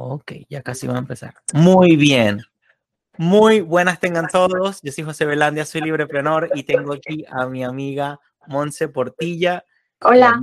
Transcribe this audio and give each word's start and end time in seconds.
Ok, 0.00 0.32
ya 0.48 0.62
casi 0.62 0.86
va 0.86 0.94
a 0.94 0.98
empezar. 0.98 1.34
Muy 1.52 1.96
bien. 1.96 2.42
Muy 3.16 3.60
buenas 3.60 3.98
tengan 3.98 4.28
todos. 4.28 4.80
Yo 4.82 4.92
soy 4.92 5.04
José 5.04 5.26
Velandia, 5.26 5.64
soy 5.64 5.80
libreprenor 5.80 6.50
y 6.54 6.62
tengo 6.62 6.92
aquí 6.92 7.24
a 7.28 7.46
mi 7.46 7.64
amiga 7.64 8.20
Monse 8.46 8.88
Portilla. 8.88 9.64
Hola. 10.00 10.40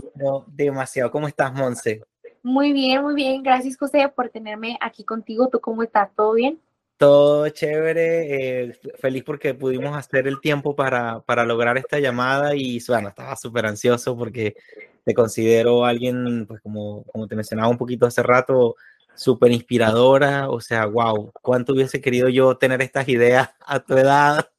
Demasiado. 0.48 1.10
¿Cómo 1.10 1.30
estás, 1.30 1.54
Monse? 1.54 2.04
Muy 2.44 2.74
bien, 2.74 3.02
muy 3.02 3.16
bien. 3.16 3.42
Gracias, 3.42 3.78
José, 3.78 4.12
por 4.14 4.30
tenerme 4.30 4.78
aquí 4.82 5.06
contigo. 5.06 5.48
¿Tú 5.48 5.62
cómo 5.62 5.84
estás? 5.84 6.10
¿Todo 6.16 6.34
bien? 6.34 6.60
Todo 6.98 7.48
chévere, 7.50 8.64
eh, 8.64 8.80
feliz 9.00 9.24
porque 9.24 9.54
pudimos 9.54 9.98
hacer 9.98 10.28
el 10.28 10.40
tiempo 10.40 10.76
para, 10.76 11.22
para 11.22 11.44
lograr 11.44 11.78
esta 11.78 12.00
llamada 12.00 12.56
y 12.56 12.80
bueno, 12.88 13.10
estaba 13.10 13.36
súper 13.36 13.66
ansioso 13.66 14.18
porque 14.18 14.56
te 15.04 15.14
considero 15.14 15.86
alguien, 15.86 16.46
pues 16.48 16.62
como, 16.62 17.04
como 17.06 17.28
te 17.28 17.36
mencionaba 17.36 17.70
un 17.70 17.78
poquito 17.78 18.06
hace 18.06 18.24
rato, 18.24 18.76
súper 19.16 19.52
inspiradora, 19.52 20.50
o 20.50 20.62
sea, 20.62 20.86
wow, 20.86 21.32
cuánto 21.42 21.74
hubiese 21.74 22.02
querido 22.02 22.30
yo 22.30 22.58
tener 22.58 22.82
estas 22.82 23.08
ideas 23.08 23.50
a 23.66 23.80
tu 23.80 23.98
edad. 23.98 24.50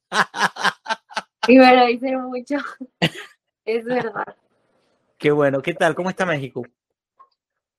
Y 1.48 1.58
me 1.58 1.76
lo 1.76 1.86
dice 1.86 2.16
mucho, 2.16 2.56
es 3.64 3.84
verdad. 3.84 4.36
Qué 5.18 5.30
bueno, 5.30 5.62
¿qué 5.62 5.74
tal? 5.74 5.94
¿Cómo 5.94 6.10
está 6.10 6.26
México? 6.26 6.62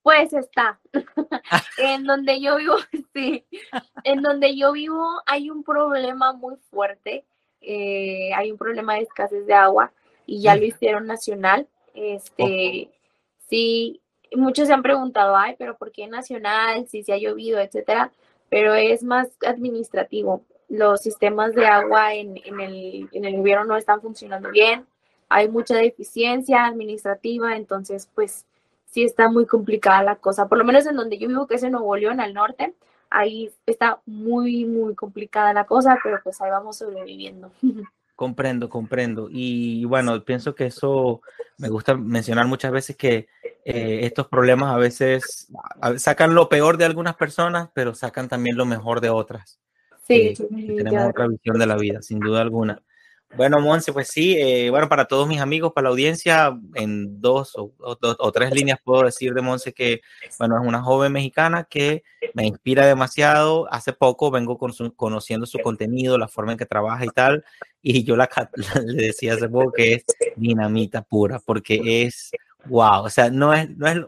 Pues 0.01 0.31
está. 0.31 0.79
en 1.77 2.05
donde 2.05 2.39
yo 2.39 2.55
vivo, 2.55 2.75
sí. 3.13 3.45
En 4.03 4.21
donde 4.21 4.55
yo 4.55 4.71
vivo 4.71 5.21
hay 5.25 5.49
un 5.49 5.63
problema 5.63 6.31
muy 6.33 6.55
fuerte. 6.71 7.25
Eh, 7.59 8.31
hay 8.33 8.51
un 8.51 8.57
problema 8.57 8.95
de 8.95 9.01
escasez 9.01 9.45
de 9.45 9.53
agua 9.53 9.91
y 10.25 10.41
ya 10.41 10.55
lo 10.55 10.63
hicieron 10.63 11.07
nacional. 11.07 11.67
Este, 11.93 12.89
sí, 13.49 14.01
muchos 14.35 14.67
se 14.67 14.73
han 14.73 14.83
preguntado, 14.83 15.35
ay, 15.35 15.55
pero 15.57 15.77
¿por 15.77 15.91
qué 15.91 16.07
nacional? 16.07 16.87
Si 16.87 17.03
se 17.03 17.13
ha 17.13 17.17
llovido, 17.17 17.59
etcétera. 17.59 18.11
Pero 18.49 18.73
es 18.75 19.03
más 19.03 19.29
administrativo. 19.45 20.43
Los 20.69 21.01
sistemas 21.01 21.53
de 21.53 21.65
agua 21.65 22.13
en, 22.13 22.37
el, 22.37 23.09
en 23.11 23.25
el 23.25 23.37
gobierno 23.37 23.65
no 23.65 23.77
están 23.77 24.01
funcionando 24.01 24.51
bien. 24.51 24.85
Hay 25.29 25.49
mucha 25.49 25.75
deficiencia 25.75 26.65
administrativa, 26.65 27.55
entonces, 27.55 28.09
pues 28.13 28.45
sí 28.85 29.03
está 29.03 29.29
muy 29.29 29.45
complicada 29.45 30.03
la 30.03 30.15
cosa. 30.15 30.47
Por 30.47 30.57
lo 30.57 30.63
menos 30.63 30.85
en 30.85 30.95
donde 30.95 31.17
yo 31.17 31.27
vivo, 31.27 31.47
que 31.47 31.55
es 31.55 31.63
en 31.63 31.73
Nuevo 31.73 31.95
León, 31.95 32.19
al 32.19 32.33
norte, 32.33 32.73
ahí 33.09 33.51
está 33.65 34.01
muy, 34.05 34.65
muy 34.65 34.95
complicada 34.95 35.53
la 35.53 35.65
cosa, 35.65 35.97
pero 36.03 36.19
pues 36.23 36.39
ahí 36.41 36.49
vamos 36.49 36.77
sobreviviendo. 36.77 37.51
Comprendo, 38.17 38.67
comprendo. 38.67 39.27
Y 39.29 39.85
bueno, 39.85 40.25
pienso 40.25 40.55
que 40.55 40.65
eso 40.65 41.21
me 41.59 41.69
gusta 41.69 41.95
mencionar 41.95 42.47
muchas 42.47 42.71
veces 42.71 42.95
que 42.95 43.27
eh, 43.63 43.99
estos 44.01 44.27
problemas 44.27 44.73
a 44.73 44.77
veces 44.77 45.49
sacan 45.97 46.33
lo 46.33 46.49
peor 46.49 46.77
de 46.77 46.85
algunas 46.85 47.15
personas, 47.15 47.69
pero 47.75 47.93
sacan 47.93 48.27
también 48.27 48.57
lo 48.57 48.65
mejor 48.65 49.01
de 49.01 49.11
otras. 49.11 49.59
Sí, 50.07 50.33
tenemos 50.77 51.09
otra 51.11 51.27
visión 51.27 51.59
de 51.59 51.67
la 51.67 51.77
vida, 51.77 52.01
sin 52.01 52.19
duda 52.19 52.41
alguna. 52.41 52.81
Bueno, 53.35 53.59
Monse, 53.59 53.91
pues 53.93 54.07
sí, 54.07 54.35
eh, 54.39 54.69
bueno, 54.69 54.87
para 54.87 55.05
todos 55.05 55.27
mis 55.27 55.41
amigos, 55.41 55.73
para 55.73 55.83
la 55.83 55.89
audiencia, 55.89 56.57
en 56.75 57.21
dos 57.21 57.53
o, 57.55 58.31
tres 58.31 58.51
líneas 58.51 58.79
puedo 58.83 59.03
decir 59.03 59.33
de 59.33 59.41
Monse 59.41 59.73
que, 59.73 60.01
bueno, 60.39 60.59
es 60.59 60.67
una 60.67 60.81
joven 60.81 61.11
mexicana 61.11 61.65
que 61.65 62.03
me 62.33 62.47
inspira 62.47 62.85
demasiado. 62.87 63.71
Hace 63.71 63.93
poco 63.93 64.31
vengo 64.31 64.57
con 64.57 64.71
conociendo 64.95 65.45
su 65.45 65.59
contenido, 65.59 66.17
la 66.17 66.27
forma 66.27 66.53
en 66.53 66.57
que 66.57 66.65
trabaja 66.65 67.05
y 67.05 67.09
tal, 67.09 67.43
y 67.81 68.03
yo 68.03 68.15
la, 68.15 68.29
le 68.85 69.07
decía 69.07 69.33
hace 69.33 69.49
poco 69.49 69.71
que 69.73 69.93
es 69.93 70.05
dinamita 70.35 71.01
pura, 71.03 71.39
porque 71.45 72.03
es, 72.03 72.31
wow, 72.65 73.03
o 73.03 73.09
sea, 73.09 73.29
no 73.29 73.53
es, 73.53 73.69
no 73.77 73.87
es, 73.87 73.99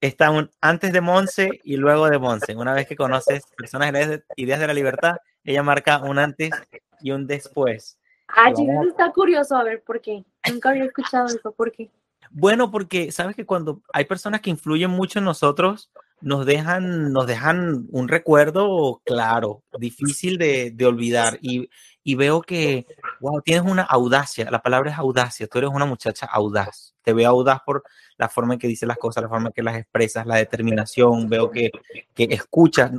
está 0.00 0.30
un, 0.30 0.50
antes 0.60 0.92
de 0.92 1.00
Monse 1.00 1.60
y 1.64 1.76
luego 1.76 2.08
de 2.08 2.18
Monse. 2.18 2.56
Una 2.56 2.74
vez 2.74 2.86
que 2.86 2.96
conoces 2.96 3.42
personas 3.56 3.92
de 3.92 4.22
ideas 4.36 4.60
de 4.60 4.66
la 4.68 4.74
libertad, 4.74 5.16
ella 5.44 5.62
marca 5.62 5.98
un 5.98 6.18
antes 6.18 6.52
y 7.00 7.10
un 7.10 7.26
después 7.26 7.98
Ah, 8.34 8.50
eso 8.50 8.88
está 8.88 9.12
curioso, 9.12 9.56
a 9.56 9.64
ver, 9.64 9.82
¿por 9.82 10.00
qué? 10.00 10.24
Nunca 10.50 10.70
había 10.70 10.84
escuchado 10.84 11.26
eso, 11.26 11.52
¿por 11.52 11.70
qué? 11.70 11.90
Bueno, 12.30 12.70
porque 12.70 13.12
sabes 13.12 13.36
que 13.36 13.44
cuando 13.44 13.82
hay 13.92 14.06
personas 14.06 14.40
que 14.40 14.50
influyen 14.50 14.90
mucho 14.90 15.18
en 15.18 15.26
nosotros, 15.26 15.90
nos 16.22 16.46
dejan, 16.46 17.12
nos 17.12 17.26
dejan 17.26 17.86
un 17.90 18.08
recuerdo 18.08 19.02
claro, 19.04 19.62
difícil 19.78 20.38
de, 20.38 20.70
de 20.70 20.86
olvidar. 20.86 21.38
Y, 21.42 21.68
y, 22.04 22.14
veo 22.14 22.40
que, 22.40 22.86
wow, 23.20 23.42
tienes 23.42 23.70
una 23.70 23.82
audacia, 23.82 24.50
la 24.50 24.62
palabra 24.62 24.92
es 24.92 24.98
audacia, 24.98 25.46
tú 25.46 25.58
eres 25.58 25.70
una 25.70 25.84
muchacha 25.84 26.26
audaz. 26.26 26.94
Te 27.02 27.12
veo 27.12 27.28
audaz 27.28 27.60
por 27.66 27.82
la 28.16 28.28
forma 28.28 28.54
en 28.54 28.60
que 28.60 28.68
dices 28.68 28.88
las 28.88 28.98
cosas, 28.98 29.24
la 29.24 29.28
forma 29.28 29.48
en 29.48 29.52
que 29.52 29.62
las 29.62 29.76
expresas, 29.76 30.26
la 30.26 30.36
determinación, 30.36 31.28
veo 31.28 31.50
que, 31.50 31.70
que 32.14 32.24
escuchas, 32.30 32.92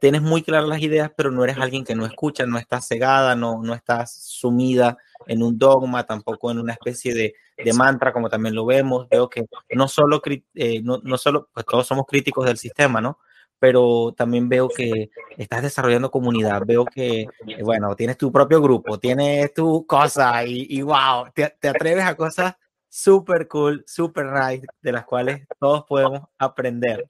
tienes 0.00 0.22
muy 0.22 0.42
claras 0.42 0.68
las 0.68 0.80
ideas, 0.80 1.12
pero 1.16 1.30
no 1.30 1.44
eres 1.44 1.58
alguien 1.58 1.84
que 1.84 1.94
no 1.94 2.06
escucha, 2.06 2.46
no 2.46 2.58
estás 2.58 2.88
cegada, 2.88 3.36
no, 3.36 3.62
no 3.62 3.74
estás 3.74 4.12
sumida 4.12 4.96
en 5.26 5.42
un 5.42 5.58
dogma, 5.58 6.04
tampoco 6.04 6.50
en 6.50 6.58
una 6.58 6.72
especie 6.72 7.14
de, 7.14 7.34
de 7.62 7.72
mantra, 7.72 8.12
como 8.12 8.28
también 8.28 8.54
lo 8.54 8.64
vemos. 8.64 9.08
Veo 9.08 9.28
que 9.28 9.46
no 9.70 9.88
solo, 9.88 10.20
eh, 10.54 10.82
no, 10.82 11.00
no, 11.04 11.18
solo, 11.18 11.48
pues 11.52 11.66
todos 11.66 11.86
somos 11.86 12.06
críticos 12.06 12.46
del 12.46 12.56
sistema, 12.56 13.00
¿no? 13.00 13.18
Pero 13.58 14.14
también 14.16 14.48
veo 14.48 14.68
que 14.68 15.10
estás 15.36 15.62
desarrollando 15.62 16.10
comunidad, 16.10 16.62
veo 16.64 16.86
que, 16.86 17.20
eh, 17.46 17.62
bueno, 17.62 17.94
tienes 17.94 18.16
tu 18.16 18.32
propio 18.32 18.62
grupo, 18.62 18.98
tienes 18.98 19.52
tu 19.52 19.86
cosa 19.86 20.44
y, 20.46 20.66
y 20.70 20.80
wow, 20.82 21.26
te, 21.34 21.54
te 21.60 21.68
atreves 21.68 22.04
a 22.04 22.16
cosas 22.16 22.54
súper 22.88 23.46
cool, 23.48 23.84
súper 23.86 24.26
nice, 24.26 24.66
de 24.80 24.92
las 24.92 25.04
cuales 25.04 25.46
todos 25.58 25.84
podemos 25.84 26.22
aprender. 26.38 27.06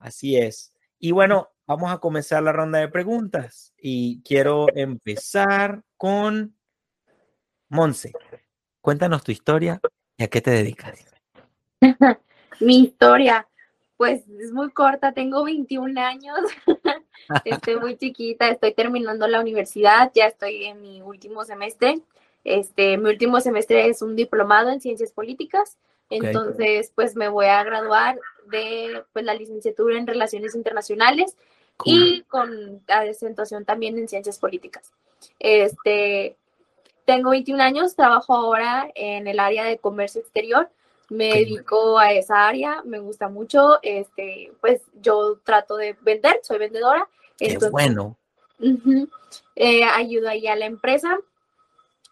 Así 0.00 0.36
es. 0.36 0.73
Y 1.04 1.12
bueno, 1.12 1.50
vamos 1.66 1.92
a 1.92 1.98
comenzar 1.98 2.42
la 2.42 2.52
ronda 2.52 2.78
de 2.78 2.88
preguntas 2.88 3.74
y 3.76 4.22
quiero 4.22 4.68
empezar 4.74 5.82
con 5.98 6.56
Monse. 7.68 8.14
Cuéntanos 8.80 9.22
tu 9.22 9.30
historia 9.30 9.82
y 10.16 10.24
a 10.24 10.28
qué 10.28 10.40
te 10.40 10.50
dedicas. 10.50 10.98
Mi 12.60 12.84
historia, 12.84 13.46
pues 13.98 14.26
es 14.40 14.50
muy 14.50 14.70
corta, 14.70 15.12
tengo 15.12 15.44
21 15.44 16.00
años, 16.00 16.38
estoy 17.44 17.76
muy 17.76 17.98
chiquita, 17.98 18.48
estoy 18.48 18.72
terminando 18.72 19.28
la 19.28 19.40
universidad, 19.40 20.10
ya 20.14 20.28
estoy 20.28 20.64
en 20.64 20.80
mi 20.80 21.02
último 21.02 21.44
semestre. 21.44 22.00
Este, 22.44 22.96
mi 22.96 23.10
último 23.10 23.42
semestre 23.42 23.88
es 23.88 24.00
un 24.00 24.16
diplomado 24.16 24.70
en 24.70 24.80
ciencias 24.80 25.12
políticas, 25.12 25.76
entonces 26.08 26.92
pues 26.94 27.14
me 27.14 27.28
voy 27.28 27.44
a 27.44 27.62
graduar 27.62 28.18
de 28.50 29.02
pues, 29.12 29.24
la 29.24 29.34
licenciatura 29.34 29.98
en 29.98 30.06
Relaciones 30.06 30.54
Internacionales 30.54 31.36
y 31.84 32.22
con 32.22 32.82
acentuación 32.88 33.64
también 33.64 33.98
en 33.98 34.08
Ciencias 34.08 34.38
Políticas. 34.38 34.92
Este, 35.38 36.36
tengo 37.04 37.30
21 37.30 37.62
años, 37.62 37.96
trabajo 37.96 38.34
ahora 38.34 38.88
en 38.94 39.26
el 39.26 39.40
área 39.40 39.64
de 39.64 39.78
comercio 39.78 40.20
exterior, 40.20 40.70
me 41.10 41.28
dedico 41.30 41.98
a 41.98 42.12
esa 42.12 42.46
área, 42.48 42.82
me 42.84 42.98
gusta 42.98 43.28
mucho, 43.28 43.78
este, 43.82 44.52
pues 44.60 44.82
yo 45.02 45.38
trato 45.44 45.76
de 45.76 45.96
vender, 46.00 46.40
soy 46.42 46.58
vendedora. 46.58 47.08
Qué 47.36 47.58
bueno. 47.70 48.16
Eh, 49.56 49.84
ayudo 49.84 50.28
ahí 50.28 50.46
a 50.46 50.56
la 50.56 50.66
empresa 50.66 51.18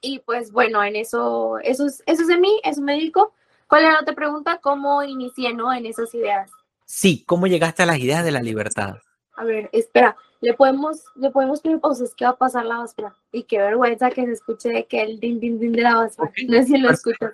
y 0.00 0.18
pues 0.18 0.52
bueno, 0.52 0.82
en 0.82 0.96
eso, 0.96 1.58
eso 1.62 1.86
es, 1.86 2.02
eso 2.06 2.22
es 2.22 2.28
de 2.28 2.36
mí, 2.36 2.60
eso 2.64 2.82
me 2.82 2.94
dedico. 2.94 3.32
¿Cuál 3.72 3.84
era 3.84 3.94
la 3.94 4.00
otra 4.00 4.14
pregunta? 4.14 4.58
¿Cómo 4.58 5.02
inicié, 5.02 5.54
no, 5.54 5.72
en 5.72 5.86
esas 5.86 6.14
ideas? 6.14 6.50
Sí, 6.84 7.24
¿cómo 7.26 7.46
llegaste 7.46 7.82
a 7.82 7.86
las 7.86 7.98
ideas 7.98 8.22
de 8.22 8.30
la 8.30 8.42
libertad? 8.42 8.98
A 9.34 9.44
ver, 9.44 9.70
espera, 9.72 10.14
le 10.42 10.52
podemos, 10.52 11.06
le 11.14 11.30
podemos 11.30 11.62
pedir 11.62 11.80
pausas, 11.80 12.14
¿qué 12.14 12.26
va 12.26 12.32
a 12.32 12.36
pasar 12.36 12.66
la 12.66 12.76
basura? 12.76 13.16
Y 13.32 13.44
qué 13.44 13.56
vergüenza 13.56 14.10
que 14.10 14.26
se 14.26 14.32
escuche 14.32 14.84
que 14.84 15.00
el 15.00 15.18
din 15.18 15.40
din 15.40 15.58
din 15.58 15.72
de 15.72 15.80
la 15.80 15.94
basura. 15.94 16.30
No 16.48 16.58
sé 16.58 16.64
si 16.64 16.76
lo 16.76 16.90
escuchas. 16.90 17.32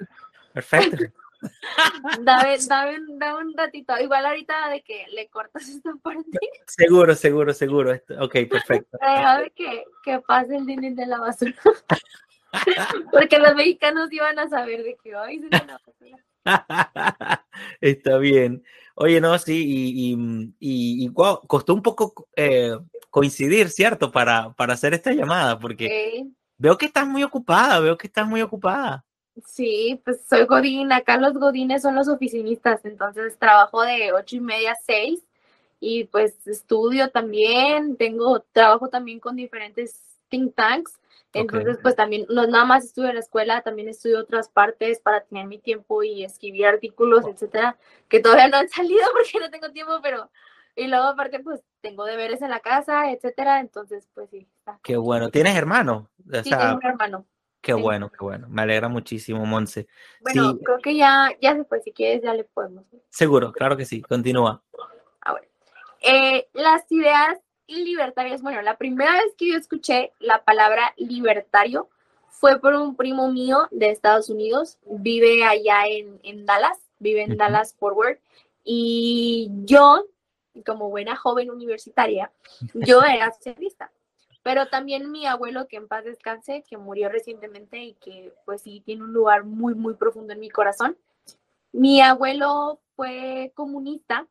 Perfecto. 0.52 1.06
dame, 2.22 2.56
dame, 2.68 2.98
dame, 3.18 3.44
un 3.44 3.54
ratito. 3.56 3.98
Igual 3.98 4.24
ahorita 4.24 4.68
de 4.68 4.82
que 4.82 5.06
le 5.10 5.26
cortas 5.26 5.68
esta 5.68 5.90
parte. 6.00 6.38
Seguro, 6.68 7.16
seguro, 7.16 7.52
seguro. 7.52 8.00
Ok, 8.20 8.36
perfecto. 8.48 8.96
Déjame 9.02 9.50
que, 9.56 9.82
que 10.04 10.20
pase 10.20 10.54
el 10.54 10.66
din 10.66 10.82
din 10.82 10.94
de 10.94 11.04
la 11.04 11.18
basura. 11.18 11.52
Porque 13.10 13.40
los 13.40 13.56
mexicanos 13.56 14.12
iban 14.12 14.38
a 14.38 14.48
saber 14.48 14.84
de 14.84 14.96
que 15.02 15.16
hoy 15.16 15.40
se 15.40 15.48
la 15.50 15.80
basura. 15.84 16.24
Está 17.80 18.18
bien. 18.18 18.62
Oye, 18.94 19.20
no, 19.20 19.38
sí, 19.38 19.64
y, 19.66 21.04
y, 21.04 21.12
costó 21.14 21.74
un 21.74 21.82
poco 21.82 22.28
eh, 22.34 22.76
coincidir, 23.10 23.70
¿cierto? 23.70 24.10
Para, 24.10 24.52
para 24.54 24.74
hacer 24.74 24.92
esta 24.92 25.12
llamada, 25.12 25.58
porque 25.58 26.26
veo 26.56 26.76
que 26.76 26.86
estás 26.86 27.06
muy 27.06 27.22
ocupada, 27.22 27.78
veo 27.78 27.96
que 27.96 28.08
estás 28.08 28.26
muy 28.26 28.42
ocupada. 28.42 29.04
Sí, 29.46 30.00
pues 30.04 30.24
soy 30.28 30.46
Godín, 30.46 30.90
acá 30.92 31.16
los 31.16 31.34
Godines 31.34 31.82
son 31.82 31.94
los 31.94 32.08
oficinistas, 32.08 32.84
entonces 32.84 33.38
trabajo 33.38 33.82
de 33.82 34.12
ocho 34.12 34.36
y 34.36 34.40
media 34.40 34.72
a 34.72 34.78
seis 34.84 35.20
y 35.80 36.04
pues 36.04 36.46
estudio 36.46 37.10
también, 37.10 37.96
tengo 37.96 38.40
trabajo 38.52 38.88
también 38.88 39.20
con 39.20 39.36
diferentes 39.36 40.00
think 40.28 40.54
tanks 40.54 40.98
entonces, 41.40 41.78
pues 41.82 41.96
también, 41.96 42.26
no 42.28 42.46
nada 42.46 42.64
más 42.64 42.84
estudio 42.84 43.08
en 43.08 43.14
la 43.14 43.20
escuela, 43.20 43.62
también 43.62 43.88
estudio 43.88 44.20
otras 44.20 44.48
partes 44.48 45.00
para 45.00 45.22
tener 45.22 45.46
mi 45.46 45.58
tiempo 45.58 46.02
y 46.02 46.24
escribir 46.24 46.66
artículos, 46.66 47.26
etcétera, 47.26 47.76
que 48.08 48.20
todavía 48.20 48.48
no 48.48 48.56
han 48.58 48.68
salido 48.68 49.04
porque 49.12 49.38
no 49.40 49.50
tengo 49.50 49.70
tiempo, 49.72 50.00
pero 50.02 50.30
Y 50.76 50.86
luego 50.86 51.06
aparte, 51.06 51.40
pues 51.40 51.62
tengo 51.80 52.04
deberes 52.04 52.42
en 52.42 52.50
la 52.50 52.60
casa, 52.60 53.10
etcétera, 53.10 53.60
entonces 53.60 54.08
pues 54.14 54.30
sí. 54.30 54.46
Qué 54.82 54.96
bueno. 54.96 55.30
¿Tienes 55.30 55.56
hermano? 55.56 56.08
sí, 56.42 56.50
tengo 56.50 56.74
un 56.76 56.86
hermano. 56.86 57.26
Qué 57.60 57.74
bueno, 57.74 58.10
qué 58.10 58.18
bueno. 58.20 58.48
Me 58.48 58.62
alegra 58.62 58.88
muchísimo, 58.88 59.44
Monse. 59.44 59.88
Bueno, 60.20 60.58
creo 60.58 60.78
que 60.78 60.96
ya, 60.96 61.30
ya 61.40 61.54
después, 61.54 61.82
si 61.82 61.92
quieres, 61.92 62.22
ya 62.22 62.32
le 62.32 62.44
podemos. 62.44 62.84
Seguro, 63.10 63.52
claro 63.52 63.76
que 63.76 63.84
sí. 63.84 64.00
Continúa. 64.00 64.62
Ahora, 65.20 65.44
eh, 66.00 66.48
las 66.52 66.90
ideas 66.90 67.38
libertarias, 67.68 68.42
bueno, 68.42 68.62
la 68.62 68.76
primera 68.76 69.12
vez 69.12 69.34
que 69.36 69.50
yo 69.50 69.56
escuché 69.56 70.12
la 70.18 70.42
palabra 70.44 70.94
libertario 70.96 71.88
fue 72.28 72.60
por 72.60 72.74
un 72.74 72.94
primo 72.94 73.30
mío 73.30 73.68
de 73.70 73.90
Estados 73.90 74.30
Unidos, 74.30 74.78
vive 74.86 75.44
allá 75.44 75.86
en, 75.86 76.46
Dallas, 76.46 76.78
vive 76.98 77.22
en 77.22 77.36
Dallas 77.36 77.74
Forward, 77.74 78.18
y 78.64 79.50
yo, 79.64 80.06
como 80.64 80.88
buena 80.88 81.16
joven 81.16 81.50
universitaria, 81.50 82.30
yo 82.74 83.02
era 83.02 83.32
socialista. 83.32 83.90
Pero 84.42 84.66
también 84.66 85.10
mi 85.10 85.26
abuelo, 85.26 85.66
que 85.66 85.76
en 85.76 85.88
paz 85.88 86.04
descanse, 86.04 86.64
que 86.68 86.78
murió 86.78 87.08
recientemente 87.08 87.78
y 87.82 87.94
que 87.94 88.32
pues 88.46 88.62
sí 88.62 88.80
tiene 88.84 89.02
un 89.02 89.12
lugar 89.12 89.44
muy, 89.44 89.74
muy 89.74 89.94
profundo 89.94 90.32
en 90.32 90.40
mi 90.40 90.48
corazón. 90.48 90.96
Mi 91.72 92.00
abuelo 92.00 92.80
fue 92.96 93.52
comunista. 93.54 94.26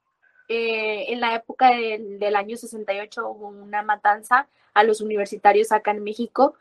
Eh, 0.48 1.12
en 1.12 1.20
la 1.20 1.36
época 1.36 1.72
del, 1.72 2.20
del 2.20 2.36
año 2.36 2.56
68 2.56 3.28
hubo 3.30 3.48
una 3.50 3.84
matanza 3.84 4.48
a 4.74 4.84
los 4.84 5.02
universitarios 5.02 5.72
acá 5.72 5.92
en 5.92 6.04
México 6.04 6.56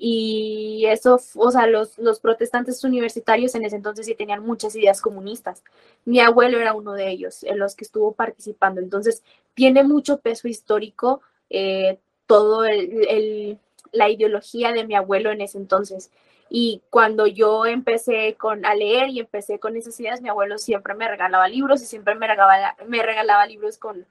y 0.00 0.86
eso, 0.86 1.20
o 1.34 1.50
sea, 1.50 1.66
los, 1.66 1.98
los, 1.98 2.20
protestantes 2.20 2.84
universitarios 2.84 3.54
en 3.54 3.64
ese 3.64 3.76
entonces 3.76 4.06
sí 4.06 4.14
tenían 4.14 4.44
muchas 4.44 4.76
ideas 4.76 5.00
comunistas. 5.00 5.64
Mi 6.04 6.20
abuelo 6.20 6.60
era 6.60 6.72
uno 6.72 6.92
de 6.92 7.10
ellos, 7.10 7.42
en 7.42 7.58
los 7.58 7.74
que 7.74 7.84
estuvo 7.84 8.12
participando. 8.12 8.80
Entonces, 8.80 9.24
tiene 9.54 9.82
mucho 9.82 10.20
peso 10.20 10.46
histórico 10.46 11.20
eh, 11.50 11.98
todo 12.26 12.64
el, 12.64 13.58
la 13.92 14.08
ideología 14.08 14.72
de 14.72 14.86
mi 14.86 14.94
abuelo 14.94 15.32
en 15.32 15.40
ese 15.40 15.58
entonces. 15.58 16.10
Y 16.50 16.82
cuando 16.90 17.26
yo 17.26 17.66
empecé 17.66 18.36
con, 18.36 18.64
a 18.64 18.74
leer 18.74 19.08
y 19.08 19.20
empecé 19.20 19.58
con 19.58 19.76
esas 19.76 19.98
ideas, 20.00 20.22
mi 20.22 20.28
abuelo 20.28 20.58
siempre 20.58 20.94
me 20.94 21.08
regalaba 21.08 21.48
libros 21.48 21.82
y 21.82 21.86
siempre 21.86 22.14
me 22.14 22.26
regalaba, 22.26 22.76
me 22.86 23.02
regalaba 23.02 23.46
libros 23.46 23.78
con, 23.78 24.06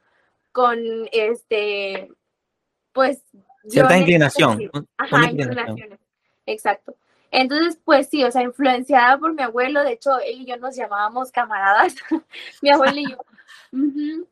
con 0.51 0.79
este, 1.11 2.11
pues 2.93 3.23
Cierta 3.67 3.97
inclinación. 3.97 4.69
Ajá, 4.97 5.31
Exacto. 6.45 6.95
Entonces, 7.29 7.77
pues 7.83 8.07
sí, 8.09 8.23
o 8.23 8.31
sea, 8.31 8.41
influenciada 8.41 9.17
por 9.17 9.33
mi 9.33 9.43
abuelo, 9.43 9.83
de 9.83 9.93
hecho, 9.93 10.17
él 10.19 10.41
y 10.41 10.45
yo 10.45 10.57
nos 10.57 10.75
llamábamos 10.75 11.31
camaradas, 11.31 11.95
mi 12.61 12.69
abuelo 12.69 12.99
y 12.99 13.11
yo. 13.11 13.17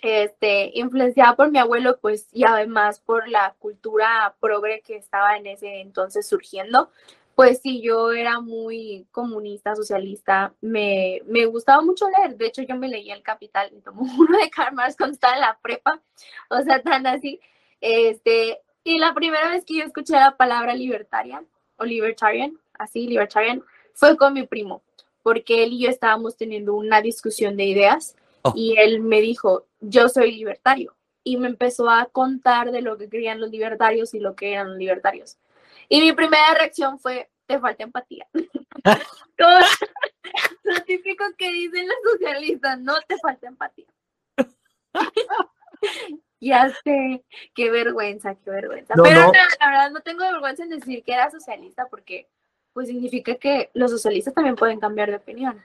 Este, 0.00 0.70
influenciada 0.74 1.34
por 1.34 1.50
mi 1.50 1.58
abuelo, 1.58 1.98
pues, 2.00 2.28
y 2.30 2.44
además 2.44 3.00
por 3.00 3.28
la 3.28 3.56
cultura 3.58 4.36
progre 4.38 4.80
que 4.80 4.94
estaba 4.94 5.36
en 5.36 5.48
ese 5.48 5.80
entonces 5.80 6.24
surgiendo, 6.24 6.92
pues 7.38 7.60
sí, 7.62 7.80
yo 7.80 8.10
era 8.10 8.40
muy 8.40 9.06
comunista, 9.12 9.76
socialista, 9.76 10.52
me, 10.60 11.22
me 11.26 11.46
gustaba 11.46 11.80
mucho 11.82 12.06
leer, 12.10 12.36
de 12.36 12.46
hecho 12.46 12.62
yo 12.62 12.74
me 12.74 12.88
leía 12.88 13.14
El 13.14 13.22
Capital, 13.22 13.70
y 13.72 13.80
tomó 13.80 14.02
uno 14.18 14.36
de 14.36 14.50
Karl 14.50 14.74
Marx 14.74 14.96
cuando 14.96 15.14
estaba 15.14 15.34
en 15.34 15.42
la 15.42 15.56
prepa, 15.62 16.02
o 16.50 16.60
sea, 16.62 16.82
tan 16.82 17.06
así, 17.06 17.38
este, 17.80 18.58
y 18.82 18.98
la 18.98 19.14
primera 19.14 19.50
vez 19.50 19.64
que 19.64 19.76
yo 19.76 19.84
escuché 19.84 20.14
la 20.14 20.36
palabra 20.36 20.74
libertaria 20.74 21.44
o 21.76 21.84
libertarian, 21.84 22.58
así, 22.76 23.06
libertarian, 23.06 23.62
fue 23.94 24.16
con 24.16 24.32
mi 24.32 24.44
primo, 24.44 24.82
porque 25.22 25.62
él 25.62 25.74
y 25.74 25.84
yo 25.84 25.90
estábamos 25.90 26.36
teniendo 26.36 26.74
una 26.74 27.00
discusión 27.02 27.56
de 27.56 27.66
ideas 27.66 28.16
oh. 28.42 28.52
y 28.56 28.74
él 28.78 28.98
me 28.98 29.20
dijo, 29.20 29.64
yo 29.78 30.08
soy 30.08 30.32
libertario. 30.32 30.96
Y 31.22 31.36
me 31.36 31.46
empezó 31.46 31.88
a 31.88 32.06
contar 32.06 32.72
de 32.72 32.80
lo 32.80 32.98
que 32.98 33.08
querían 33.08 33.38
los 33.38 33.50
libertarios 33.50 34.12
y 34.14 34.18
lo 34.18 34.34
que 34.34 34.54
eran 34.54 34.70
los 34.70 34.78
libertarios. 34.78 35.36
Y 35.88 36.00
mi 36.00 36.12
primera 36.12 36.54
reacción 36.54 36.98
fue, 36.98 37.30
te 37.46 37.58
falta 37.58 37.82
empatía. 37.82 38.26
lo 40.62 40.82
típico 40.86 41.24
que 41.36 41.50
dicen 41.50 41.86
los 41.86 42.12
socialistas, 42.12 42.80
no 42.80 42.94
te 43.06 43.16
falta 43.18 43.48
empatía. 43.48 43.86
Ya 46.40 46.70
sé, 46.84 47.24
qué 47.54 47.70
vergüenza, 47.70 48.36
qué 48.36 48.50
vergüenza. 48.50 48.94
Pero 49.02 49.32
la 49.32 49.66
verdad 49.70 49.90
no 49.90 50.00
tengo 50.02 50.20
vergüenza 50.20 50.62
en 50.62 50.70
decir 50.70 51.02
que 51.02 51.12
era 51.12 51.30
socialista 51.30 51.86
porque 51.90 52.28
pues 52.72 52.86
significa 52.86 53.34
que 53.36 53.70
los 53.74 53.90
socialistas 53.90 54.34
también 54.34 54.54
pueden 54.54 54.78
cambiar 54.78 55.10
de 55.10 55.16
opinión. 55.16 55.60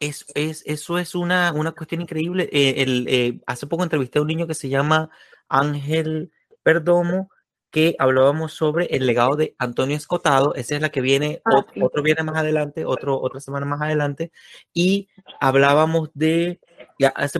Es, 0.00 0.24
es, 0.34 0.62
eso 0.66 0.98
es 0.98 1.14
una, 1.14 1.52
una 1.52 1.72
cuestión 1.72 2.00
increíble. 2.00 2.48
Eh, 2.52 2.82
el, 2.82 3.06
eh, 3.08 3.40
hace 3.46 3.66
poco 3.66 3.82
entrevisté 3.82 4.18
a 4.18 4.22
un 4.22 4.28
niño 4.28 4.46
que 4.46 4.54
se 4.54 4.70
llama 4.70 5.10
Ángel 5.48 6.32
Perdomo, 6.62 7.30
que 7.74 7.96
hablábamos 7.98 8.52
sobre 8.52 8.86
el 8.86 9.04
legado 9.04 9.34
de 9.34 9.56
Antonio 9.58 9.96
Escotado. 9.96 10.54
Esa 10.54 10.76
es 10.76 10.80
la 10.80 10.90
que 10.90 11.00
viene, 11.00 11.42
ah, 11.44 11.66
otro 11.82 12.04
viene 12.04 12.22
más 12.22 12.36
adelante, 12.36 12.84
otro, 12.84 13.20
otra 13.20 13.40
semana 13.40 13.66
más 13.66 13.82
adelante. 13.82 14.30
Y 14.72 15.08
hablábamos 15.40 16.10
de 16.14 16.60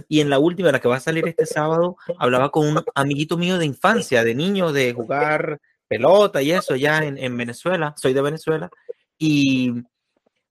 y 0.08 0.20
en 0.20 0.30
la 0.30 0.40
última, 0.40 0.72
la 0.72 0.80
que 0.80 0.88
va 0.88 0.96
a 0.96 1.00
salir 1.00 1.28
este 1.28 1.46
sábado, 1.46 1.96
hablaba 2.18 2.50
con 2.50 2.66
un 2.66 2.82
amiguito 2.96 3.36
mío 3.36 3.58
de 3.58 3.66
infancia, 3.66 4.24
de 4.24 4.34
niño, 4.34 4.72
de 4.72 4.92
jugar 4.92 5.60
pelota 5.86 6.42
y 6.42 6.50
eso, 6.50 6.74
ya 6.74 6.98
en, 7.04 7.36
Venezuela, 7.36 7.94
soy 7.96 8.12
de 8.12 8.22
Venezuela, 8.22 8.70
y 9.16 9.84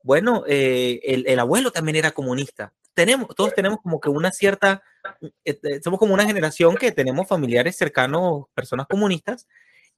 bueno, 0.02 0.46
eh, 0.48 1.02
el, 1.04 1.40
abuelo 1.40 1.72
también 1.72 1.98
era 1.98 2.12
comunista. 2.12 2.72
Tenemos, 2.94 3.36
todos 3.36 3.54
tenemos 3.54 3.80
como 3.84 4.00
que 4.00 4.08
una 4.08 4.32
cierta, 4.32 4.82
eh, 5.44 5.60
eh, 5.62 5.82
somos 5.84 6.00
como 6.00 6.14
una 6.14 6.26
generación 6.26 6.78
que 6.78 6.94
tenemos 6.94 7.28
familiares 7.28 7.76
cercanos, 7.76 8.46
personas 8.56 8.88
comunistas, 8.88 9.46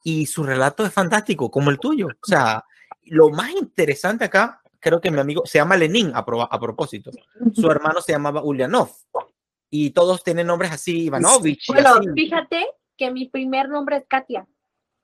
y 0.05 0.27
su 0.27 0.43
relato 0.43 0.85
es 0.85 0.93
fantástico, 0.93 1.49
como 1.49 1.71
el 1.71 1.79
tuyo. 1.79 2.09
O 2.09 2.27
sea, 2.27 2.63
lo 3.05 3.31
más 3.31 3.49
interesante 3.51 4.25
acá 4.25 4.61
creo 4.79 5.01
que 5.01 5.09
mi 5.09 5.19
amigo 5.19 5.47
se 5.47 5.57
llama 5.57 5.75
Lenin 5.75 6.11
a, 6.13 6.19
a 6.19 6.59
propósito. 6.59 7.09
Su 7.53 7.71
hermano 7.71 8.01
se 8.01 8.11
llamaba 8.11 8.43
Ulyanov. 8.43 8.91
Y 9.71 9.89
todos 9.89 10.23
tienen 10.23 10.45
nombres 10.45 10.71
así, 10.71 11.05
Ivanovich. 11.05 11.65
Bueno, 11.69 11.95
fíjate 12.13 12.67
que 12.95 13.09
mi 13.09 13.27
primer 13.27 13.67
nombre 13.67 13.97
es 13.97 14.05
Katia. 14.07 14.47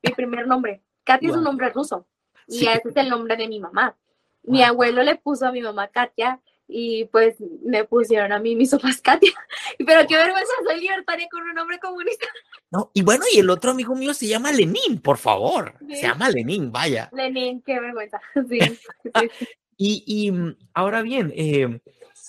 Mi 0.04 0.14
primer 0.14 0.46
nombre. 0.46 0.84
Katia 1.04 1.32
es 1.32 1.36
un 1.36 1.46
nombre 1.46 1.72
ruso. 1.72 2.06
Y 2.48 2.68
ese 2.68 2.90
es 2.90 2.96
el 2.96 3.10
nombre 3.10 3.36
de 3.38 3.48
mi 3.48 3.60
mamá. 3.60 3.98
Mi 4.44 4.62
abuelo 4.62 5.02
le 5.02 5.16
puso 5.16 5.48
a 5.48 5.52
mi 5.52 5.62
mamá 5.62 5.88
Katia 5.88 6.40
y 6.74 7.06
pues 7.06 7.36
me 7.64 7.84
pusieron 7.84 8.32
a 8.32 8.40
mí 8.40 8.56
mis 8.56 8.70
sopas 8.70 9.02
Katia. 9.02 9.34
Pero 9.78 10.08
qué 10.08 10.16
vergüenza, 10.16 10.54
soy 10.66 10.80
libertaria 10.80 11.28
con 11.30 11.44
un 11.44 11.54
nombre 11.54 11.80
comunista. 11.80 12.26
No, 12.74 12.90
y 12.94 13.02
bueno, 13.02 13.26
y 13.34 13.38
el 13.38 13.50
otro 13.50 13.72
amigo 13.72 13.94
mío 13.96 14.14
se 14.14 14.30
llama 14.30 14.50
Lenin, 14.54 15.02
por 15.04 15.18
favor. 15.18 15.74
Se 15.90 16.04
llama 16.04 16.30
Lenin, 16.30 16.72
vaya. 16.72 17.10
Lenin, 17.12 17.62
qué 17.64 17.78
vergüenza. 17.82 18.22
Sí, 18.48 18.60
sí. 18.62 20.02
Y, 20.06 20.32
mm, 20.32 20.56
ahora 20.74 21.02
bien, 21.02 21.34
eh, 21.36 21.82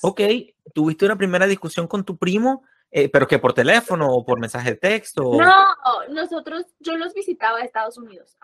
ok, 0.02 0.20
tuviste 0.74 1.04
una 1.04 1.14
primera 1.14 1.46
discusión 1.46 1.86
con 1.86 2.04
tu 2.04 2.16
primo, 2.16 2.64
eh, 2.90 3.08
pero 3.08 3.28
que 3.28 3.38
por 3.38 3.52
teléfono 3.52 4.12
o 4.12 4.24
por 4.24 4.40
mensaje 4.40 4.70
de 4.70 4.76
texto. 4.78 5.22
No, 5.22 5.64
nosotros, 6.08 6.66
yo 6.80 6.96
los 6.96 7.14
visitaba 7.14 7.58
a 7.58 7.64
Estados 7.64 7.96
Unidos. 7.96 8.36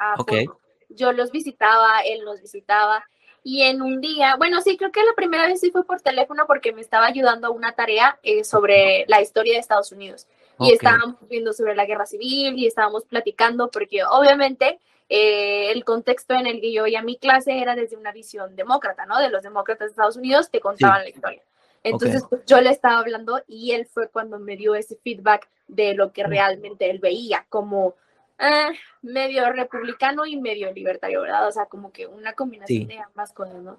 Yo 0.91 1.13
los 1.13 1.33
visitaba, 1.33 1.99
él 2.07 2.25
los 2.25 2.41
visitaba. 2.41 3.05
Y 3.51 3.63
en 3.63 3.81
un 3.81 4.03
día, 4.03 4.37
bueno, 4.37 4.61
sí, 4.61 4.77
creo 4.77 4.93
que 4.93 5.03
la 5.03 5.15
primera 5.17 5.47
vez 5.47 5.61
sí 5.61 5.71
fue 5.71 5.83
por 5.83 6.03
teléfono 6.03 6.45
porque 6.47 6.75
me 6.75 6.83
estaba 6.83 7.07
ayudando 7.07 7.47
a 7.47 7.51
una 7.51 7.73
tarea 7.73 8.19
eh, 8.23 8.45
sobre 8.45 9.07
la 9.09 9.23
historia 9.23 9.55
de 9.55 9.61
Estados 9.61 9.91
Unidos. 9.91 10.27
Y 10.61 10.75
estábamos 10.75 11.17
viendo 11.31 11.55
sobre 11.55 11.75
la 11.75 11.87
guerra 11.87 12.05
civil 12.05 12.59
y 12.59 12.67
estábamos 12.67 13.07
platicando 13.07 13.71
porque 13.71 14.05
obviamente 14.05 14.79
eh, 15.09 15.71
el 15.71 15.83
contexto 15.87 16.35
en 16.35 16.47
el 16.47 16.61
que 16.61 16.75
yo 16.75 16.85
a 16.85 17.03
mi 17.03 17.17
clase 17.17 17.59
era 17.59 17.75
desde 17.75 17.97
una 17.97 18.13
visión 18.13 18.55
demócrata, 18.55 19.07
¿no? 19.07 19.19
De 19.19 19.31
los 19.31 19.43
demócratas 19.43 19.87
de 19.87 19.91
Estados 19.93 20.19
Unidos 20.19 20.51
te 20.51 20.61
contaban 20.61 21.05
la 21.05 21.09
historia. 21.09 21.43
Entonces 21.83 22.25
pues, 22.29 22.43
yo 22.45 22.61
le 22.61 22.69
estaba 22.69 22.99
hablando 22.99 23.41
y 23.47 23.73
él 23.73 23.87
fue 23.87 24.11
cuando 24.11 24.39
me 24.39 24.57
dio 24.57 24.75
ese 24.75 24.97
feedback 24.97 25.49
de 25.69 25.95
lo 25.95 26.13
que 26.13 26.23
realmente 26.25 26.91
él 26.91 26.99
veía 26.99 27.47
como 27.49 27.95
eh, 28.39 28.79
medio 29.03 29.51
republicano 29.53 30.27
y 30.27 30.37
medio 30.37 30.73
libertario, 30.73 31.23
¿verdad? 31.23 31.49
O 31.49 31.53
sea, 31.53 31.67
como 31.67 31.93
que 31.93 32.07
una 32.07 32.35
combinación 32.35 32.87
de 32.87 32.99
ambas 32.99 33.33
cosas, 33.33 33.63
¿no? 33.63 33.79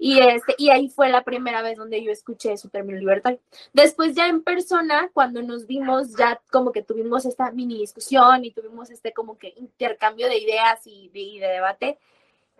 Y, 0.00 0.20
este, 0.20 0.54
y 0.58 0.70
ahí 0.70 0.88
fue 0.88 1.08
la 1.08 1.24
primera 1.24 1.60
vez 1.60 1.76
donde 1.76 2.02
yo 2.02 2.12
escuché 2.12 2.56
su 2.56 2.68
término 2.68 2.98
libertario. 2.98 3.40
Después 3.72 4.14
ya 4.14 4.28
en 4.28 4.42
persona, 4.42 5.10
cuando 5.12 5.42
nos 5.42 5.66
vimos, 5.66 6.14
ya 6.16 6.40
como 6.50 6.70
que 6.70 6.82
tuvimos 6.82 7.26
esta 7.26 7.50
mini 7.50 7.78
discusión 7.78 8.44
y 8.44 8.52
tuvimos 8.52 8.90
este 8.90 9.12
como 9.12 9.36
que 9.36 9.54
intercambio 9.56 10.28
de 10.28 10.38
ideas 10.38 10.86
y 10.86 11.08
de, 11.08 11.48
debate. 11.48 11.98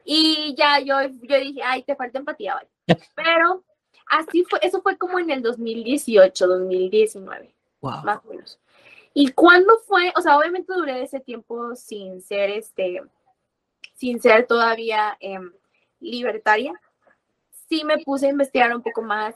Y 0.04 0.54
ya 0.58 0.80
yo, 0.80 0.96
yo 1.22 1.38
dije, 1.38 1.62
ay, 1.62 1.84
te 1.84 1.94
falta 1.94 2.18
empatía, 2.18 2.54
vale. 2.54 2.68
Pero 3.14 3.62
así 4.08 4.44
fue, 4.44 4.58
eso 4.62 4.82
fue 4.82 4.98
como 4.98 5.20
en 5.20 5.30
el 5.30 5.40
2018, 5.40 6.44
2019, 6.44 7.54
más 7.80 8.20
o 8.24 8.30
menos. 8.30 8.58
Y 9.20 9.32
cuando 9.32 9.80
fue, 9.80 10.12
o 10.14 10.20
sea, 10.20 10.38
obviamente 10.38 10.72
duré 10.72 11.02
ese 11.02 11.18
tiempo 11.18 11.74
sin 11.74 12.22
ser, 12.22 12.50
este, 12.50 13.02
sin 13.94 14.22
ser 14.22 14.46
todavía 14.46 15.16
em, 15.18 15.52
libertaria, 15.98 16.72
sí 17.68 17.82
me 17.82 17.98
puse 17.98 18.26
a 18.26 18.30
investigar 18.30 18.72
un 18.72 18.80
poco 18.80 19.02
más. 19.02 19.34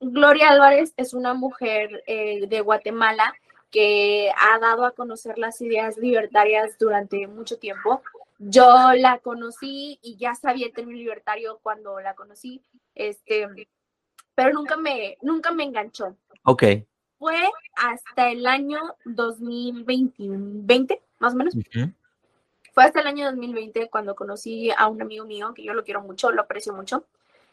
Gloria 0.00 0.48
Álvarez 0.48 0.94
es 0.96 1.12
una 1.12 1.34
mujer 1.34 2.02
eh, 2.06 2.46
de 2.46 2.62
Guatemala 2.62 3.34
que 3.70 4.30
ha 4.34 4.58
dado 4.58 4.86
a 4.86 4.92
conocer 4.92 5.36
las 5.36 5.60
ideas 5.60 5.98
libertarias 5.98 6.78
durante 6.78 7.26
mucho 7.26 7.58
tiempo. 7.58 8.00
Yo 8.38 8.94
la 8.96 9.18
conocí 9.18 9.98
y 10.00 10.16
ya 10.16 10.34
sabía 10.34 10.68
el 10.68 10.72
término 10.72 10.96
libertario 10.96 11.60
cuando 11.62 12.00
la 12.00 12.14
conocí, 12.14 12.62
este, 12.94 13.46
pero 14.34 14.54
nunca 14.54 14.78
me, 14.78 15.18
nunca 15.20 15.50
me 15.50 15.64
enganchó. 15.64 16.16
Ok. 16.44 16.62
Fue 17.22 17.38
hasta 17.76 18.30
el 18.32 18.48
año 18.48 18.80
2020, 19.04 21.00
más 21.20 21.34
o 21.34 21.36
menos. 21.36 21.54
Fue 22.72 22.82
hasta 22.82 23.00
el 23.00 23.06
año 23.06 23.26
2020 23.26 23.88
cuando 23.90 24.16
conocí 24.16 24.72
a 24.76 24.88
un 24.88 25.00
amigo 25.00 25.24
mío, 25.24 25.54
que 25.54 25.62
yo 25.62 25.72
lo 25.72 25.84
quiero 25.84 26.02
mucho, 26.02 26.32
lo 26.32 26.42
aprecio 26.42 26.72
mucho. 26.72 27.04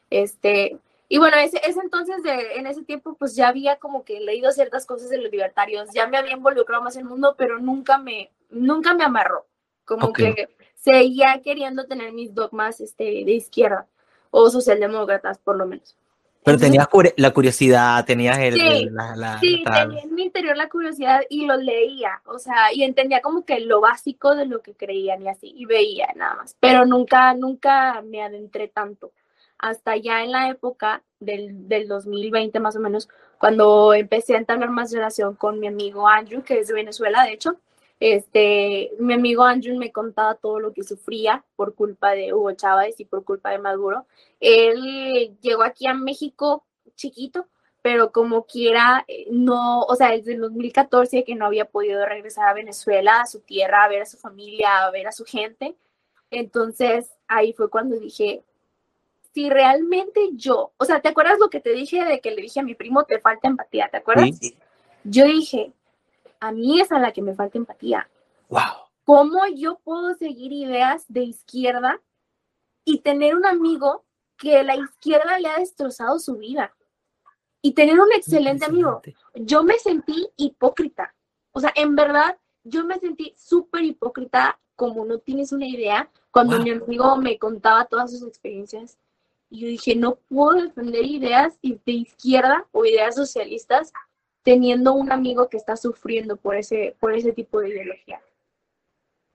Este, 0.10 0.80
y 1.08 1.20
bueno, 1.20 1.38
ese, 1.38 1.62
ese 1.64 1.82
entonces, 1.82 2.24
de, 2.24 2.56
en 2.56 2.66
ese 2.66 2.82
tiempo, 2.82 3.14
pues 3.14 3.36
ya 3.36 3.48
había 3.48 3.76
como 3.76 4.04
que 4.04 4.20
leído 4.20 4.52
ciertas 4.52 4.88
cosas 4.88 5.12
de 5.12 5.20
los 5.20 5.32
libertarios, 5.32 5.88
ya 5.94 6.08
me 6.08 6.18
había 6.18 6.34
involucrado 6.34 6.82
más 6.82 6.96
en 6.96 7.04
el 7.04 7.10
mundo, 7.10 7.36
pero 7.38 7.60
nunca 7.60 8.00
me, 8.00 8.32
nunca 8.50 8.96
me 8.96 9.04
amarró. 9.04 9.46
Como 9.86 10.12
que 10.12 10.50
seguía 10.78 11.40
queriendo 11.44 11.86
tener 11.86 12.12
mis 12.12 12.34
dogmas 12.34 12.82
este, 12.82 13.04
de 13.04 13.34
izquierda 13.34 13.86
o 14.32 14.50
socialdemócratas, 14.50 15.38
por 15.38 15.58
lo 15.58 15.68
menos. 15.68 15.96
Pero 16.44 16.58
tenías 16.58 16.88
la 17.18 17.32
curiosidad, 17.32 18.06
tenías 18.06 18.38
el... 18.40 18.54
Sí, 18.54 18.90
la, 18.92 19.40
sí 19.40 19.64
tenía 19.64 20.02
en 20.02 20.16
mi 20.16 20.24
interior 20.24 20.56
la 20.56 20.70
curiosidad 20.70 21.22
y 21.30 21.46
lo 21.46 21.58
leía, 21.58 22.22
o 22.26 22.40
sea, 22.40 22.74
y 22.74 22.84
entendía 22.84 23.22
como 23.22 23.44
que 23.44 23.60
lo 23.60 23.82
básico 23.82 24.36
de 24.36 24.46
lo 24.46 24.62
que 24.62 24.74
creían 24.74 25.22
y 25.22 25.28
así, 25.28 25.54
y 25.56 25.66
veía 25.66 26.08
nada 26.16 26.36
más, 26.36 26.56
pero 26.60 26.86
nunca, 26.86 27.34
nunca 27.34 28.02
me 28.02 28.24
adentré 28.24 28.68
tanto. 28.68 29.12
Hasta 29.58 29.98
ya 29.98 30.24
en 30.24 30.32
la 30.32 30.50
época 30.50 31.04
del, 31.20 31.68
del 31.68 31.90
2020 31.90 32.60
más 32.62 32.78
o 32.78 32.80
menos, 32.80 33.10
cuando 33.38 33.94
empecé 33.94 34.36
a 34.36 34.40
entablar 34.40 34.70
más 34.70 34.94
relación 34.94 35.36
con 35.36 35.60
mi 35.60 35.68
amigo 35.68 36.08
Andrew, 36.08 36.44
que 36.44 36.60
es 36.60 36.70
de 36.70 36.74
Venezuela, 36.74 37.24
de 37.24 37.34
hecho, 37.34 37.58
este, 38.00 38.92
mi 39.00 39.14
amigo 39.14 39.44
Andrew 39.44 39.78
me 39.78 39.92
contaba 39.92 40.36
todo 40.36 40.60
lo 40.60 40.74
que 40.74 40.84
sufría 40.84 41.44
por 41.56 41.76
culpa 41.76 42.12
de 42.12 42.34
Hugo 42.34 42.54
Chávez 42.54 43.00
y 43.00 43.06
por 43.06 43.26
culpa 43.26 43.52
de 43.52 43.60
Maduro. 43.60 44.06
Él 44.40 45.38
llegó 45.42 45.64
aquí 45.64 45.86
a 45.86 45.94
México 45.94 46.64
chiquito, 46.96 47.48
pero 47.82 48.12
como 48.12 48.46
quiera, 48.46 49.04
eh, 49.08 49.28
no, 49.32 49.82
o 49.82 49.96
sea, 49.96 50.12
desde 50.12 50.34
el 50.34 50.42
2014 50.42 51.24
que 51.24 51.36
no 51.36 51.46
había 51.46 51.66
podido 51.66 52.06
regresar 52.06 52.48
a 52.48 52.54
Venezuela, 52.54 53.22
a 53.22 53.26
su 53.26 53.42
tierra, 53.42 53.84
a 53.84 53.90
ver 53.90 54.04
a 54.04 54.06
su 54.06 54.18
familia, 54.18 54.86
a 54.86 54.92
ver 54.92 55.08
a 55.08 55.12
su 55.12 55.26
gente. 55.26 55.76
Entonces 56.32 57.12
ahí 57.28 57.54
fue 57.54 57.70
cuando 57.70 58.00
dije, 58.00 58.44
si 59.34 59.50
realmente 59.50 60.30
yo, 60.34 60.72
o 60.78 60.86
sea, 60.86 61.02
¿te 61.02 61.10
acuerdas 61.10 61.40
lo 61.40 61.50
que 61.50 61.60
te 61.60 61.72
dije 61.72 62.04
de 62.06 62.22
que 62.22 62.32
le 62.32 62.42
dije 62.42 62.60
a 62.62 62.64
mi 62.64 62.76
primo, 62.76 63.04
te 63.04 63.20
falta 63.20 63.48
empatía, 63.48 63.90
¿te 63.90 63.98
acuerdas? 63.98 64.40
Yo 65.04 65.26
dije, 65.26 65.74
a 66.40 66.52
mí 66.52 66.80
es 66.80 66.92
a 66.92 67.00
la 67.00 67.12
que 67.12 67.22
me 67.22 67.36
falta 67.36 67.58
empatía. 67.58 68.10
Wow. 68.50 68.90
¿Cómo 69.04 69.46
yo 69.48 69.80
puedo 69.80 70.14
seguir 70.16 70.52
ideas 70.52 71.06
de 71.08 71.24
izquierda 71.24 72.00
y 72.86 73.00
tener 73.00 73.36
un 73.36 73.46
amigo 73.46 74.06
que 74.38 74.64
la 74.64 74.76
izquierda 74.76 75.40
le 75.40 75.50
ha 75.50 75.60
destrozado 75.60 76.20
su 76.20 76.38
vida? 76.38 76.74
Y 77.62 77.74
tener 77.74 78.00
un 78.00 78.12
excelente 78.14 78.66
amigo. 78.66 79.02
Yo 79.36 79.64
me 79.64 79.78
sentí 79.80 80.30
hipócrita. 80.38 81.14
O 81.52 81.60
sea, 81.60 81.74
en 81.76 81.96
verdad, 81.96 82.38
yo 82.64 82.86
me 82.86 83.00
sentí 83.00 83.34
súper 83.38 83.84
hipócrita, 83.84 84.60
como 84.76 85.04
no 85.04 85.18
tienes 85.18 85.52
una 85.52 85.68
idea, 85.68 86.10
cuando 86.32 86.60
mi 86.60 86.72
amigo 86.72 87.18
me 87.18 87.38
contaba 87.38 87.86
todas 87.86 88.12
sus 88.12 88.24
experiencias. 88.24 88.98
Y 89.50 89.62
yo 89.62 89.68
dije, 89.68 89.96
no 89.96 90.16
puedo 90.16 90.62
defender 90.62 91.04
ideas 91.04 91.60
de 91.62 91.92
izquierda 91.92 92.66
o 92.72 92.86
ideas 92.86 93.16
socialistas 93.16 93.92
teniendo 94.50 94.94
un 94.94 95.12
amigo 95.12 95.48
que 95.48 95.58
está 95.58 95.78
sufriendo 95.78 96.36
por 96.36 96.56
ese, 96.56 96.96
por 97.00 97.14
ese 97.14 97.34
tipo 97.34 97.60
de 97.60 97.70
ideología. 97.70 98.20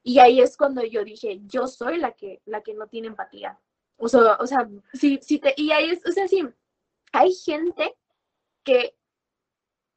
Y 0.02 0.18
ahí 0.18 0.40
es 0.40 0.56
cuando 0.56 0.82
yo 0.82 1.04
dije, 1.04 1.40
yo 1.46 1.68
soy 1.68 1.98
la 1.98 2.10
que, 2.10 2.42
la 2.46 2.62
que 2.62 2.74
no 2.74 2.88
tiene 2.88 3.06
empatía. 3.06 3.56
O 3.96 4.08
sea, 4.08 4.36
o 4.40 4.46
sea 4.48 4.68
sí, 4.92 5.20
sí 5.22 5.38
te, 5.38 5.54
y 5.56 5.70
ahí 5.70 5.90
es, 5.90 6.04
o 6.04 6.10
sea, 6.10 6.26
sí, 6.26 6.42
hay 7.12 7.32
gente 7.32 7.94
que, 8.64 8.96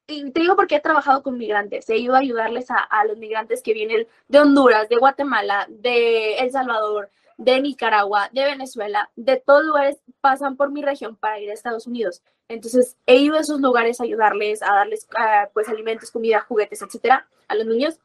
y 0.06 0.30
te 0.30 0.40
digo 0.40 0.54
porque 0.54 0.76
he 0.76 0.80
trabajado 0.80 1.24
con 1.24 1.36
migrantes, 1.36 1.90
he 1.90 1.96
ido 1.96 2.14
a 2.14 2.18
ayudarles 2.18 2.70
a, 2.70 2.76
a 2.76 3.04
los 3.04 3.18
migrantes 3.18 3.60
que 3.60 3.74
vienen 3.74 4.06
de 4.28 4.38
Honduras, 4.38 4.88
de 4.88 4.98
Guatemala, 4.98 5.66
de 5.68 6.38
El 6.38 6.52
Salvador, 6.52 7.10
de 7.38 7.60
Nicaragua, 7.60 8.28
de 8.32 8.44
Venezuela, 8.44 9.10
de 9.16 9.36
todos 9.36 9.64
lugares 9.64 9.98
pasan 10.20 10.56
por 10.56 10.70
mi 10.70 10.82
región 10.82 11.16
para 11.16 11.40
ir 11.40 11.50
a 11.50 11.54
Estados 11.54 11.86
Unidos. 11.86 12.20
Entonces 12.48 12.96
he 13.06 13.16
ido 13.16 13.36
a 13.36 13.40
esos 13.40 13.60
lugares 13.60 14.00
a 14.00 14.04
ayudarles, 14.04 14.60
a 14.62 14.74
darles 14.74 15.06
ah, 15.16 15.48
pues 15.54 15.68
alimentos, 15.68 16.10
comida, 16.10 16.40
juguetes, 16.40 16.82
etcétera, 16.82 17.28
a 17.46 17.54
los 17.54 17.66
niños. 17.66 17.98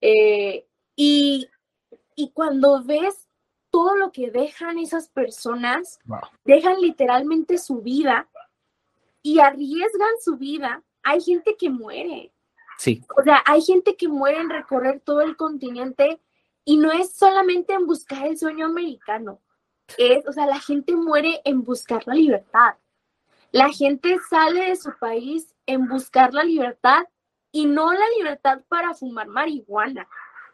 Eh, 0.00 0.64
y, 0.96 1.48
y, 2.16 2.30
cuando 2.30 2.82
ves 2.82 3.28
todo 3.70 3.94
lo 3.96 4.10
que 4.10 4.30
dejan 4.30 4.78
esas 4.78 5.08
personas, 5.08 6.00
dejan 6.44 6.80
literalmente 6.80 7.58
su 7.58 7.82
vida 7.82 8.28
y 9.22 9.40
arriesgan 9.40 10.14
su 10.24 10.36
vida, 10.36 10.82
hay 11.02 11.20
gente 11.20 11.56
que 11.58 11.68
muere. 11.68 12.32
Sí. 12.78 13.04
O 13.16 13.22
sea, 13.22 13.42
hay 13.44 13.60
gente 13.60 13.96
que 13.96 14.08
muere 14.08 14.40
en 14.40 14.50
recorrer 14.50 15.00
todo 15.00 15.20
el 15.20 15.36
continente 15.36 16.20
y 16.68 16.76
no 16.76 16.92
es 16.92 17.14
solamente 17.14 17.72
en 17.72 17.86
buscar 17.86 18.26
el 18.26 18.36
sueño 18.36 18.66
americano, 18.66 19.40
es, 19.96 20.28
o 20.28 20.34
sea, 20.34 20.44
la 20.44 20.60
gente 20.60 20.94
muere 20.94 21.40
en 21.46 21.64
buscar 21.64 22.02
la 22.06 22.12
libertad. 22.12 22.74
La 23.52 23.70
gente 23.70 24.18
sale 24.28 24.68
de 24.68 24.76
su 24.76 24.90
país 25.00 25.54
en 25.64 25.88
buscar 25.88 26.34
la 26.34 26.44
libertad 26.44 27.04
y 27.52 27.64
no 27.64 27.90
la 27.94 28.04
libertad 28.18 28.60
para 28.68 28.92
fumar 28.92 29.28
marihuana. 29.28 30.06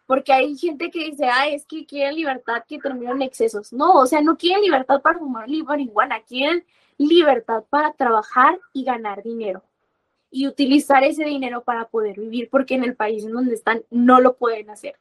Porque 0.06 0.33
hay 0.33 0.56
gente 0.56 0.88
que 0.88 1.06
dice, 1.06 1.25
ah, 1.26 1.49
es 1.49 1.66
que 1.66 1.85
quieren 1.85 2.14
libertad 2.14 2.62
que 2.68 2.78
terminan 2.78 3.21
excesos. 3.21 3.73
No, 3.73 3.94
o 3.94 4.06
sea, 4.06 4.21
no 4.21 4.37
quieren 4.37 4.62
libertad 4.62 5.02
para 5.02 5.18
fumar 5.18 5.49
marihuana, 5.49 6.23
quieren 6.23 6.64
libertad 6.97 7.64
para 7.68 7.92
trabajar 7.92 8.61
y 8.73 8.85
ganar 8.85 9.25
dinero. 9.25 9.64
Y 10.30 10.47
utilizar 10.47 11.02
ese 11.02 11.25
dinero 11.25 11.64
para 11.64 11.88
poder 11.88 12.21
vivir, 12.21 12.49
porque 12.50 12.76
en 12.76 12.85
el 12.85 12.94
país 12.94 13.25
en 13.25 13.33
donde 13.33 13.54
están 13.54 13.83
no 13.90 14.21
lo 14.21 14.37
pueden 14.37 14.71
hacer. 14.71 14.94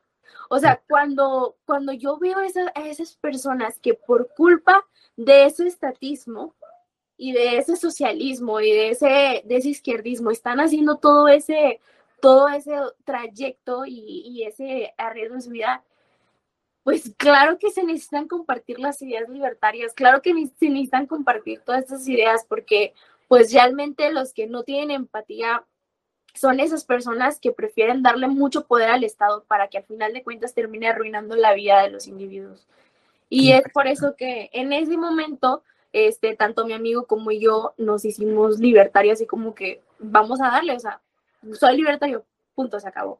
O 0.50 0.60
sea, 0.60 0.82
cuando, 0.88 1.56
cuando 1.66 1.94
yo 1.94 2.18
veo 2.18 2.38
a 2.40 2.82
esas 2.88 3.16
personas 3.18 3.80
que 3.80 3.94
por 3.94 4.34
culpa 4.34 4.86
de 5.16 5.46
ese 5.46 5.68
estatismo 5.68 6.54
y 7.18 7.34
de 7.34 7.58
ese 7.58 7.76
socialismo 7.76 8.60
y 8.60 8.72
de 8.72 8.90
ese, 8.90 9.44
de 9.46 9.56
ese 9.58 9.70
izquierdismo 9.70 10.32
están 10.32 10.60
haciendo 10.60 10.98
todo 10.98 11.28
ese, 11.28 11.80
todo 12.22 12.50
ese 12.50 12.76
trayecto 13.04 13.86
y, 13.86 14.44
ese 14.44 14.94
arreglo 14.98 15.36
en 15.36 15.42
su 15.42 15.52
vida, 15.52 15.84
pues 16.84 17.14
claro 17.18 17.58
que 17.60 17.72
se 17.72 17.84
necesitan 17.84 18.28
compartir 18.28 18.80
las 18.80 19.02
ideas 19.02 19.30
libertarias, 19.30 19.94
claro 19.94 20.22
que 20.22 20.32
se 20.32 20.70
necesitan 20.70 21.08
compartir 21.08 21.62
todas 21.62 21.84
estas 21.84 22.08
ideas 22.08 22.46
porque 22.48 22.94
pues 23.28 23.54
realmente 23.54 24.12
los 24.12 24.34
que 24.34 24.48
no 24.48 24.64
tienen 24.64 24.92
empatía 24.92 25.66
son 26.34 26.60
esas 26.60 26.84
personas 26.84 27.40
que 27.40 27.52
prefieren 27.52 28.02
darle 28.02 28.28
mucho 28.28 28.66
poder 28.66 28.90
al 28.90 29.04
Estado 29.04 29.44
para 29.44 29.68
que 29.68 29.78
al 29.78 29.84
final 29.84 30.14
de 30.14 30.24
cuentas 30.24 30.54
termine 30.54 30.88
arruinando 30.88 31.36
la 31.36 31.54
vida 31.54 31.82
de 31.84 31.92
los 31.92 32.08
individuos. 32.08 32.68
Y 33.30 33.52
es 33.52 33.64
por 33.74 33.88
eso 33.88 34.16
que 34.16 34.50
en 34.54 34.74
ese 34.74 34.98
momento, 34.98 35.64
este, 35.92 36.36
tanto 36.36 36.66
mi 36.66 36.74
amigo 36.74 37.06
como 37.06 37.32
yo 37.32 37.74
nos 37.78 38.06
hicimos 38.06 38.60
libertarios 38.60 39.22
y 39.22 39.26
como 39.26 39.56
que 39.56 39.82
vamos 40.00 40.42
a 40.42 40.50
darle, 40.50 40.76
o 40.76 40.80
sea, 40.80 41.02
soy 41.54 41.78
libertario, 41.78 42.26
punto, 42.56 42.80
se 42.80 42.88
acabó. 42.88 43.20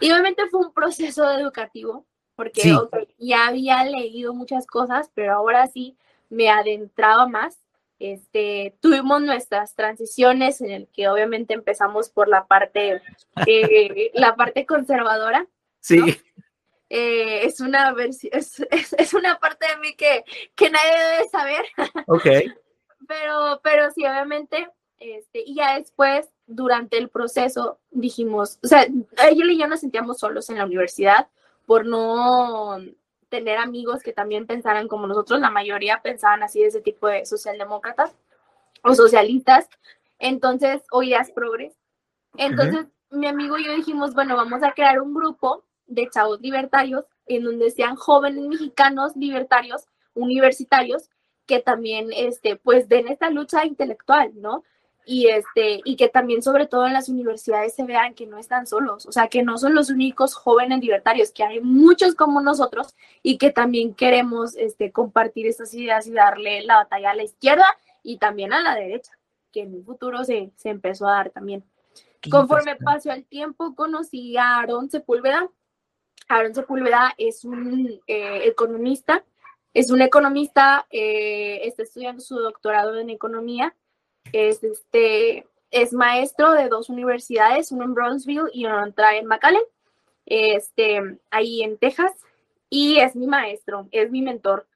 Y 0.00 0.10
obviamente 0.10 0.46
fue 0.48 0.60
un 0.60 0.72
proceso 0.72 1.30
educativo, 1.30 2.04
porque 2.36 2.76
ya 3.18 3.46
había 3.46 3.84
leído 3.84 4.34
muchas 4.34 4.66
cosas, 4.66 5.10
pero 5.14 5.34
ahora 5.34 5.66
sí 5.68 5.96
me 6.30 6.50
adentraba 6.50 7.28
más 7.28 7.63
este, 8.12 8.76
tuvimos 8.80 9.22
nuestras 9.22 9.74
transiciones 9.74 10.60
en 10.60 10.70
el 10.70 10.88
que 10.88 11.08
obviamente 11.08 11.54
empezamos 11.54 12.10
por 12.10 12.28
la 12.28 12.46
parte, 12.46 13.00
eh, 13.46 14.10
la 14.14 14.36
parte 14.36 14.66
conservadora. 14.66 15.46
Sí. 15.80 16.00
Eh, 16.90 17.46
es, 17.46 17.60
una 17.60 17.94
es, 17.98 18.60
es, 18.70 19.14
una 19.14 19.38
parte 19.38 19.66
de 19.66 19.76
mí 19.78 19.94
que, 19.96 20.22
que 20.54 20.70
nadie 20.70 20.92
debe 20.92 21.28
saber. 21.28 21.64
Ok. 22.06 22.26
pero, 23.08 23.60
pero 23.62 23.90
sí, 23.90 24.06
obviamente, 24.06 24.68
este, 24.98 25.42
y 25.46 25.56
ya 25.56 25.78
después, 25.78 26.28
durante 26.46 26.98
el 26.98 27.08
proceso, 27.08 27.80
dijimos, 27.90 28.58
o 28.62 28.66
sea, 28.66 28.82
ella 28.82 29.44
y 29.46 29.58
yo 29.58 29.66
nos 29.66 29.80
sentíamos 29.80 30.18
solos 30.18 30.50
en 30.50 30.58
la 30.58 30.66
universidad 30.66 31.28
por 31.66 31.86
no 31.86 32.78
tener 33.34 33.58
amigos 33.58 34.00
que 34.04 34.12
también 34.12 34.46
pensaran 34.46 34.86
como 34.86 35.08
nosotros, 35.08 35.40
la 35.40 35.50
mayoría 35.50 36.00
pensaban 36.02 36.44
así 36.44 36.60
de 36.60 36.68
ese 36.68 36.80
tipo 36.80 37.08
de 37.08 37.26
socialdemócratas 37.26 38.14
o 38.84 38.94
socialistas, 38.94 39.68
entonces, 40.20 40.82
o 40.92 41.02
ideas 41.02 41.32
progres. 41.32 41.74
Entonces, 42.36 42.86
mi 43.10 43.26
amigo 43.26 43.58
y 43.58 43.64
yo 43.64 43.74
dijimos, 43.74 44.14
bueno, 44.14 44.36
vamos 44.36 44.62
a 44.62 44.70
crear 44.70 45.00
un 45.00 45.14
grupo 45.14 45.64
de 45.88 46.08
chavos 46.10 46.40
libertarios 46.40 47.04
en 47.26 47.42
donde 47.42 47.72
sean 47.72 47.96
jóvenes 47.96 48.46
mexicanos 48.46 49.16
libertarios, 49.16 49.88
universitarios, 50.14 51.10
que 51.44 51.58
también, 51.58 52.10
este, 52.14 52.54
pues, 52.54 52.88
den 52.88 53.08
esta 53.08 53.30
lucha 53.30 53.66
intelectual, 53.66 54.30
¿no? 54.36 54.62
Y 55.06 55.28
este 55.28 55.80
y 55.84 55.96
que 55.96 56.08
también 56.08 56.42
sobre 56.42 56.66
todo 56.66 56.86
en 56.86 56.92
las 56.92 57.08
universidades 57.08 57.74
se 57.74 57.84
vean 57.84 58.14
que 58.14 58.26
no 58.26 58.38
están 58.38 58.66
solos, 58.66 59.06
o 59.06 59.12
sea, 59.12 59.28
que 59.28 59.42
no 59.42 59.58
son 59.58 59.74
los 59.74 59.90
únicos 59.90 60.34
jóvenes 60.34 60.80
libertarios, 60.80 61.32
que 61.32 61.44
hay 61.44 61.60
muchos 61.60 62.14
como 62.14 62.40
nosotros 62.40 62.94
y 63.22 63.38
que 63.38 63.50
también 63.50 63.94
queremos 63.94 64.56
este 64.56 64.92
compartir 64.92 65.46
estas 65.46 65.74
ideas 65.74 66.06
y 66.06 66.12
darle 66.12 66.62
la 66.62 66.76
batalla 66.76 67.10
a 67.10 67.14
la 67.14 67.24
izquierda 67.24 67.66
y 68.02 68.18
también 68.18 68.52
a 68.52 68.60
la 68.60 68.74
derecha, 68.74 69.12
que 69.52 69.62
en 69.62 69.74
un 69.74 69.84
futuro 69.84 70.24
se, 70.24 70.52
se 70.56 70.70
empezó 70.70 71.06
a 71.08 71.12
dar 71.12 71.30
también. 71.30 71.64
Conforme 72.30 72.76
pasó 72.76 73.12
el 73.12 73.26
tiempo, 73.26 73.74
conocí 73.74 74.36
a 74.36 74.58
Aaron 74.58 74.90
Sepúlveda. 74.90 75.50
Aaron 76.28 76.54
Sepúlveda 76.54 77.14
es 77.18 77.44
un 77.44 78.00
eh, 78.06 78.40
economista, 78.44 79.24
es 79.74 79.90
un 79.90 80.00
economista, 80.00 80.86
eh, 80.90 81.60
está 81.64 81.82
estudiando 81.82 82.22
su 82.22 82.36
doctorado 82.36 82.98
en 82.98 83.10
economía 83.10 83.74
es, 84.32 84.62
este, 84.62 85.46
es 85.70 85.92
maestro 85.92 86.52
de 86.52 86.68
dos 86.68 86.88
universidades, 86.88 87.72
uno 87.72 87.84
en 87.84 87.94
Brownsville 87.94 88.50
y 88.52 88.66
otra 88.66 89.16
en 89.16 89.26
McAllen, 89.26 89.62
este, 90.26 91.18
ahí 91.30 91.62
en 91.62 91.78
Texas, 91.78 92.12
y 92.70 92.98
es 92.98 93.14
mi 93.14 93.26
maestro, 93.26 93.88
es 93.90 94.10
mi 94.10 94.22
mentor. 94.22 94.66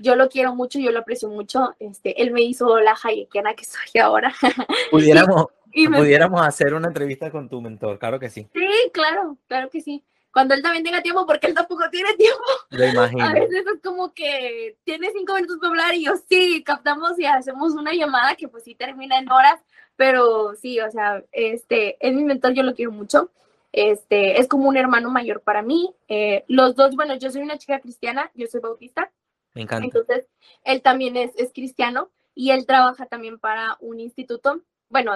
Yo 0.00 0.14
lo 0.14 0.28
quiero 0.28 0.54
mucho, 0.54 0.78
yo 0.78 0.92
lo 0.92 1.00
aprecio 1.00 1.28
mucho. 1.28 1.74
Este, 1.80 2.22
él 2.22 2.30
me 2.30 2.42
hizo 2.42 2.78
la 2.78 2.94
hayekiana 3.02 3.54
que 3.54 3.64
soy 3.64 4.00
ahora. 4.00 4.32
Pudiéramos, 4.92 5.46
pudiéramos 5.72 6.40
hacer 6.40 6.72
una 6.72 6.86
entrevista 6.86 7.32
con 7.32 7.48
tu 7.48 7.60
mentor, 7.60 7.98
claro 7.98 8.20
que 8.20 8.30
sí. 8.30 8.48
Sí, 8.54 8.90
claro, 8.92 9.36
claro 9.48 9.70
que 9.70 9.80
sí 9.80 10.04
cuando 10.38 10.54
él 10.54 10.62
también 10.62 10.84
tenga 10.84 11.02
tiempo, 11.02 11.26
porque 11.26 11.48
él 11.48 11.54
tampoco 11.54 11.90
tiene 11.90 12.14
tiempo. 12.14 12.44
Lo 12.70 12.86
imagino. 12.86 13.24
A 13.26 13.32
veces 13.32 13.64
es 13.74 13.82
como 13.82 14.14
que 14.14 14.78
tiene 14.84 15.10
cinco 15.10 15.34
minutos 15.34 15.58
para 15.58 15.70
hablar 15.70 15.94
y 15.96 16.04
yo 16.04 16.12
sí, 16.28 16.62
captamos 16.62 17.18
y 17.18 17.26
hacemos 17.26 17.72
una 17.72 17.92
llamada 17.92 18.36
que 18.36 18.46
pues 18.46 18.62
sí 18.62 18.76
termina 18.76 19.18
en 19.18 19.32
horas, 19.32 19.60
pero 19.96 20.54
sí, 20.54 20.78
o 20.78 20.88
sea, 20.92 21.24
este, 21.32 21.96
es 21.98 22.14
mi 22.14 22.22
mentor, 22.22 22.52
yo 22.52 22.62
lo 22.62 22.76
quiero 22.76 22.92
mucho. 22.92 23.32
Este, 23.72 24.40
es 24.40 24.46
como 24.46 24.68
un 24.68 24.76
hermano 24.76 25.10
mayor 25.10 25.40
para 25.40 25.60
mí. 25.60 25.92
Eh, 26.06 26.44
los 26.46 26.76
dos, 26.76 26.94
bueno, 26.94 27.16
yo 27.16 27.32
soy 27.32 27.42
una 27.42 27.58
chica 27.58 27.80
cristiana, 27.80 28.30
yo 28.34 28.46
soy 28.46 28.60
bautista. 28.60 29.10
Me 29.54 29.62
encanta. 29.62 29.86
Entonces, 29.86 30.28
él 30.62 30.82
también 30.82 31.16
es, 31.16 31.32
es 31.36 31.52
cristiano 31.52 32.12
y 32.36 32.52
él 32.52 32.64
trabaja 32.64 33.06
también 33.06 33.40
para 33.40 33.76
un 33.80 33.98
instituto. 33.98 34.62
Bueno, 34.88 35.14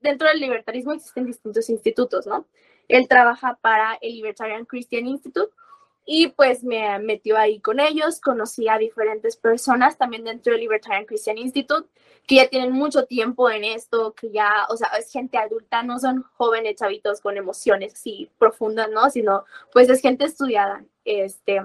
dentro 0.00 0.28
del 0.28 0.40
libertarismo 0.40 0.94
existen 0.94 1.26
distintos 1.26 1.68
institutos, 1.68 2.26
¿no? 2.26 2.46
Él 2.88 3.08
trabaja 3.08 3.58
para 3.60 3.98
el 4.00 4.14
Libertarian 4.14 4.64
Christian 4.64 5.06
Institute 5.06 5.52
y 6.08 6.28
pues 6.28 6.62
me 6.62 6.98
metió 7.00 7.36
ahí 7.36 7.58
con 7.58 7.80
ellos, 7.80 8.20
conocí 8.20 8.68
a 8.68 8.78
diferentes 8.78 9.36
personas 9.36 9.98
también 9.98 10.22
dentro 10.24 10.52
del 10.52 10.60
Libertarian 10.60 11.04
Christian 11.04 11.36
Institute 11.36 11.88
que 12.26 12.36
ya 12.36 12.48
tienen 12.48 12.72
mucho 12.72 13.06
tiempo 13.06 13.50
en 13.50 13.64
esto, 13.64 14.14
que 14.14 14.30
ya, 14.30 14.66
o 14.68 14.76
sea, 14.76 14.88
es 14.98 15.10
gente 15.12 15.38
adulta, 15.38 15.82
no 15.82 15.98
son 15.98 16.24
jóvenes 16.36 16.76
chavitos 16.76 17.20
con 17.20 17.36
emociones 17.36 17.94
así 17.94 18.30
profundas, 18.38 18.90
¿no? 18.90 19.10
Sino 19.10 19.44
pues 19.72 19.88
es 19.88 20.00
gente 20.00 20.24
estudiada, 20.24 20.84
este. 21.04 21.64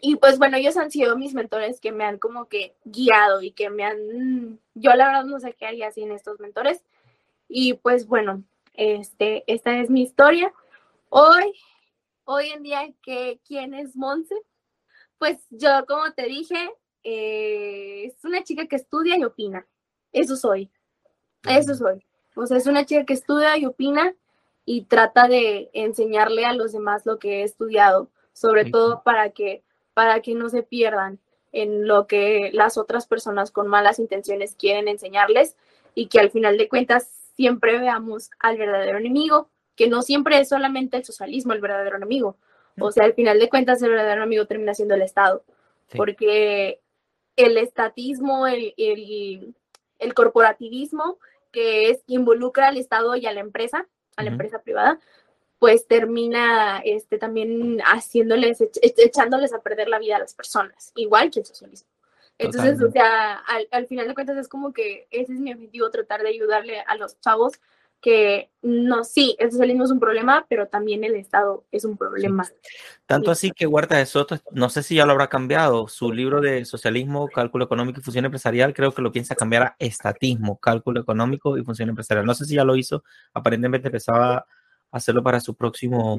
Y 0.00 0.16
pues 0.16 0.38
bueno, 0.38 0.56
ellos 0.56 0.76
han 0.76 0.90
sido 0.90 1.16
mis 1.16 1.34
mentores 1.34 1.80
que 1.80 1.92
me 1.92 2.04
han 2.04 2.18
como 2.18 2.48
que 2.48 2.74
guiado 2.84 3.42
y 3.42 3.52
que 3.52 3.70
me 3.70 3.84
han, 3.84 4.58
yo 4.74 4.94
la 4.94 5.06
verdad 5.06 5.24
no 5.24 5.38
sé 5.38 5.54
qué 5.54 5.66
haría 5.66 5.90
sin 5.90 6.12
estos 6.12 6.40
mentores. 6.40 6.82
Y 7.48 7.74
pues 7.74 8.06
bueno, 8.06 8.42
este, 8.74 9.44
esta 9.46 9.78
es 9.78 9.90
mi 9.90 10.02
historia. 10.02 10.52
Hoy, 11.08 11.52
hoy 12.24 12.48
en 12.48 12.62
día, 12.62 12.92
¿qué, 13.02 13.40
¿quién 13.46 13.74
es 13.74 13.96
Monse? 13.96 14.34
Pues 15.18 15.38
yo, 15.50 15.68
como 15.86 16.12
te 16.12 16.24
dije, 16.26 16.70
eh, 17.04 18.04
es 18.06 18.24
una 18.24 18.42
chica 18.42 18.66
que 18.66 18.76
estudia 18.76 19.16
y 19.16 19.24
opina. 19.24 19.66
Eso 20.12 20.36
soy. 20.36 20.70
Eso 21.48 21.74
soy. 21.74 22.04
O 22.34 22.46
sea, 22.46 22.56
es 22.56 22.66
una 22.66 22.86
chica 22.86 23.04
que 23.04 23.14
estudia 23.14 23.56
y 23.58 23.66
opina 23.66 24.14
y 24.64 24.84
trata 24.84 25.28
de 25.28 25.70
enseñarle 25.72 26.44
a 26.44 26.54
los 26.54 26.72
demás 26.72 27.04
lo 27.04 27.18
que 27.18 27.40
he 27.40 27.42
estudiado, 27.42 28.10
sobre 28.32 28.70
todo 28.70 29.02
para 29.02 29.30
que, 29.30 29.64
para 29.92 30.20
que 30.20 30.34
no 30.34 30.48
se 30.48 30.62
pierdan 30.62 31.18
en 31.50 31.86
lo 31.86 32.06
que 32.06 32.50
las 32.52 32.78
otras 32.78 33.06
personas 33.06 33.50
con 33.50 33.66
malas 33.66 33.98
intenciones 33.98 34.54
quieren 34.54 34.88
enseñarles 34.88 35.56
y 35.94 36.06
que 36.06 36.20
al 36.20 36.30
final 36.30 36.56
de 36.56 36.68
cuentas 36.68 37.21
siempre 37.42 37.80
veamos 37.80 38.30
al 38.38 38.56
verdadero 38.56 38.98
enemigo, 38.98 39.50
que 39.74 39.88
no 39.88 40.02
siempre 40.02 40.38
es 40.38 40.48
solamente 40.48 40.96
el 40.96 41.04
socialismo 41.04 41.52
el 41.52 41.60
verdadero 41.60 41.96
enemigo. 41.96 42.36
O 42.78 42.92
sea, 42.92 43.04
al 43.04 43.14
final 43.14 43.40
de 43.40 43.48
cuentas 43.48 43.82
el 43.82 43.90
verdadero 43.90 44.22
enemigo 44.22 44.46
termina 44.46 44.74
siendo 44.74 44.94
el 44.94 45.02
Estado, 45.02 45.42
porque 45.96 46.80
el 47.34 47.58
estatismo, 47.58 48.46
el, 48.46 48.74
el, 48.76 50.14
corporativismo, 50.14 51.18
que 51.50 51.90
es 51.90 52.04
involucra 52.06 52.68
al 52.68 52.76
Estado 52.76 53.16
y 53.16 53.26
a 53.26 53.32
la 53.32 53.40
empresa, 53.40 53.88
a 54.14 54.22
la 54.22 54.30
empresa 54.30 54.60
privada, 54.60 55.00
pues 55.58 55.88
termina 55.88 56.80
este, 56.84 57.18
también 57.18 57.80
haciéndoles, 57.80 58.62
echándoles 58.80 59.52
a 59.52 59.62
perder 59.62 59.88
la 59.88 59.98
vida 59.98 60.14
a 60.14 60.20
las 60.20 60.34
personas, 60.34 60.92
igual 60.94 61.32
que 61.32 61.40
el 61.40 61.46
socialismo. 61.46 61.90
Entonces, 62.38 62.82
o 62.82 62.90
sea, 62.90 63.42
al, 63.70 63.86
final 63.86 64.08
de 64.08 64.14
cuentas 64.14 64.36
es 64.36 64.48
como 64.48 64.72
que 64.72 65.06
ese 65.10 65.32
es 65.32 65.40
mi 65.40 65.52
objetivo, 65.52 65.90
tratar 65.90 66.22
de 66.22 66.30
ayudarle 66.30 66.80
a 66.80 66.96
los 66.96 67.18
chavos 67.20 67.60
que 68.02 68.50
no, 68.62 69.04
sí, 69.04 69.36
el 69.38 69.52
socialismo 69.52 69.84
es 69.84 69.92
un 69.92 70.00
problema, 70.00 70.44
pero 70.48 70.66
también 70.66 71.04
el 71.04 71.14
Estado 71.14 71.64
es 71.70 71.84
un 71.84 71.96
problema. 71.96 72.44
Tanto 73.06 73.30
así 73.30 73.52
que 73.52 73.64
Huerta 73.64 73.96
de 73.96 74.06
Soto, 74.06 74.40
no 74.50 74.68
sé 74.70 74.82
si 74.82 74.96
ya 74.96 75.06
lo 75.06 75.12
habrá 75.12 75.28
cambiado, 75.28 75.86
su 75.86 76.12
libro 76.12 76.40
de 76.40 76.64
socialismo, 76.64 77.28
cálculo 77.28 77.64
económico 77.64 78.00
y 78.00 78.02
función 78.02 78.24
empresarial, 78.24 78.74
creo 78.74 78.92
que 78.92 79.02
lo 79.02 79.12
piensa 79.12 79.36
cambiar 79.36 79.62
a 79.62 79.76
estatismo, 79.78 80.58
cálculo 80.58 81.00
económico 81.00 81.56
y 81.56 81.62
función 81.62 81.90
empresarial. 81.90 82.26
No 82.26 82.34
sé 82.34 82.44
si 82.44 82.56
ya 82.56 82.64
lo 82.64 82.74
hizo, 82.74 83.04
aparentemente 83.34 83.86
empezaba 83.86 84.34
a 84.34 84.46
hacerlo 84.90 85.22
para 85.22 85.38
su 85.38 85.54
próximo 85.54 86.18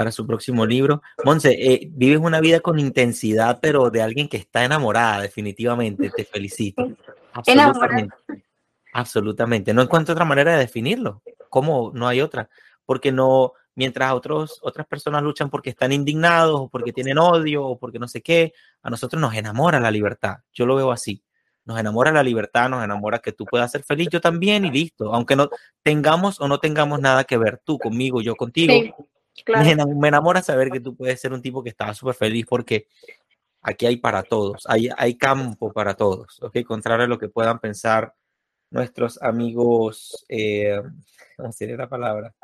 para 0.00 0.12
su 0.12 0.26
próximo 0.26 0.64
libro. 0.64 1.02
Monse, 1.26 1.50
eh, 1.50 1.86
vives 1.92 2.20
una 2.20 2.40
vida 2.40 2.60
con 2.60 2.78
intensidad, 2.78 3.58
pero 3.60 3.90
de 3.90 4.00
alguien 4.00 4.28
que 4.28 4.38
está 4.38 4.64
enamorada, 4.64 5.20
definitivamente. 5.20 6.08
Te 6.08 6.24
felicito. 6.24 6.88
Absolutamente. 7.34 8.16
Absolutamente. 8.94 9.74
No 9.74 9.82
encuentro 9.82 10.14
otra 10.14 10.24
manera 10.24 10.52
de 10.52 10.60
definirlo. 10.60 11.20
¿Cómo? 11.50 11.92
No 11.92 12.08
hay 12.08 12.22
otra. 12.22 12.48
Porque 12.86 13.12
no, 13.12 13.52
mientras 13.74 14.14
otros, 14.14 14.58
otras 14.62 14.86
personas 14.86 15.22
luchan 15.22 15.50
porque 15.50 15.68
están 15.68 15.92
indignados, 15.92 16.58
o 16.58 16.68
porque 16.70 16.94
tienen 16.94 17.18
odio, 17.18 17.66
o 17.66 17.78
porque 17.78 17.98
no 17.98 18.08
sé 18.08 18.22
qué, 18.22 18.54
a 18.80 18.88
nosotros 18.88 19.20
nos 19.20 19.34
enamora 19.34 19.80
la 19.80 19.90
libertad. 19.90 20.36
Yo 20.54 20.64
lo 20.64 20.76
veo 20.76 20.92
así. 20.92 21.22
Nos 21.66 21.78
enamora 21.78 22.10
la 22.10 22.22
libertad, 22.22 22.70
nos 22.70 22.82
enamora 22.82 23.18
que 23.18 23.32
tú 23.32 23.44
puedas 23.44 23.70
ser 23.70 23.82
feliz, 23.82 24.08
yo 24.10 24.22
también, 24.22 24.64
y 24.64 24.70
listo. 24.70 25.14
Aunque 25.14 25.36
no 25.36 25.50
tengamos 25.82 26.40
o 26.40 26.48
no 26.48 26.56
tengamos 26.58 27.00
nada 27.00 27.24
que 27.24 27.36
ver, 27.36 27.60
tú 27.62 27.78
conmigo, 27.78 28.22
yo 28.22 28.34
contigo. 28.34 28.72
Me, 29.46 30.08
enamora 30.08 30.42
saber 30.42 30.70
que 30.70 30.80
tú 30.80 30.96
puedes 30.96 31.20
ser 31.20 31.32
un 31.32 31.42
tipo 31.42 31.62
que 31.62 31.70
está 31.70 31.94
súper 31.94 32.14
feliz 32.14 32.46
porque 32.48 32.88
aquí 33.62 33.86
hay 33.86 33.96
para 33.96 34.22
todos, 34.22 34.64
hay, 34.66 34.88
hay 34.96 35.16
campo 35.16 35.72
para 35.72 35.94
todos, 35.94 36.42
¿ok? 36.42 36.62
Contrario 36.66 37.04
a 37.04 37.08
lo 37.08 37.18
que 37.18 37.28
puedan 37.28 37.58
pensar 37.58 38.14
nuestros 38.70 39.20
amigos, 39.22 40.24
eh, 40.28 40.80
¿cómo 41.36 41.52
sería 41.52 41.76
la 41.76 41.88
palabra? 41.88 42.34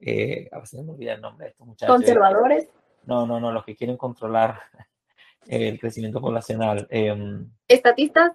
Eh, 0.00 0.48
a 0.52 0.60
veces 0.60 0.84
me 0.84 0.92
olvida 0.92 1.14
el 1.14 1.20
nombre 1.20 1.46
de 1.46 1.50
estos 1.50 1.66
muchachos. 1.66 1.94
¿Conservadores? 1.94 2.68
No, 3.04 3.26
no, 3.26 3.40
no, 3.40 3.52
los 3.52 3.64
que 3.64 3.76
quieren 3.76 3.96
controlar 3.96 4.60
el 5.46 5.78
crecimiento 5.78 6.20
poblacional. 6.20 6.86
Em, 6.90 7.50
¿Estatistas? 7.68 8.32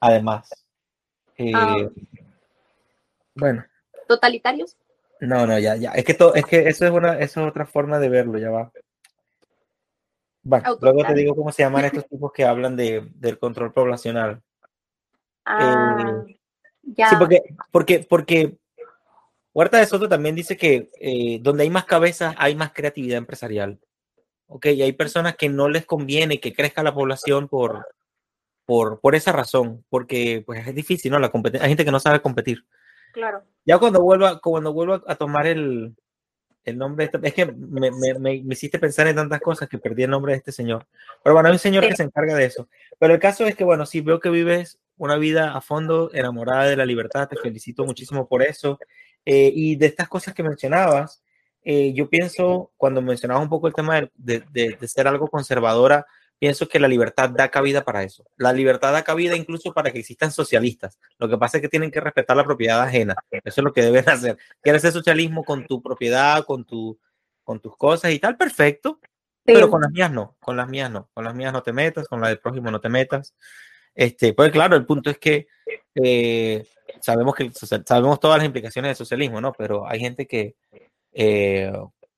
Además. 0.00 0.50
Eh, 1.36 1.52
ah. 1.54 1.88
Bueno. 3.34 3.64
¿Totalitarios? 4.08 4.76
No, 5.22 5.46
no, 5.46 5.56
ya, 5.56 5.76
ya. 5.76 5.92
Es 5.92 6.04
que, 6.04 6.16
es 6.34 6.46
que 6.46 6.68
eso 6.68 6.84
es 6.84 6.90
una, 6.90 7.16
eso 7.20 7.42
es 7.42 7.48
otra 7.48 7.64
forma 7.64 8.00
de 8.00 8.08
verlo, 8.08 8.38
ya 8.38 8.50
va. 8.50 8.72
Bueno, 10.42 10.76
luego 10.80 11.04
te 11.04 11.14
digo 11.14 11.36
cómo 11.36 11.52
se 11.52 11.62
llaman 11.62 11.84
estos 11.84 12.08
tipos 12.08 12.32
que 12.32 12.44
hablan 12.44 12.74
de, 12.74 13.08
del 13.14 13.38
control 13.38 13.72
poblacional. 13.72 14.42
Ah, 15.44 16.24
eh, 16.26 16.38
ya. 16.82 17.08
Sí, 17.08 17.16
porque, 17.20 17.42
porque, 17.70 18.00
porque 18.00 18.56
Huerta 19.54 19.78
de 19.78 19.86
Soto 19.86 20.08
también 20.08 20.34
dice 20.34 20.56
que 20.56 20.90
eh, 20.98 21.38
donde 21.40 21.62
hay 21.62 21.70
más 21.70 21.84
cabezas 21.84 22.34
hay 22.36 22.56
más 22.56 22.72
creatividad 22.72 23.18
empresarial. 23.18 23.78
Ok, 24.48 24.66
y 24.66 24.82
hay 24.82 24.92
personas 24.92 25.36
que 25.36 25.48
no 25.48 25.68
les 25.68 25.86
conviene 25.86 26.40
que 26.40 26.52
crezca 26.52 26.82
la 26.82 26.94
población 26.94 27.46
por, 27.46 27.86
por, 28.66 28.98
por 28.98 29.14
esa 29.14 29.30
razón, 29.30 29.84
porque 29.88 30.42
pues 30.44 30.66
es 30.66 30.74
difícil, 30.74 31.12
¿no? 31.12 31.20
La 31.20 31.30
hay 31.60 31.68
gente 31.68 31.84
que 31.84 31.92
no 31.92 32.00
sabe 32.00 32.20
competir. 32.20 32.64
Claro. 33.12 33.42
Ya 33.64 33.78
cuando 33.78 34.00
vuelva, 34.00 34.40
cuando 34.40 34.72
vuelva 34.72 35.02
a 35.06 35.14
tomar 35.14 35.46
el, 35.46 35.94
el 36.64 36.78
nombre, 36.78 37.06
este, 37.06 37.18
es 37.22 37.34
que 37.34 37.46
me, 37.46 37.90
me, 37.90 38.18
me, 38.18 38.54
hiciste 38.54 38.78
pensar 38.78 39.06
en 39.06 39.16
tantas 39.16 39.40
cosas 39.40 39.68
que 39.68 39.78
perdí 39.78 40.04
el 40.04 40.10
nombre 40.10 40.32
de 40.32 40.38
este 40.38 40.52
señor. 40.52 40.86
Pero 41.22 41.34
bueno, 41.34 41.48
hay 41.48 41.54
un 41.54 41.58
señor 41.58 41.86
que 41.86 41.96
se 41.96 42.02
encarga 42.02 42.34
de 42.34 42.44
eso. 42.44 42.68
Pero 42.98 43.14
el 43.14 43.20
caso 43.20 43.46
es 43.46 43.54
que, 43.56 43.64
bueno, 43.64 43.86
sí 43.86 44.00
veo 44.00 44.20
que 44.20 44.30
vives 44.30 44.78
una 44.96 45.16
vida 45.16 45.56
a 45.56 45.60
fondo, 45.60 46.10
enamorada 46.12 46.64
de 46.64 46.76
la 46.76 46.86
libertad, 46.86 47.28
te 47.28 47.36
felicito 47.36 47.84
muchísimo 47.84 48.28
por 48.28 48.42
eso. 48.42 48.78
Eh, 49.24 49.52
y 49.54 49.76
de 49.76 49.86
estas 49.86 50.08
cosas 50.08 50.34
que 50.34 50.42
mencionabas, 50.42 51.22
eh, 51.64 51.92
yo 51.94 52.08
pienso, 52.08 52.72
cuando 52.76 53.02
mencionabas 53.02 53.42
un 53.42 53.48
poco 53.48 53.68
el 53.68 53.74
tema 53.74 54.00
de, 54.00 54.10
de, 54.16 54.76
de, 54.78 54.88
ser 54.88 55.06
algo 55.06 55.28
conservadora, 55.28 56.06
pienso 56.42 56.68
que 56.68 56.80
la 56.80 56.88
libertad 56.88 57.30
da 57.30 57.52
cabida 57.52 57.84
para 57.84 58.02
eso. 58.02 58.24
La 58.36 58.52
libertad 58.52 58.92
da 58.92 59.04
cabida 59.04 59.36
incluso 59.36 59.72
para 59.72 59.92
que 59.92 60.00
existan 60.00 60.32
socialistas. 60.32 60.98
Lo 61.18 61.28
que 61.28 61.38
pasa 61.38 61.58
es 61.58 61.60
que 61.60 61.68
tienen 61.68 61.92
que 61.92 62.00
respetar 62.00 62.36
la 62.36 62.42
propiedad 62.42 62.82
ajena. 62.82 63.14
Eso 63.30 63.60
es 63.60 63.64
lo 63.64 63.72
que 63.72 63.80
deben 63.80 64.04
hacer. 64.08 64.36
¿Quieres 64.60 64.80
hacer 64.80 64.90
socialismo 64.90 65.44
con 65.44 65.68
tu 65.68 65.80
propiedad, 65.80 66.44
con, 66.44 66.64
tu, 66.64 66.98
con 67.44 67.60
tus 67.60 67.76
cosas 67.76 68.10
y 68.10 68.18
tal? 68.18 68.36
Perfecto. 68.36 68.98
Pero 69.44 69.70
con 69.70 69.82
las 69.82 69.92
mías 69.92 70.10
no, 70.10 70.36
con 70.40 70.56
las 70.56 70.68
mías 70.68 70.90
no. 70.90 71.08
Con 71.14 71.22
las 71.22 71.32
mías 71.32 71.52
no 71.52 71.62
te 71.62 71.72
metas, 71.72 72.08
con 72.08 72.20
la 72.20 72.26
del 72.26 72.40
prójimo 72.40 72.72
no 72.72 72.80
te 72.80 72.88
metas. 72.88 73.36
Este, 73.94 74.34
pues 74.34 74.50
claro, 74.50 74.74
el 74.74 74.84
punto 74.84 75.10
es 75.10 75.18
que 75.18 75.46
eh, 75.94 76.66
sabemos 77.00 77.36
que 77.36 77.52
sabemos 77.54 78.18
todas 78.18 78.38
las 78.38 78.46
implicaciones 78.46 78.88
del 78.88 78.96
socialismo, 78.96 79.40
¿no? 79.40 79.52
Pero 79.52 79.86
hay 79.86 80.00
gente 80.00 80.26
que 80.26 80.56
eh, 81.12 81.72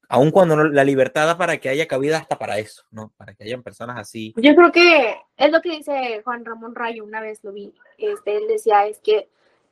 aun 0.09 0.31
cuando 0.31 0.57
la 0.57 0.85
libertad 0.85 1.27
da 1.27 1.39
para 1.39 1.59
que 1.59 1.69
haya 1.69 1.87
cabida 1.87 2.19
hasta 2.19 2.39
para 2.39 2.59
eso, 2.59 2.83
¿no? 2.91 3.13
Para 3.17 3.35
que 3.35 3.45
hayan 3.45 3.63
personas 3.63 3.99
así. 3.99 4.35
Yo 4.37 4.55
creo 4.55 4.73
que 4.73 5.17
es 5.37 5.53
lo 5.53 5.61
que 5.61 5.71
dice 5.71 6.23
Juan 6.25 6.45
Ramón 6.45 6.75
Rayo, 6.75 7.05
una 7.05 7.21
vez 7.21 7.43
lo 7.43 7.53
vi, 7.53 7.75
este, 7.99 8.37
él 8.37 8.45
decía, 8.49 8.87
es 8.87 8.99
que 9.01 9.29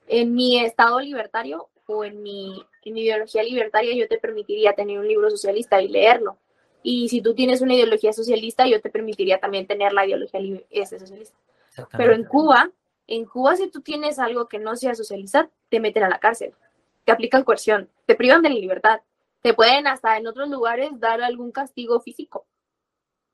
en 0.08 0.34
mi 0.34 0.58
estado 0.64 1.00
libertario 1.00 1.68
o 1.86 2.04
en 2.04 2.22
mi, 2.22 2.64
en 2.84 2.94
mi 2.94 3.02
ideología 3.02 3.42
libertaria 3.42 3.94
yo 3.94 4.08
te 4.08 4.18
permitiría 4.18 4.74
tener 4.74 4.98
un 4.98 5.08
libro 5.08 5.30
socialista 5.30 5.80
y 5.80 5.88
leerlo. 5.88 6.38
Y 6.82 7.08
si 7.08 7.20
tú 7.20 7.34
tienes 7.34 7.60
una 7.60 7.74
ideología 7.74 8.12
socialista, 8.12 8.66
yo 8.66 8.80
te 8.80 8.90
permitiría 8.90 9.38
también 9.38 9.66
tener 9.66 9.92
la 9.92 10.04
ideología 10.04 10.40
ese 10.70 10.98
socialista. 10.98 11.36
Pero 11.96 12.12
en 12.14 12.24
Cuba, 12.24 12.70
en 13.06 13.24
Cuba 13.24 13.56
si 13.56 13.68
tú 13.68 13.80
tienes 13.80 14.18
algo 14.18 14.48
que 14.48 14.58
no 14.58 14.76
sea 14.76 14.94
socialista, 14.94 15.48
te 15.68 15.80
meten 15.80 16.02
a 16.02 16.08
la 16.08 16.18
cárcel, 16.18 16.52
te 17.04 17.12
aplican 17.12 17.44
coerción, 17.44 17.88
te 18.06 18.14
privan 18.14 18.42
de 18.42 18.50
la 18.50 18.56
libertad 18.56 19.00
te 19.42 19.54
pueden 19.54 19.86
hasta 19.86 20.16
en 20.16 20.26
otros 20.26 20.48
lugares 20.48 20.90
dar 20.98 21.20
algún 21.20 21.52
castigo 21.52 22.00
físico. 22.00 22.46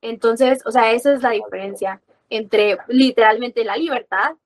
Entonces, 0.01 0.65
o 0.65 0.71
sea, 0.71 0.93
esa 0.93 1.13
es 1.13 1.23
la 1.23 1.31
diferencia 1.31 2.03
entre 2.31 2.79
literalmente 2.89 3.65
la 3.65 3.77
libertad 3.77 4.37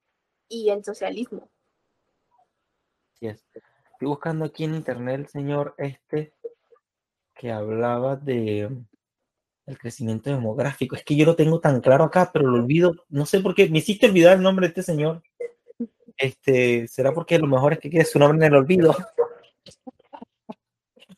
y 0.48 0.70
el 0.70 0.84
socialismo. 0.84 1.48
Sí 3.14 3.28
Estoy 3.28 4.08
buscando 4.08 4.44
aquí 4.44 4.64
en 4.64 4.74
internet 4.74 5.28
señor 5.28 5.74
este 5.78 6.32
que 7.34 7.52
hablaba 7.52 8.16
de 8.16 8.68
el 9.66 9.78
crecimiento 9.78 10.30
demográfico. 10.30 10.96
Es 10.96 11.04
que 11.04 11.16
yo 11.16 11.24
lo 11.24 11.36
tengo 11.36 11.60
tan 11.60 11.80
claro 11.80 12.04
acá, 12.04 12.30
pero 12.32 12.48
lo 12.48 12.56
olvido. 12.56 12.94
No 13.08 13.26
sé 13.26 13.40
por 13.40 13.54
qué. 13.54 13.68
Me 13.68 13.78
hiciste 13.78 14.06
olvidar 14.06 14.36
el 14.36 14.42
nombre 14.42 14.66
de 14.66 14.70
este 14.70 14.82
señor. 14.82 15.22
Este, 16.16 16.88
¿será 16.88 17.12
porque 17.12 17.38
lo 17.38 17.46
mejor 17.46 17.74
es 17.74 17.78
que 17.78 17.90
quede 17.90 18.04
su 18.04 18.18
nombre 18.18 18.44
en 18.44 18.52
el 18.52 18.58
olvido? 18.58 18.94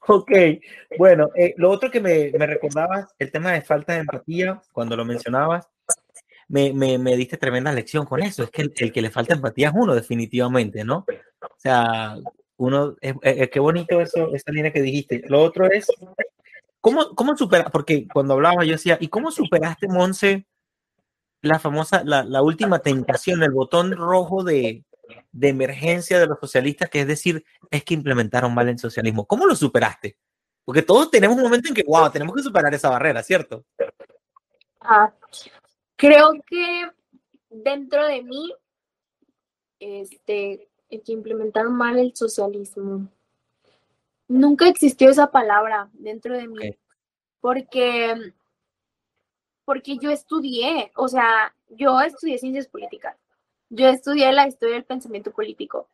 Ok, 0.06 0.30
bueno, 0.98 1.30
eh, 1.34 1.54
lo 1.56 1.70
otro 1.70 1.90
que 1.90 2.00
me, 2.00 2.30
me, 2.38 2.46
recordabas, 2.46 3.14
el 3.18 3.30
tema 3.30 3.52
de 3.52 3.62
falta 3.62 3.94
de 3.94 4.00
empatía, 4.00 4.60
cuando 4.72 4.96
lo 4.96 5.04
mencionabas, 5.04 5.68
me, 6.48 6.72
me, 6.74 6.98
me 6.98 7.16
diste 7.16 7.38
tremenda 7.38 7.72
lección 7.72 8.04
con 8.04 8.22
eso. 8.22 8.42
Es 8.42 8.50
que 8.50 8.62
el, 8.62 8.92
que 8.92 9.02
le 9.02 9.10
falta 9.10 9.34
empatía 9.34 9.68
es 9.68 9.74
uno, 9.74 9.94
definitivamente, 9.94 10.84
¿no? 10.84 11.06
O 11.40 11.56
sea, 11.58 12.16
uno, 12.56 12.96
es, 13.00 13.14
qué 13.50 13.60
bonito 13.60 14.00
eso, 14.00 14.34
esa 14.34 14.52
línea 14.52 14.72
que 14.72 14.82
dijiste. 14.82 15.22
Lo 15.26 15.42
otro 15.42 15.70
es, 15.70 15.86
¿cómo, 16.80 17.14
cómo? 17.14 17.34
Porque 17.72 18.06
cuando 18.12 18.34
hablaba 18.34 18.64
yo 18.64 18.72
decía, 18.72 18.98
¿y 19.00 19.08
cómo 19.08 19.30
superaste, 19.30 19.88
Monse, 19.88 20.46
la 21.40 21.58
famosa, 21.58 22.02
la, 22.04 22.24
la 22.24 22.42
última 22.42 22.80
tentación, 22.80 23.42
el 23.42 23.52
botón 23.52 23.92
rojo 23.92 24.44
de, 24.44 24.84
de 25.32 25.48
emergencia 25.48 26.18
de 26.18 26.26
los 26.26 26.38
socialistas, 26.38 26.88
que 26.90 27.00
es 27.00 27.06
decir, 27.06 27.44
es 27.70 27.84
que 27.84 27.94
implementaron 27.94 28.54
mal 28.54 28.68
el 28.68 28.78
socialismo. 28.78 29.26
¿Cómo 29.26 29.46
lo 29.46 29.54
superaste? 29.54 30.16
Porque 30.64 30.82
todos 30.82 31.10
tenemos 31.10 31.36
un 31.36 31.42
momento 31.42 31.68
en 31.68 31.74
que, 31.74 31.84
wow, 31.86 32.10
tenemos 32.10 32.34
que 32.34 32.42
superar 32.42 32.72
esa 32.72 32.90
barrera, 32.90 33.22
¿cierto? 33.22 33.64
Ah, 34.80 35.12
creo 35.96 36.32
que 36.46 36.90
dentro 37.50 38.06
de 38.06 38.22
mí, 38.22 38.52
este, 39.78 40.68
que 40.88 41.12
implementaron 41.12 41.74
mal 41.74 41.98
el 41.98 42.14
socialismo. 42.14 43.08
Nunca 44.28 44.68
existió 44.68 45.10
esa 45.10 45.30
palabra 45.30 45.90
dentro 45.92 46.34
de 46.34 46.48
mí, 46.48 46.76
porque, 47.40 48.32
porque 49.64 49.98
yo 49.98 50.10
estudié, 50.10 50.92
o 50.96 51.08
sea, 51.08 51.54
yo 51.68 52.00
estudié 52.00 52.38
ciencias 52.38 52.68
políticas 52.68 53.16
yo 53.74 53.88
estudié 53.88 54.32
la 54.32 54.46
historia 54.46 54.74
del 54.74 54.84
pensamiento 54.84 55.32
político. 55.32 55.88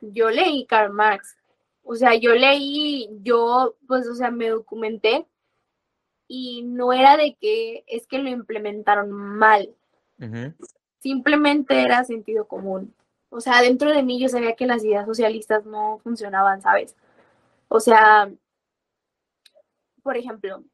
Yo 0.00 0.30
leí 0.30 0.66
Karl 0.66 0.92
Marx. 0.92 1.36
O 1.82 1.94
sea, 1.94 2.14
yo 2.14 2.34
leí, 2.34 3.08
yo, 3.22 3.76
pues, 3.86 4.06
o 4.06 4.14
sea, 4.14 4.30
me 4.30 4.48
documenté 4.48 5.26
y 6.28 6.62
no 6.62 6.92
era 6.92 7.16
de 7.16 7.34
que 7.34 7.84
es 7.86 8.06
que 8.06 8.18
lo 8.18 8.28
implementaron 8.28 9.10
mal. 9.10 9.74
Simplemente 11.00 11.80
era 11.80 12.04
sentido 12.04 12.46
común. 12.46 12.94
O 13.30 13.40
sea, 13.40 13.62
dentro 13.62 13.90
de 13.90 14.02
mí 14.02 14.20
yo 14.20 14.28
sabía 14.28 14.54
que 14.54 14.66
las 14.66 14.84
ideas 14.84 15.06
socialistas 15.06 15.64
no 15.64 15.98
funcionaban, 16.02 16.60
¿sabes? 16.60 16.96
O 17.68 17.80
sea, 17.80 18.30
por 20.02 20.16
ejemplo, 20.16 20.64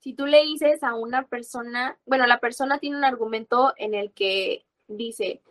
si 0.00 0.14
tú 0.14 0.26
le 0.26 0.42
dices 0.42 0.82
a 0.82 0.94
una 0.94 1.26
persona, 1.26 1.98
bueno, 2.06 2.26
la 2.26 2.40
persona 2.40 2.78
tiene 2.78 2.96
un 2.96 3.04
argumento 3.04 3.74
en 3.76 3.94
el 3.94 4.12
que 4.12 4.64
dice, 4.88 5.42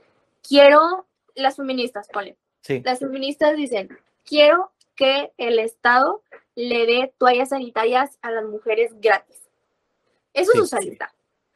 quiero, 0.47 1.07
las 1.35 1.55
feministas, 1.55 2.07
ponle. 2.09 2.37
Las 2.83 2.99
feministas 2.99 3.55
dicen, 3.55 3.89
quiero 4.23 4.71
que 4.95 5.31
el 5.37 5.59
Estado 5.59 6.23
le 6.55 6.85
dé 6.85 7.13
toallas 7.17 7.49
sanitarias 7.49 8.17
a 8.21 8.31
las 8.31 8.45
mujeres 8.45 8.91
gratis. 8.99 9.41
Eso 10.33 10.51
es 10.53 10.69
su 10.69 10.77
lista. 10.77 11.13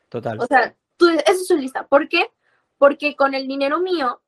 Total. 0.09 0.39
O 0.39 0.45
sea, 0.45 0.75
tú, 0.97 1.09
eso 1.09 1.31
es 1.31 1.47
su 1.47 1.57
lista. 1.57 1.87
¿Por 1.87 2.09
qué? 2.09 2.31
Porque 2.77 3.15
con 3.15 3.33
el 3.33 3.47
dinero 3.47 3.79
mío 3.79 4.21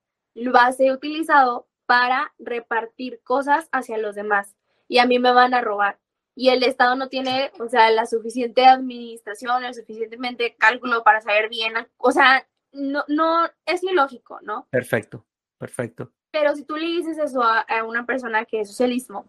va 0.54 0.66
a 0.66 0.72
ser 0.72 0.92
utilizado 0.92 1.68
para 1.86 2.34
repartir 2.40 3.22
cosas 3.24 3.68
hacia 3.72 3.98
los 3.98 4.16
demás 4.16 4.56
y 4.88 5.00
a 5.00 5.06
mí 5.06 5.20
me 5.20 5.32
van 5.32 5.54
a 5.54 5.62
robar. 5.62 6.00
Y 6.36 6.50
el 6.50 6.64
Estado 6.64 6.96
no 6.96 7.10
tiene, 7.10 7.52
o 7.60 7.68
sea, 7.68 7.92
la 7.92 8.06
suficiente 8.06 8.66
administración, 8.66 9.66
el 9.66 9.74
suficientemente 9.74 10.56
cálculo 10.58 11.04
para 11.04 11.22
saber 11.22 11.50
bien, 11.50 11.74
o 11.98 12.12
sea, 12.12 12.48
no, 12.74 13.04
no 13.08 13.50
es 13.66 13.84
ilógico, 13.84 14.40
¿no? 14.42 14.68
Perfecto, 14.70 15.26
perfecto. 15.58 16.12
Pero 16.32 16.56
si 16.56 16.64
tú 16.64 16.78
le 16.78 16.86
dices 16.86 17.18
eso 17.18 17.44
a, 17.44 17.66
una 17.86 18.06
persona 18.06 18.46
que 18.46 18.62
es 18.62 18.70
socialismo, 18.70 19.26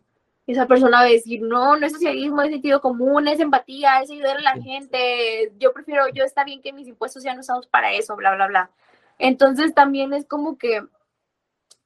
esa 0.46 0.66
persona 0.66 0.98
va 0.98 1.04
a 1.04 1.10
decir, 1.10 1.40
no, 1.42 1.76
no 1.76 1.86
es 1.86 1.92
socialismo, 1.92 2.42
es 2.42 2.50
sentido 2.50 2.80
común, 2.80 3.28
es 3.28 3.40
empatía, 3.40 4.00
es 4.00 4.10
ayudar 4.10 4.38
a 4.38 4.40
la 4.40 4.62
gente, 4.62 5.52
yo 5.58 5.72
prefiero, 5.72 6.08
yo 6.08 6.24
está 6.24 6.44
bien 6.44 6.60
que 6.60 6.72
mis 6.72 6.88
impuestos 6.88 7.22
sean 7.22 7.38
usados 7.38 7.66
para 7.66 7.92
eso, 7.92 8.16
bla, 8.16 8.34
bla, 8.34 8.46
bla. 8.46 8.70
Entonces 9.18 9.74
también 9.74 10.12
es 10.12 10.26
como 10.26 10.58
que 10.58 10.82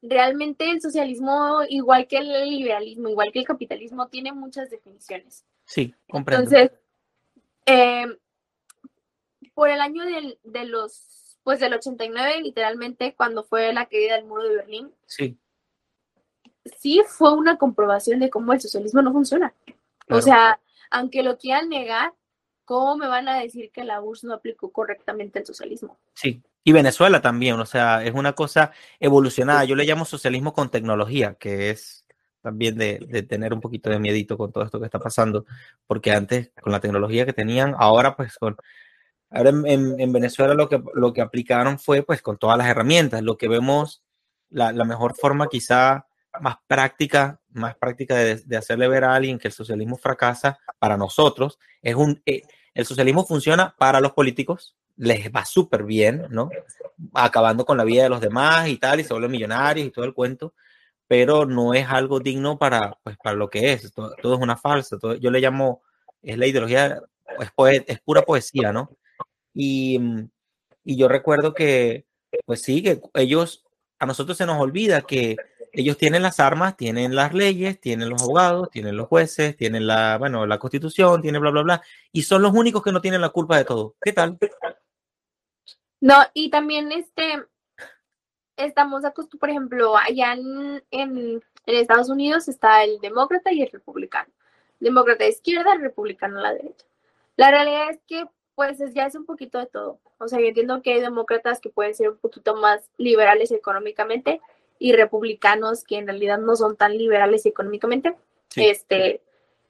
realmente 0.02 0.70
el 0.70 0.80
socialismo, 0.80 1.60
igual 1.68 2.06
que 2.06 2.18
el 2.18 2.48
liberalismo, 2.48 3.08
igual 3.08 3.32
que 3.32 3.40
el 3.40 3.46
capitalismo, 3.46 4.08
tiene 4.08 4.32
muchas 4.32 4.70
definiciones. 4.70 5.44
Sí, 5.64 5.94
comprendo. 6.08 6.44
Entonces, 6.44 6.78
eh, 7.66 8.06
por 9.54 9.70
el 9.70 9.80
año 9.80 10.04
de 10.44 10.64
los 10.64 11.25
pues 11.46 11.60
del 11.60 11.74
89, 11.74 12.40
literalmente, 12.42 13.14
cuando 13.16 13.44
fue 13.44 13.72
la 13.72 13.86
caída 13.86 14.16
del 14.16 14.24
muro 14.24 14.42
de 14.42 14.56
Berlín. 14.56 14.90
Sí. 15.06 15.38
Sí 16.80 17.00
fue 17.06 17.32
una 17.34 17.56
comprobación 17.56 18.18
de 18.18 18.30
cómo 18.30 18.52
el 18.52 18.60
socialismo 18.60 19.00
no 19.00 19.12
funciona. 19.12 19.54
O 20.10 20.20
sea, 20.20 20.58
aunque 20.90 21.22
lo 21.22 21.38
quieran 21.38 21.68
negar, 21.68 22.12
¿cómo 22.64 22.96
me 22.96 23.06
van 23.06 23.28
a 23.28 23.38
decir 23.38 23.70
que 23.70 23.84
la 23.84 24.00
URSS 24.00 24.24
no 24.24 24.34
aplicó 24.34 24.72
correctamente 24.72 25.38
el 25.38 25.46
socialismo? 25.46 25.96
Sí, 26.14 26.42
y 26.64 26.72
Venezuela 26.72 27.22
también, 27.22 27.60
o 27.60 27.66
sea, 27.66 28.02
es 28.02 28.12
una 28.12 28.32
cosa 28.32 28.72
evolucionada. 28.98 29.62
Yo 29.62 29.76
le 29.76 29.84
llamo 29.84 30.04
socialismo 30.04 30.52
con 30.52 30.68
tecnología, 30.68 31.34
que 31.34 31.70
es 31.70 32.08
también 32.42 32.76
de, 32.76 32.98
de, 33.08 33.22
tener 33.22 33.54
un 33.54 33.60
poquito 33.60 33.88
de 33.88 34.00
miedito 34.00 34.36
con 34.36 34.50
todo 34.50 34.64
esto 34.64 34.80
que 34.80 34.86
está 34.86 34.98
pasando, 34.98 35.46
porque 35.86 36.10
antes 36.10 36.50
con 36.60 36.72
la 36.72 36.80
tecnología 36.80 37.24
que 37.24 37.32
tenían, 37.32 37.76
ahora 37.78 38.16
pues 38.16 38.36
con 38.36 38.56
Ahora 39.36 39.50
en, 39.50 40.12
Venezuela 40.12 40.54
lo 40.54 40.66
que, 40.66 40.82
lo 40.94 41.12
que 41.12 41.20
aplicaron 41.20 41.78
fue 41.78 42.02
pues 42.02 42.22
con 42.22 42.38
todas 42.38 42.56
las 42.56 42.68
herramientas. 42.68 43.22
Lo 43.22 43.36
que 43.36 43.48
vemos, 43.48 44.02
la, 44.48 44.72
mejor 44.72 45.14
forma 45.14 45.48
quizá 45.48 46.06
más 46.40 46.56
práctica, 46.66 47.38
más 47.50 47.76
práctica 47.76 48.14
de, 48.16 48.56
hacerle 48.56 48.88
ver 48.88 49.04
a 49.04 49.14
alguien 49.14 49.38
que 49.38 49.48
el 49.48 49.52
socialismo 49.52 49.96
fracasa 49.98 50.58
para 50.78 50.96
nosotros, 50.96 51.58
es 51.82 51.94
un, 51.94 52.22
eh, 52.24 52.42
el 52.72 52.86
socialismo 52.86 53.26
funciona 53.26 53.74
para 53.76 54.00
los 54.00 54.12
políticos, 54.12 54.74
les 54.96 55.30
va 55.30 55.44
súper 55.44 55.84
bien, 55.84 56.26
¿no? 56.30 56.48
Acabando 57.12 57.66
con 57.66 57.76
la 57.76 57.84
vida 57.84 58.04
de 58.04 58.08
los 58.08 58.22
demás 58.22 58.68
y 58.68 58.78
tal, 58.78 59.00
y 59.00 59.04
se 59.04 59.12
vuelven 59.12 59.32
millonarios 59.32 59.86
y 59.86 59.90
todo 59.90 60.06
el 60.06 60.14
cuento, 60.14 60.54
pero 61.06 61.44
no 61.44 61.74
es 61.74 61.86
algo 61.88 62.20
digno 62.20 62.58
para, 62.58 62.96
pues, 63.02 63.18
para 63.22 63.36
lo 63.36 63.50
que 63.50 63.72
es, 63.72 63.92
todo, 63.92 64.14
es 64.14 64.40
una 64.40 64.56
falsa, 64.56 64.96
yo 65.20 65.30
le 65.30 65.40
llamo, 65.40 65.82
es 66.22 66.38
la 66.38 66.46
ideología, 66.46 67.02
es, 67.38 67.84
es 67.86 68.00
pura 68.00 68.22
poesía, 68.22 68.72
¿no? 68.72 68.96
Y, 69.56 69.98
mm, 69.98 70.28
y 70.84 70.96
yo 70.96 71.08
recuerdo 71.08 71.54
que, 71.54 72.06
pues 72.44 72.62
sí, 72.62 72.82
que 72.82 73.00
ellos, 73.14 73.64
a 73.98 74.06
nosotros 74.06 74.36
se 74.36 74.46
nos 74.46 74.60
olvida 74.60 75.00
que 75.02 75.36
ellos 75.72 75.96
tienen 75.98 76.22
las 76.22 76.38
armas, 76.40 76.76
tienen 76.76 77.14
las 77.14 77.34
leyes, 77.34 77.80
tienen 77.80 78.08
los 78.08 78.22
abogados, 78.22 78.70
tienen 78.70 78.96
los 78.96 79.08
jueces, 79.08 79.56
tienen 79.56 79.86
la, 79.86 80.16
bueno, 80.18 80.46
la 80.46 80.58
constitución, 80.58 81.22
tienen 81.22 81.40
bla, 81.40 81.50
bla, 81.50 81.62
bla, 81.62 81.82
y 82.12 82.22
son 82.22 82.42
los 82.42 82.52
únicos 82.52 82.82
que 82.82 82.92
no 82.92 83.00
tienen 83.00 83.20
la 83.20 83.30
culpa 83.30 83.56
de 83.56 83.64
todo. 83.64 83.96
¿Qué 84.00 84.12
tal? 84.12 84.38
No, 86.00 86.14
y 86.34 86.50
también 86.50 86.92
este, 86.92 87.42
estamos 88.56 89.04
acostumbrados, 89.04 89.40
por 89.40 89.50
ejemplo, 89.50 89.96
allá 89.96 90.34
en, 90.34 90.84
en, 90.90 91.42
Estados 91.66 92.08
Unidos 92.08 92.48
está 92.48 92.84
el 92.84 93.00
demócrata 93.00 93.52
y 93.52 93.62
el 93.62 93.70
republicano. 93.70 94.32
Demócrata 94.78 95.24
a 95.24 95.28
izquierda, 95.28 95.74
republicano 95.76 96.38
a 96.38 96.42
la 96.42 96.54
derecha. 96.54 96.86
La 97.36 97.50
realidad 97.50 97.90
es 97.90 98.00
que, 98.06 98.24
pues, 98.56 98.78
ya 98.94 99.06
es 99.06 99.14
un 99.14 99.26
poquito 99.26 99.58
de 99.58 99.66
todo. 99.66 100.00
O 100.18 100.26
sea, 100.26 100.40
yo 100.40 100.46
entiendo 100.46 100.82
que 100.82 100.94
hay 100.94 101.00
demócratas 101.00 101.60
que 101.60 101.68
pueden 101.68 101.94
ser 101.94 102.10
un 102.10 102.16
poquito 102.16 102.56
más 102.56 102.90
liberales 102.96 103.52
económicamente 103.52 104.40
y 104.78 104.92
republicanos 104.92 105.84
que 105.84 105.98
en 105.98 106.06
realidad 106.06 106.38
no 106.38 106.56
son 106.56 106.74
tan 106.76 106.96
liberales 106.96 107.46
económicamente. 107.46 108.16
Este, 108.56 109.22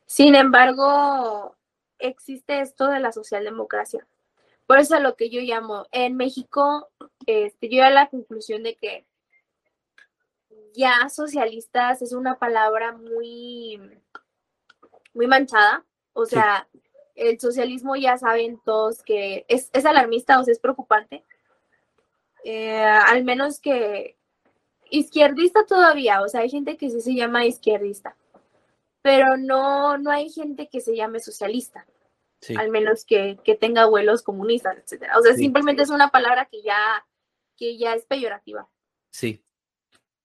sin 0.07 0.37
embargo, 0.37 1.57
existe 1.99 2.61
esto 2.61 2.87
de 2.87 3.01
la 3.01 3.11
socialdemocracia. 3.11 4.07
Por 4.66 4.79
eso 4.79 4.96
es 4.96 5.03
lo 5.03 5.16
que 5.16 5.31
yo 5.31 5.40
llamo, 5.40 5.87
en 5.90 6.16
México, 6.16 6.88
este, 7.27 7.68
yo 7.68 7.85
a 7.85 7.90
la 7.90 8.09
conclusión 8.09 8.62
de 8.62 8.77
que 8.77 9.05
ya 10.75 11.09
socialistas 11.09 12.03
es 12.03 12.12
una 12.12 12.38
palabra 12.38 12.92
muy, 12.92 13.81
muy 15.12 15.27
manchada. 15.27 15.85
O 16.12 16.25
sea, 16.25 16.68
el 17.16 17.40
socialismo 17.40 17.96
ya 17.96 18.16
saben 18.18 18.61
todos 18.64 19.02
que 19.02 19.44
es, 19.48 19.70
alarmista 19.85 20.38
o 20.38 20.44
sea, 20.44 20.52
es 20.52 20.61
preocupante. 20.61 21.24
Eh, 22.44 22.81
al 22.81 23.24
menos 23.24 23.61
que 23.61 24.16
izquierdista 24.90 25.66
todavía, 25.66 26.22
o 26.22 26.29
sea, 26.29 26.42
hay 26.42 26.50
gente 26.50 26.76
que 26.76 26.90
sí 26.90 27.00
se 27.00 27.14
llama 27.14 27.44
izquierdista, 27.44 28.16
pero 29.02 29.37
no, 29.37 29.98
no 29.98 30.11
hay 30.11 30.31
gente 30.31 30.68
que 30.68 30.81
se 30.81 30.94
llame 30.94 31.18
socialista 31.18 31.87
al 32.57 32.70
menos 32.70 33.05
que, 33.05 33.38
tenga 33.61 33.83
abuelos 33.83 34.22
comunistas, 34.22 34.76
etcétera. 34.79 35.18
O 35.18 35.22
sea, 35.22 35.35
simplemente 35.35 35.83
es 35.83 35.90
una 35.90 36.11
palabra 36.11 36.46
que 36.46 36.62
ya, 36.62 37.05
que 37.57 37.76
ya 37.76 37.94
es 37.94 38.05
peyorativa. 38.05 38.68
Sí. 39.11 39.42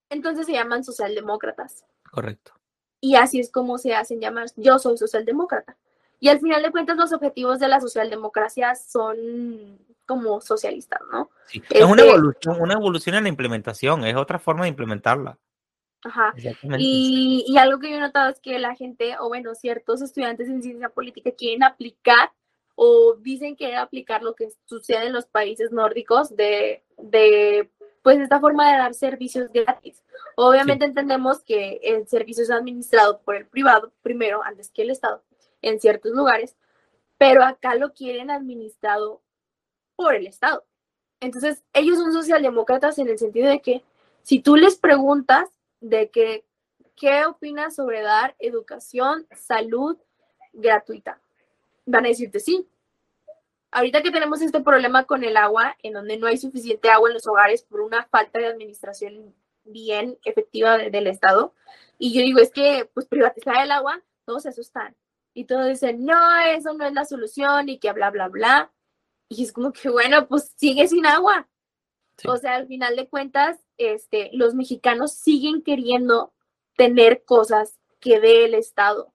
Entonces 0.10 0.45
se 0.45 0.54
llaman 0.54 0.84
socialdemócratas. 0.84 1.86
Correcto. 2.12 2.54
Y 2.99 3.15
así 3.15 3.39
es 3.39 3.49
como 3.49 3.77
se 3.77 3.95
hacen 3.95 4.19
llamar, 4.19 4.47
yo 4.56 4.77
soy 4.77 4.97
socialdemócrata. 4.97 5.77
Y 6.21 6.29
al 6.29 6.39
final 6.39 6.62
de 6.62 6.71
cuentas 6.71 6.95
los 6.95 7.12
objetivos 7.12 7.60
de 7.60 7.67
la 7.67 7.81
socialdemocracia 7.81 8.75
son 8.75 9.79
como 10.05 10.39
socialistas, 10.39 11.01
¿no? 11.12 11.31
Sí. 11.47 11.63
Es 11.71 11.84
una 11.84 12.03
este 12.03 12.13
evolución, 12.13 12.62
una 12.62 12.73
evolución 12.75 13.15
en 13.15 13.23
la 13.23 13.29
implementación, 13.29 14.05
es 14.05 14.15
otra 14.15 14.38
forma 14.38 14.63
de 14.63 14.69
implementarla. 14.69 15.39
Ajá. 16.03 16.34
Y, 16.77 17.45
y, 17.47 17.57
algo 17.57 17.79
que 17.79 17.89
yo 17.89 17.97
he 17.97 17.99
notado 17.99 18.29
es 18.29 18.39
que 18.39 18.60
la 18.60 18.75
gente, 18.75 19.15
o 19.19 19.29
bueno, 19.29 19.55
ciertos 19.55 20.01
estudiantes 20.01 20.47
en 20.47 20.62
ciencia 20.62 20.89
política 20.89 21.31
quieren 21.31 21.63
aplicar 21.63 22.31
o 22.75 23.15
dicen 23.19 23.55
que 23.55 23.75
aplicar 23.75 24.21
lo 24.21 24.36
que 24.36 24.49
sucede 24.65 25.07
en 25.07 25.13
los 25.13 25.25
países 25.25 25.71
nórdicos 25.71 26.36
de, 26.36 26.84
de 26.97 27.71
pues 28.03 28.19
esta 28.19 28.39
forma 28.39 28.71
de 28.71 28.77
dar 28.77 28.93
servicios 28.93 29.51
gratis. 29.51 30.03
Obviamente 30.36 30.86
entendemos 30.86 31.43
que 31.43 31.79
el 31.84 32.07
servicio 32.07 32.43
es 32.43 32.51
administrado 32.51 33.21
por 33.21 33.36
el 33.36 33.47
privado 33.47 33.91
primero, 34.01 34.43
antes 34.43 34.69
que 34.69 34.84
el 34.84 34.91
Estado, 34.91 35.23
en 35.62 35.80
ciertos 35.80 36.12
lugares, 36.12 36.56
pero 37.17 37.43
acá 37.43 37.76
lo 37.76 37.93
quieren 37.93 38.32
administrado 38.32 39.21
por 39.95 40.15
el 40.15 40.28
Estado. 40.28 40.65
Entonces, 41.19 41.63
ellos 41.74 41.97
son 41.97 42.12
socialdemócratas 42.12 42.97
en 42.97 43.08
el 43.08 43.19
sentido 43.19 43.50
de 43.50 43.62
que 43.62 43.84
si 44.24 44.39
tú 44.39 44.56
les 44.56 44.76
preguntas, 44.78 45.50
de 45.80 46.10
que, 46.10 46.43
¿qué 46.95 47.26
opinas 47.26 47.76
sobre 47.76 48.02
dar 48.02 48.36
educación, 48.39 49.28
salud 49.36 49.97
gratuita? 50.54 51.21
Van 51.86 52.06
a 52.06 52.10
decirte 52.10 52.39
sí. 52.39 52.67
Ahorita 53.71 54.02
que 54.02 54.12
tenemos 54.12 54.41
este 54.41 54.62
problema 54.62 55.06
con 55.06 55.24
el 55.24 55.38
agua, 55.38 55.78
en 55.82 55.93
donde 55.93 56.17
no 56.17 56.28
hay 56.28 56.38
suficiente 56.38 56.89
agua 56.89 57.10
en 57.10 57.13
los 57.13 57.28
hogares 57.28 57.63
por 57.63 57.82
una 57.82 58.06
falta 58.06 58.39
de 58.39 58.47
administración 58.47 59.34
bien 59.63 60.17
efectiva 60.26 60.78
del 60.78 61.08
Estado, 61.08 61.54
y 61.97 62.13
yo 62.13 62.21
digo, 62.21 62.39
es 62.39 62.52
que, 62.52 62.89
pues, 62.93 63.06
privatizar 63.06 63.63
el 63.63 63.71
agua, 63.71 64.02
todos 64.26 64.43
se 64.43 64.50
asustan. 64.50 64.95
Y 65.34 65.46
todos 65.46 65.67
dicen, 65.67 66.06
no, 66.06 66.39
eso 66.41 66.74
no 66.74 66.86
es 66.86 66.94
la 66.94 67.06
solución, 67.06 67.70
y 67.70 67.80
que 67.80 67.91
bla, 67.94 68.12
bla, 68.12 68.28
bla. 68.28 68.72
Y 69.30 69.44
es 69.44 69.54
como 69.54 69.72
que, 69.72 69.89
bueno, 69.89 70.28
pues 70.28 70.54
sigue 70.58 70.88
sin 70.88 71.06
agua. 71.06 71.48
O 72.28 72.38
sea, 72.38 72.56
al 72.56 72.67
final 72.67 72.96
de 72.96 73.08
cuentas, 73.08 73.60
este, 73.78 74.30
los 74.34 74.54
mexicanos 74.54 75.13
siguen 75.13 75.63
queriendo 75.63 76.34
tener 76.76 77.24
cosas 77.24 77.80
que 78.00 78.20
dé 78.20 78.46
el 78.46 78.54
Estado, 78.54 79.11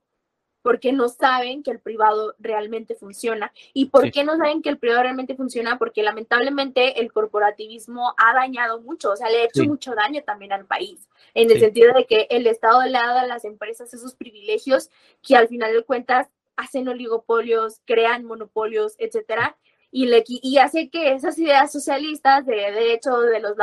porque 0.66 0.92
no 0.92 1.08
saben 1.08 1.62
que 1.62 1.70
el 1.70 1.78
privado 1.78 2.34
realmente 2.40 2.96
funciona. 2.96 3.52
¿Y 3.72 3.86
por 3.86 4.10
qué 4.10 4.24
no 4.24 4.36
saben 4.36 4.62
que 4.62 4.68
el 4.68 4.78
privado 4.78 5.04
realmente 5.04 5.36
funciona? 5.36 5.78
Porque 5.78 6.02
lamentablemente 6.02 7.00
el 7.00 7.12
corporativismo 7.12 8.16
ha 8.18 8.34
dañado 8.34 8.80
mucho, 8.80 9.12
o 9.12 9.16
sea, 9.16 9.30
le 9.30 9.42
ha 9.42 9.44
hecho 9.44 9.62
mucho 9.62 9.94
daño 9.94 10.24
también 10.24 10.52
al 10.52 10.64
país, 10.64 11.08
en 11.34 11.52
el 11.52 11.60
sentido 11.60 11.94
de 11.94 12.04
que 12.06 12.26
el 12.30 12.48
Estado 12.48 12.82
le 12.82 12.98
ha 12.98 13.06
dado 13.06 13.20
a 13.20 13.26
las 13.28 13.44
empresas 13.44 13.94
esos 13.94 14.16
privilegios 14.16 14.90
que 15.22 15.36
al 15.36 15.46
final 15.46 15.72
de 15.72 15.84
cuentas 15.84 16.26
hacen 16.56 16.88
oligopolios, 16.88 17.80
crean 17.84 18.24
monopolios, 18.24 18.96
etcétera, 18.98 19.56
y, 19.98 20.04
le, 20.04 20.22
y 20.26 20.58
hace 20.58 20.90
que 20.90 21.14
esas 21.14 21.38
ideas 21.38 21.72
socialistas 21.72 22.44
de 22.44 22.54
derecho 22.54 23.18
de 23.20 23.40
los 23.40 23.56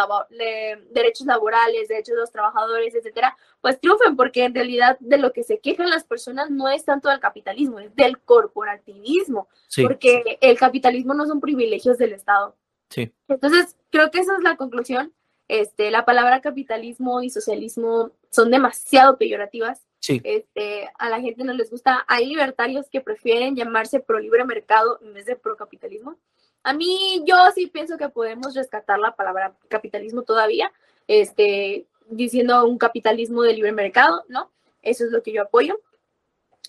derechos 0.89 1.27
laborales, 1.27 1.87
derechos 1.87 2.15
de 2.15 2.21
los 2.21 2.31
trabajadores, 2.31 2.95
etcétera, 2.95 3.37
pues 3.61 3.79
triunfen, 3.79 4.15
porque 4.15 4.45
en 4.45 4.55
realidad 4.55 4.97
de 4.99 5.19
lo 5.19 5.31
que 5.31 5.43
se 5.43 5.59
quejan 5.59 5.91
las 5.91 6.05
personas 6.05 6.49
no 6.49 6.69
es 6.69 6.85
tanto 6.85 7.07
del 7.07 7.19
capitalismo, 7.19 7.77
es 7.77 7.95
del 7.95 8.19
corporativismo, 8.19 9.47
porque 9.79 10.39
el 10.41 10.57
capitalismo 10.57 11.13
no 11.13 11.27
son 11.27 11.39
privilegios 11.39 11.99
del 11.99 12.13
Estado. 12.13 12.57
Sí. 12.89 13.13
Entonces, 13.27 13.77
creo 13.91 14.09
que 14.09 14.17
esa 14.17 14.35
es 14.35 14.41
la 14.41 14.57
conclusión. 14.57 15.13
Este, 15.47 15.91
la 15.91 16.05
palabra 16.05 16.41
capitalismo 16.41 17.21
y 17.21 17.29
socialismo 17.29 18.11
son 18.29 18.49
demasiado 18.49 19.17
peyorativas 19.17 19.83
este, 20.07 20.89
a 20.97 21.09
la 21.09 21.21
gente 21.21 21.43
no 21.43 21.53
les 21.53 21.69
gusta. 21.69 22.03
Hay 22.07 22.25
libertarios 22.25 22.89
que 22.89 23.01
prefieren 23.01 23.55
llamarse 23.55 23.99
pro 23.99 24.19
libre 24.19 24.43
mercado 24.43 24.99
en 25.01 25.13
vez 25.13 25.25
de 25.25 25.35
pro 25.35 25.55
capitalismo. 25.55 26.17
A 26.63 26.73
mí, 26.73 27.23
yo 27.25 27.35
sí 27.55 27.67
pienso 27.67 27.97
que 27.97 28.09
podemos 28.09 28.55
rescatar 28.55 28.99
la 28.99 29.15
palabra 29.15 29.55
capitalismo 29.69 30.23
todavía, 30.23 30.71
este, 31.07 31.85
diciendo 32.09 32.65
un 32.65 32.77
capitalismo 32.77 33.43
de 33.43 33.53
libre 33.53 33.71
mercado, 33.71 34.23
¿no? 34.27 34.49
Eso 34.81 35.05
es 35.05 35.11
lo 35.11 35.23
que 35.23 35.31
yo 35.31 35.43
apoyo. 35.43 35.79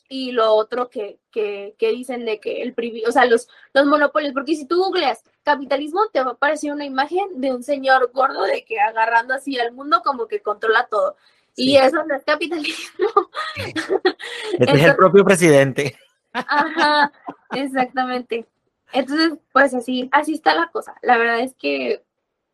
Y 0.09 0.33
lo 0.33 0.53
otro 0.55 0.91
que, 0.91 1.19
que, 1.31 1.75
que 1.79 1.91
dicen 1.91 2.25
de 2.25 2.39
que 2.39 2.63
el 2.63 2.75
privilegio, 2.75 3.09
o 3.09 3.13
sea, 3.13 3.25
los, 3.25 3.49
los 3.73 3.87
monopolios, 3.87 4.33
porque 4.33 4.55
si 4.55 4.67
tú 4.67 4.77
googleas 4.77 5.23
capitalismo, 5.45 6.09
te 6.13 6.23
va 6.23 6.31
a 6.31 6.35
aparecer 6.35 6.73
una 6.73 6.85
imagen 6.85 7.41
de 7.41 7.53
un 7.53 7.63
señor 7.63 8.11
gordo 8.13 8.43
de 8.43 8.65
que 8.65 8.81
agarrando 8.81 9.35
así 9.35 9.59
al 9.59 9.73
mundo 9.73 10.03
como 10.05 10.27
que 10.27 10.41
controla 10.41 10.89
todo. 10.91 11.17
Y 11.57 11.77
eso 11.77 12.05
no 12.05 12.15
es 12.17 12.25
capitalismo. 12.25 13.09
Este 14.59 14.73
es 14.73 14.85
el 14.85 14.97
propio 14.97 15.25
presidente. 15.25 15.97
Ajá, 16.33 17.13
exactamente. 17.53 18.47
Entonces, 18.93 19.39
pues 19.53 19.75
así, 19.75 20.09
así 20.13 20.35
está 20.35 20.55
la 20.55 20.69
cosa. 20.69 20.97
La 21.03 21.17
verdad 21.17 21.41
es 21.41 21.55
que 21.55 22.03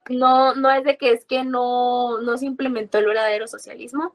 no, 0.09 0.55
no 0.55 0.71
es 0.71 0.85
de 0.85 0.97
que 0.97 1.13
es 1.13 1.25
que 1.25 1.45
no, 1.45 2.21
no 2.21 2.37
se 2.37 2.47
implementó 2.47 2.99
el 2.99 3.07
verdadero 3.07 3.47
socialismo. 3.47 4.15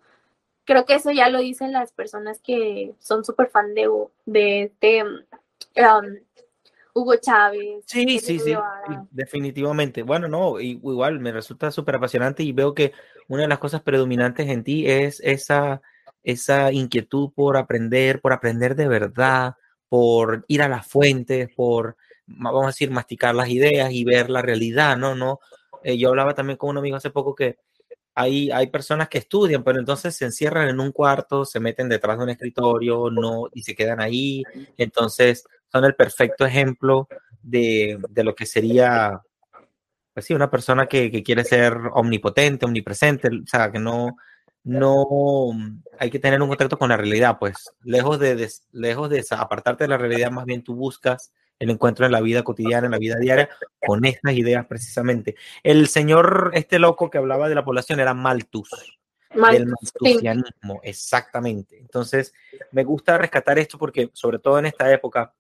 Creo 0.65 0.85
que 0.85 0.95
eso 0.95 1.11
ya 1.11 1.29
lo 1.29 1.39
dicen 1.39 1.71
las 1.71 1.91
personas 1.91 2.41
que 2.41 2.93
son 2.99 3.23
súper 3.23 3.49
fan 3.49 3.73
de, 3.75 3.89
de, 4.25 4.63
este, 4.63 5.03
um, 5.03 6.17
Hugo 6.95 7.17
Chávez. 7.17 7.83
Sí, 7.85 8.19
sí, 8.19 8.39
sí, 8.39 8.55
definitivamente. 9.11 10.01
Bueno, 10.01 10.29
no, 10.29 10.61
igual 10.61 11.19
me 11.19 11.33
resulta 11.33 11.69
súper 11.69 11.95
apasionante 11.95 12.41
y 12.41 12.53
veo 12.53 12.73
que 12.73 12.93
una 13.27 13.41
de 13.41 13.49
las 13.49 13.59
cosas 13.59 13.81
predominantes 13.81 14.47
en 14.47 14.63
ti 14.63 14.89
es 14.89 15.19
esa, 15.19 15.81
esa 16.23 16.71
inquietud 16.71 17.31
por 17.35 17.57
aprender, 17.57 18.21
por 18.21 18.31
aprender 18.31 18.77
de 18.77 18.87
verdad, 18.87 19.55
por 19.89 20.45
ir 20.47 20.61
a 20.61 20.69
las 20.69 20.87
fuentes, 20.87 21.49
por, 21.53 21.97
vamos 22.27 22.63
a 22.63 22.67
decir, 22.67 22.89
masticar 22.91 23.35
las 23.35 23.49
ideas 23.49 23.91
y 23.91 24.05
ver 24.05 24.29
la 24.29 24.41
realidad, 24.41 24.95
¿no? 24.95 25.15
no 25.15 25.41
eh, 25.83 25.97
yo 25.97 26.07
hablaba 26.07 26.33
también 26.33 26.55
con 26.55 26.69
un 26.69 26.77
amigo 26.77 26.95
hace 26.95 27.09
poco 27.09 27.35
que 27.35 27.57
hay, 28.15 28.49
hay 28.51 28.67
personas 28.67 29.09
que 29.09 29.17
estudian, 29.17 29.65
pero 29.65 29.79
entonces 29.79 30.15
se 30.15 30.23
encierran 30.23 30.69
en 30.69 30.79
un 30.79 30.93
cuarto, 30.93 31.43
se 31.43 31.59
meten 31.59 31.89
detrás 31.89 32.17
de 32.17 32.23
un 32.23 32.29
escritorio, 32.29 33.09
no, 33.11 33.49
y 33.53 33.63
se 33.63 33.75
quedan 33.75 33.99
ahí. 33.99 34.41
Entonces, 34.77 35.45
son 35.75 35.83
el 35.83 35.95
perfecto 35.95 36.45
ejemplo 36.45 37.09
de, 37.41 37.99
de 38.09 38.23
lo 38.23 38.33
que 38.33 38.45
sería, 38.45 39.21
pues 40.13 40.25
sí, 40.25 40.33
una 40.33 40.49
persona 40.49 40.87
que, 40.87 41.11
que, 41.11 41.21
quiere 41.21 41.43
ser 41.43 41.77
omnipotente, 41.93 42.65
omnipresente, 42.65 43.27
o 43.27 43.45
sea, 43.45 43.69
que 43.73 43.79
no, 43.79 44.15
no 44.63 45.51
hay 45.99 46.09
que 46.09 46.19
tener 46.19 46.41
un 46.41 46.47
contacto 46.47 46.77
con 46.77 46.89
la 46.89 46.97
realidad, 46.97 47.37
pues 47.37 47.55
lejos 47.83 48.19
de, 48.19 48.49
lejos 48.71 49.09
de 49.09 49.25
apartarte 49.31 49.83
de 49.83 49.89
la 49.89 49.97
realidad, 49.97 50.31
más 50.31 50.45
bien 50.45 50.63
tú 50.63 50.75
buscas 50.75 51.33
el 51.59 51.69
encuentro 51.69 52.05
en 52.05 52.13
la 52.13 52.21
vida 52.21 52.43
cotidiana, 52.43 52.87
en 52.87 52.91
la 52.91 52.97
vida 52.97 53.17
diaria, 53.17 53.49
con 53.85 54.05
estas 54.05 54.33
ideas 54.33 54.65
precisamente. 54.65 55.35
El 55.61 55.89
señor, 55.89 56.51
este 56.53 56.79
loco 56.79 57.09
que 57.09 57.17
hablaba 57.17 57.49
de 57.49 57.55
la 57.55 57.65
población 57.65 57.99
era 57.99 58.13
Malthus, 58.13 58.97
del 59.51 59.67
malthusianismo, 59.67 60.79
exactamente. 60.83 61.77
Entonces, 61.77 62.33
me 62.71 62.85
gusta 62.85 63.17
rescatar 63.17 63.59
esto 63.59 63.77
porque, 63.77 64.09
sobre 64.13 64.39
todo 64.39 64.57
en 64.59 64.67
esta 64.67 64.89
época, 64.91 65.33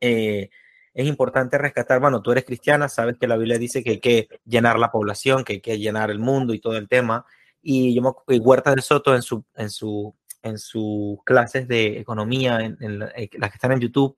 eh, 0.00 0.50
es 0.94 1.06
importante 1.06 1.58
rescatar, 1.58 2.00
bueno, 2.00 2.22
tú 2.22 2.32
eres 2.32 2.44
cristiana, 2.44 2.88
sabes 2.88 3.16
que 3.18 3.26
la 3.26 3.36
Biblia 3.36 3.58
dice 3.58 3.84
que 3.84 3.90
hay 3.90 4.00
que 4.00 4.28
llenar 4.46 4.78
la 4.78 4.90
población, 4.90 5.44
que 5.44 5.54
hay 5.54 5.60
que 5.60 5.78
llenar 5.78 6.10
el 6.10 6.18
mundo 6.18 6.54
y 6.54 6.58
todo 6.58 6.76
el 6.78 6.88
tema. 6.88 7.26
Y 7.60 7.94
yo 7.94 8.00
me 8.00 8.38
Huerta 8.38 8.74
de 8.74 8.80
Soto 8.80 9.14
en 9.14 9.22
su, 9.22 9.44
en 9.56 9.68
su, 9.68 10.14
en 10.42 10.58
sus 10.58 11.18
clases 11.24 11.68
de 11.68 11.98
economía, 11.98 12.60
en, 12.60 12.78
eh, 13.14 13.28
las 13.34 13.50
que 13.50 13.56
están 13.56 13.72
en 13.72 13.80
YouTube, 13.80 14.16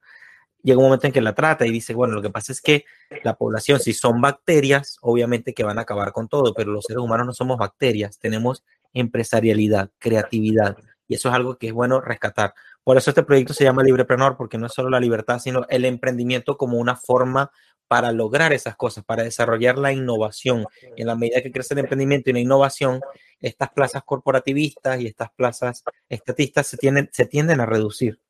llega 0.63 0.79
un 0.79 0.85
momento 0.85 1.07
en 1.07 1.13
que 1.13 1.21
la 1.21 1.35
trata 1.35 1.67
y 1.67 1.73
dice, 1.73 1.95
bueno, 1.95 2.15
lo 2.15 2.23
que 2.23 2.31
pasa 2.31 2.53
es 2.53 2.61
que 2.61 2.85
la 3.25 3.35
población, 3.35 3.81
si 3.81 3.93
son 3.93 4.21
bacterias, 4.21 4.99
obviamente 5.01 5.55
que 5.55 5.65
van 5.65 5.79
a 5.79 5.83
acabar 5.83 6.13
con 6.13 6.29
todo, 6.29 6.55
pero 6.55 6.71
los 6.73 6.85
seres 6.85 7.03
humanos 7.03 7.27
no 7.27 7.33
somos 7.33 7.59
bacterias, 7.59 8.19
tenemos 8.19 8.65
empresarialidad, 8.93 9.91
creatividad, 9.99 10.77
y 11.09 11.15
eso 11.15 11.29
es 11.29 11.35
algo 11.35 11.57
que 11.57 11.69
es 11.69 11.73
bueno 11.73 12.01
rescatar. 12.01 12.55
Por 12.89 12.97
eso 12.97 13.11
este 13.11 13.23
proyecto 13.23 13.53
se 13.53 13.65
llama 13.65 13.83
Libreprenor, 13.83 14.39
porque 14.39 14.57
no 14.57 14.65
es 14.65 14.73
solo 14.73 14.89
la 14.89 14.99
libertad, 14.99 15.39
sino 15.41 15.67
el 15.69 15.85
emprendimiento 15.85 16.57
como 16.57 16.79
una 16.79 16.97
forma 16.97 17.51
para 17.87 18.13
lograr 18.13 18.55
esas 18.55 18.77
cosas, 18.77 19.05
para 19.05 19.25
desarrollar 19.25 19.77
la 19.77 19.93
innovación. 19.93 20.65
En 20.97 21.07
la 21.07 21.15
medida 21.15 21.43
que 21.43 21.53
crece 21.53 21.75
el 21.75 21.81
emprendimiento 21.81 22.31
y 22.31 22.33
la 22.33 22.41
innovación, 22.41 23.03
estas 23.41 23.69
plazas 23.73 24.05
corporativistas 24.07 25.03
y 25.03 25.07
estas 25.07 25.29
plazas 25.37 25.85
estatistas 26.09 26.67
se, 26.67 26.79
tienden, 26.79 27.11
se 27.13 27.27
tienden 27.27 27.61
a 27.61 27.67
reducir 27.67 28.23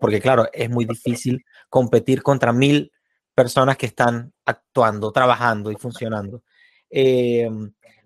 porque 0.00 0.20
claro, 0.20 0.48
es 0.52 0.68
muy 0.68 0.84
difícil 0.84 1.44
competir 1.68 2.24
contra 2.24 2.52
mil 2.52 2.90
personas 3.32 3.76
que 3.76 3.86
están 3.86 4.32
actuando, 4.44 5.12
trabajando 5.12 5.70
y 5.70 5.76
funcionando. 5.76 6.42
Eh, 6.90 7.48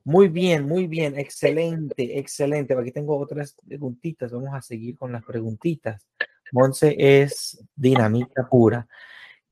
muy 0.06 0.28
bien, 0.28 0.68
muy 0.68 0.86
bien, 0.86 1.18
excelente, 1.18 2.16
excelente. 2.16 2.74
Aquí 2.74 2.92
tengo 2.92 3.18
otras 3.18 3.56
preguntitas, 3.66 4.30
vamos 4.30 4.54
a 4.54 4.62
seguir 4.62 4.96
con 4.96 5.10
las 5.10 5.24
preguntitas. 5.24 6.06
Monse 6.52 6.94
es 6.96 7.60
dinamita 7.74 8.48
pura. 8.48 8.86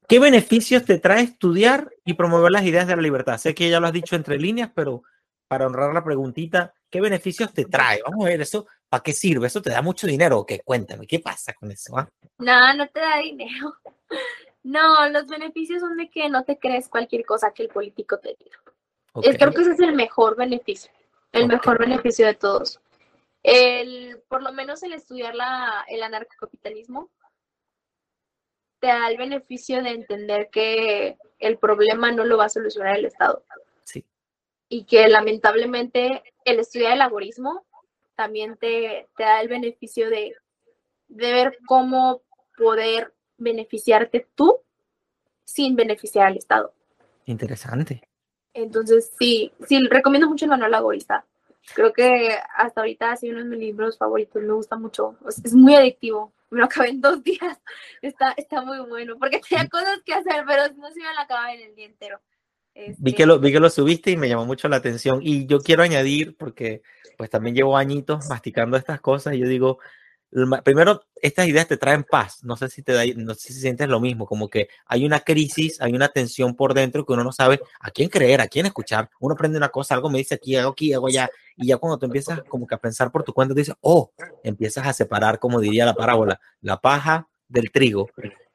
¿Qué 0.07 0.21
beneficios 0.21 0.85
te 0.85 1.01
trae 1.01 1.25
estudiar 1.25 1.91
y 2.05 2.15
promover 2.15 2.53
las 2.53 2.65
ideas 2.65 2.87
de 2.87 2.95
la 2.95 3.03
libertad? 3.03 3.37
Sé 3.39 3.53
que 3.53 3.69
ya 3.69 3.81
lo 3.81 3.89
has 3.89 3.93
dicho 3.93 4.15
entre 4.15 4.39
líneas, 4.39 4.71
pero 4.73 5.03
para 5.49 5.67
honrar 5.67 5.93
la 5.93 6.05
preguntita, 6.05 6.73
¿qué 6.89 7.01
beneficios 7.01 7.53
te 7.53 7.65
trae? 7.65 8.01
Vamos 8.05 8.25
a 8.25 8.29
ver 8.29 8.41
eso 8.41 8.69
¿Para 8.89 9.03
qué 9.03 9.13
sirve? 9.13 9.49
¿Eso 9.49 9.61
te 9.61 9.71
da 9.71 9.83
mucho 9.83 10.07
dinero? 10.07 10.47
Cuéntame, 10.65 11.05
¿qué 11.05 11.19
pasa 11.19 11.53
con 11.53 11.69
eso? 11.73 11.99
Ah? 11.99 12.09
No, 12.39 12.75
no 12.75 12.87
te 12.89 13.01
da 13.01 13.19
dinero. 13.19 13.75
No, 14.67 15.07
los 15.11 15.27
beneficios 15.27 15.81
son 15.81 15.99
de 15.99 16.09
que 16.09 16.31
no 16.31 16.43
te 16.43 16.59
crees 16.59 16.89
cualquier 16.89 17.27
cosa 17.27 17.53
que 17.53 17.65
el 17.65 17.69
político 17.69 18.19
te 18.19 18.35
diga. 18.39 18.57
Creo 19.23 19.53
que 19.53 19.63
ese 19.63 19.73
es 19.73 19.81
el 19.81 19.95
mejor 19.95 20.37
beneficio, 20.37 20.91
el 21.33 21.47
mejor 21.47 21.79
beneficio 21.79 22.27
de 22.27 22.35
todos. 22.35 22.81
El, 23.43 24.23
por 24.29 24.43
lo 24.43 24.53
menos 24.53 24.83
el 24.83 24.93
estudiar 24.93 25.35
la, 25.35 25.85
el 25.89 26.03
anarcocapitalismo 26.03 27.11
te 28.81 28.89
da 28.89 29.09
el 29.09 29.17
beneficio 29.17 29.83
de 29.83 29.91
entender 29.91 30.51
que 30.51 31.17
el 31.39 31.59
problema 31.59 32.11
no 32.11 32.25
lo 32.25 32.37
va 32.37 32.47
a 32.47 32.51
solucionar 32.51 32.97
el 32.97 33.07
Estado. 33.07 33.45
Sí. 33.85 34.05
Y 34.69 34.85
que 34.85 35.09
lamentablemente 35.09 36.23
el 36.45 36.59
estudiar 36.59 36.93
el 36.93 36.99
laborismo 36.99 37.65
también 38.15 38.57
te, 38.57 39.09
da 39.19 39.41
el 39.41 39.49
beneficio 39.49 40.11
de, 40.11 40.35
ver 41.09 41.59
cómo 41.67 42.23
poder 42.57 43.15
beneficiarte 43.37 44.27
tú 44.35 44.61
sin 45.45 45.77
beneficiar 45.77 46.27
al 46.27 46.37
Estado. 46.37 46.75
Interesante. 47.27 48.09
Entonces, 48.55 49.13
sí, 49.19 49.53
sí, 49.69 49.81
recomiendo 49.91 50.29
mucho 50.29 50.45
el 50.45 50.51
manual 50.51 50.71
laborista. 50.71 51.25
Creo 51.75 51.93
que 51.93 52.37
hasta 52.57 52.81
ahorita 52.81 53.13
ha 53.13 53.17
sido 53.17 53.35
uno 53.35 53.45
de 53.45 53.51
mis 53.51 53.59
libros 53.59 53.99
favoritos, 53.99 54.43
me 54.43 54.53
gusta 54.53 54.77
mucho. 54.77 55.17
Es, 55.27 55.53
muy 55.53 55.75
adictivo. 55.75 56.33
Me 56.51 56.61
lo 56.61 56.67
acabé 56.67 56.91
en 56.91 57.01
dos 57.01 57.23
días. 57.25 57.61
Está, 58.01 58.33
está 58.37 58.63
muy 58.63 58.79
bueno, 58.89 59.17
porque 59.19 59.41
tenía 59.49 59.69
cosas 59.69 60.01
que 60.05 60.15
hacer, 60.15 60.45
pero 60.47 60.63
no 60.77 60.91
se 60.91 61.01
iban 61.01 61.17
a 61.19 61.23
acabar 61.23 61.55
en 61.55 61.63
el 61.63 61.75
día 61.75 61.87
entero. 61.87 62.21
Vi, 62.99 63.13
que 63.13 63.25
lo, 63.25 63.39
vi 63.39 63.53
que 63.53 63.61
lo 63.61 63.71
subiste 63.71 64.11
y 64.11 64.17
me 64.17 64.29
llamó 64.29 64.47
mucho 64.47 64.69
la 64.69 64.77
atención. 64.77 65.21
Y 65.23 65.47
yo 65.47 65.61
quiero 65.61 65.83
añadir, 65.83 66.37
porque 66.37 66.83
pues 67.17 67.31
también 67.31 67.55
llevo 67.55 67.77
añitos 67.77 68.29
masticando 68.29 68.77
estas 68.77 69.01
cosas 69.01 69.35
y 69.35 69.39
yo 69.39 69.49
digo, 69.49 69.79
primero, 70.65 71.03
estas 71.23 71.47
ideas 71.47 71.69
te 71.69 71.77
traen 71.77 72.05
paz. 72.05 72.43
No 72.43 72.57
sé 72.57 72.69
si 72.69 72.83
te 72.83 72.93
da, 72.93 73.05
no 73.17 73.35
sé 73.35 73.53
si 73.53 73.61
sientes 73.61 73.89
lo 73.89 74.01
mismo, 74.01 74.27
como 74.27 74.49
que 74.49 74.69
hay 74.87 75.07
una 75.07 75.21
crisis, 75.21 75.81
hay 75.81 75.93
una 75.93 76.09
tensión 76.09 76.57
por 76.57 76.75
dentro 76.75 77.07
que 77.07 77.13
uno 77.13 77.23
no 77.23 77.33
sabe 77.33 77.61
a 77.81 77.91
quién 77.91 78.09
creer, 78.09 78.41
a 78.41 78.49
quién 78.49 78.67
escuchar. 78.67 79.11
Uno 79.21 79.35
aprende 79.35 79.59
una 79.59 79.69
cosa, 79.69 79.95
algo 79.95 80.11
me 80.11 80.19
dice 80.19 80.35
aquí, 80.35 80.57
hago 80.57 80.73
aquí, 80.73 80.93
hago 80.93 81.07
allá. 81.07 81.31
Y 81.57 81.69
ya 81.69 81.77
cuando 81.77 81.99
tú 81.99 82.07
empiezas 82.07 82.43
como 82.49 82.67
que 82.67 82.75
a 82.75 82.79
pensar 82.79 83.13
por 83.13 83.23
tu 83.23 83.33
cuenta, 83.33 83.55
dices, 83.55 83.77
oh, 83.81 84.11
empiezas 84.43 84.87
a 84.87 84.93
separar, 84.93 85.39
como 85.39 85.61
diría 85.61 85.87
la 85.87 85.95
parábola, 85.95 86.41
la 86.61 86.81
paja 86.81 87.29
del 87.49 87.71
trigo. 87.71 88.11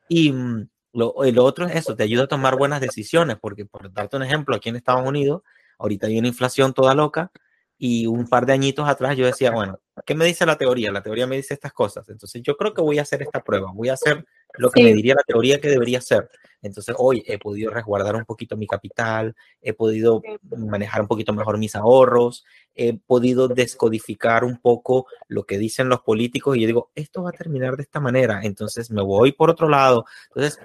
Y 0.10 0.34
mm, 0.34 0.68
lo, 0.94 1.16
lo 1.24 1.44
otro 1.46 1.66
es 1.66 1.76
eso, 1.76 1.96
te 1.96 2.04
ayuda 2.04 2.24
a 2.24 2.28
tomar 2.28 2.58
buenas 2.58 2.82
decisiones, 2.82 3.38
porque 3.40 3.66
por 3.66 3.92
darte 3.94 4.18
un 4.18 4.24
ejemplo, 4.24 4.56
aquí 4.56 4.68
en 4.68 4.76
Estados 4.76 5.08
Unidos, 5.08 5.44
ahorita 5.78 6.08
hay 6.08 6.20
una 6.20 6.28
inflación 6.28 6.74
toda 6.74 6.94
loca 6.94 7.32
y 7.82 8.06
un 8.06 8.28
par 8.28 8.46
de 8.46 8.52
añitos 8.52 8.88
atrás 8.88 9.16
yo 9.16 9.26
decía, 9.26 9.52
bueno, 9.52 9.80
¿qué 10.06 10.14
me 10.14 10.26
dice 10.26 10.46
la 10.46 10.58
teoría? 10.58 10.92
La 10.92 11.02
teoría 11.02 11.26
me 11.26 11.38
dice 11.38 11.54
estas 11.54 11.72
cosas. 11.72 12.08
Entonces 12.10 12.42
yo 12.44 12.58
creo 12.58 12.74
que 12.74 12.82
voy 12.82 13.00
a 13.00 13.04
hacer 13.04 13.22
esta 13.22 13.42
prueba, 13.42 13.72
voy 13.74 13.88
a 13.88 13.94
hacer 13.94 14.26
lo 14.58 14.70
que 14.70 14.84
me 14.84 14.94
diría 14.94 15.16
la 15.16 15.24
teoría 15.24 15.62
que 15.62 15.70
debería 15.70 16.00
hacer. 16.00 16.30
Entonces 16.62 16.94
hoy 16.98 17.24
he 17.26 17.40
podido 17.40 17.72
resguardar 17.72 18.18
un 18.18 18.26
poquito 18.26 18.58
mi 18.58 18.68
capital, 18.68 19.34
he 19.62 19.74
podido 19.74 20.22
manejar 20.58 21.02
un 21.02 21.08
poquito 21.08 21.32
mejor 21.32 21.58
mis 21.58 21.74
ahorros, 21.74 22.44
he 22.76 22.98
podido 22.98 23.48
descodificar 23.48 24.44
un 24.44 24.58
poco 24.58 25.08
lo 25.30 25.46
que 25.46 25.58
dicen 25.58 25.88
los 25.88 26.02
políticos 26.02 26.58
y 26.58 26.62
yo 26.62 26.68
digo, 26.68 26.92
esto 26.96 27.24
va 27.24 27.30
a 27.30 27.34
terminar 27.34 27.78
de 27.78 27.84
esta 27.84 28.02
manera, 28.02 28.42
entonces 28.44 28.92
me 28.92 29.02
voy 29.02 29.32
por 29.32 29.50
otro 29.50 29.70
lado. 29.70 30.06
Entonces 30.36 30.60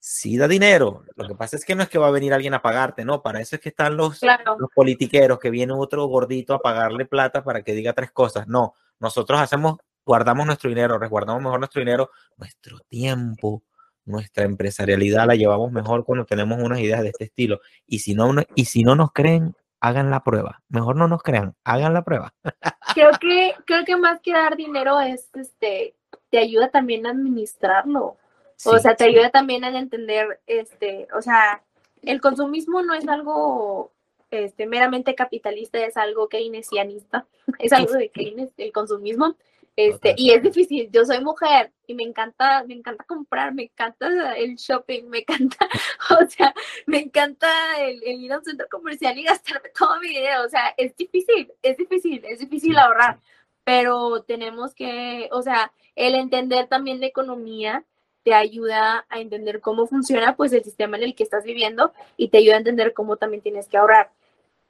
sí 0.00 0.38
da 0.38 0.48
dinero. 0.48 1.04
Lo 1.14 1.28
que 1.28 1.34
pasa 1.34 1.56
es 1.56 1.64
que 1.64 1.74
no 1.74 1.82
es 1.82 1.88
que 1.88 1.98
va 1.98 2.08
a 2.08 2.10
venir 2.10 2.32
alguien 2.32 2.54
a 2.54 2.62
pagarte, 2.62 3.04
no. 3.04 3.22
Para 3.22 3.40
eso 3.40 3.56
es 3.56 3.62
que 3.62 3.68
están 3.68 3.96
los, 3.96 4.20
los 4.58 4.70
politiqueros, 4.74 5.38
que 5.38 5.50
viene 5.50 5.74
otro 5.74 6.06
gordito 6.06 6.54
a 6.54 6.60
pagarle 6.60 7.04
plata 7.04 7.44
para 7.44 7.62
que 7.62 7.74
diga 7.74 7.92
tres 7.92 8.10
cosas. 8.10 8.48
No, 8.48 8.74
nosotros 8.98 9.38
hacemos, 9.38 9.76
guardamos 10.04 10.46
nuestro 10.46 10.70
dinero, 10.70 10.98
resguardamos 10.98 11.42
mejor 11.42 11.60
nuestro 11.60 11.80
dinero, 11.80 12.10
nuestro 12.38 12.80
tiempo, 12.88 13.62
nuestra 14.06 14.44
empresarialidad 14.44 15.26
la 15.26 15.36
llevamos 15.36 15.70
mejor 15.70 16.04
cuando 16.04 16.24
tenemos 16.24 16.60
unas 16.60 16.80
ideas 16.80 17.02
de 17.02 17.10
este 17.10 17.24
estilo. 17.24 17.60
Y 17.86 18.00
si 18.00 18.14
no, 18.14 18.34
y 18.54 18.64
si 18.64 18.82
no 18.82 18.96
nos 18.96 19.12
creen, 19.12 19.54
hagan 19.80 20.10
la 20.10 20.24
prueba. 20.24 20.62
Mejor 20.68 20.96
no 20.96 21.08
nos 21.08 21.22
crean, 21.22 21.54
hagan 21.64 21.94
la 21.94 22.02
prueba. 22.02 22.34
Creo 22.94 23.10
que, 23.20 23.54
creo 23.66 23.84
que 23.84 23.96
más 23.96 24.20
que 24.20 24.32
dar 24.32 24.56
dinero 24.56 25.00
es, 25.00 25.28
este, 25.34 25.94
te 26.28 26.38
ayuda 26.38 26.70
también 26.70 27.06
a 27.06 27.10
administrarlo. 27.10 28.16
O 28.64 28.78
sea, 28.78 28.94
te 28.96 29.04
ayuda 29.04 29.30
también 29.30 29.64
a 29.64 29.78
entender, 29.78 30.40
este, 30.46 31.08
o 31.16 31.22
sea, 31.22 31.62
el 32.02 32.20
consumismo 32.20 32.82
no 32.82 32.94
es 32.94 33.06
algo 33.08 33.92
este, 34.30 34.66
meramente 34.66 35.14
capitalista, 35.14 35.78
es 35.84 35.96
algo 35.96 36.28
keynesianista, 36.28 37.26
es 37.58 37.72
algo 37.72 37.92
de 37.94 38.10
Keynes, 38.10 38.50
el 38.56 38.72
consumismo. 38.72 39.36
Este, 39.76 40.14
y 40.16 40.32
es 40.32 40.42
difícil, 40.42 40.90
yo 40.92 41.06
soy 41.06 41.22
mujer 41.24 41.72
y 41.86 41.94
me 41.94 42.02
encanta, 42.02 42.64
me 42.64 42.74
encanta 42.74 43.04
comprar, 43.04 43.54
me 43.54 43.62
encanta 43.62 44.36
el 44.36 44.56
shopping, 44.56 45.04
me 45.04 45.20
encanta, 45.20 45.56
o 46.20 46.26
sea, 46.26 46.52
me 46.86 46.98
encanta 46.98 47.48
el, 47.80 48.02
ir 48.02 48.32
a 48.32 48.38
un 48.38 48.44
centro 48.44 48.66
comercial 48.70 49.16
y 49.16 49.22
gastarme 49.22 49.70
todo 49.78 49.98
mi 50.00 50.08
dinero, 50.08 50.44
o 50.44 50.48
sea, 50.48 50.74
es 50.76 50.94
difícil, 50.96 51.52
es 51.62 51.78
difícil, 51.78 52.22
es 52.26 52.40
difícil 52.40 52.76
ahorrar, 52.76 53.20
pero 53.64 54.22
tenemos 54.24 54.74
que, 54.74 55.28
o 55.32 55.40
sea, 55.40 55.72
el 55.94 56.14
entender 56.14 56.66
también 56.66 57.00
la 57.00 57.06
economía 57.06 57.84
te 58.22 58.34
ayuda 58.34 59.06
a 59.08 59.20
entender 59.20 59.60
cómo 59.60 59.86
funciona 59.86 60.36
pues 60.36 60.52
el 60.52 60.64
sistema 60.64 60.96
en 60.96 61.04
el 61.04 61.14
que 61.14 61.22
estás 61.22 61.44
viviendo 61.44 61.92
y 62.16 62.28
te 62.28 62.38
ayuda 62.38 62.54
a 62.54 62.58
entender 62.58 62.92
cómo 62.92 63.16
también 63.16 63.42
tienes 63.42 63.68
que 63.68 63.76
ahorrar. 63.76 64.10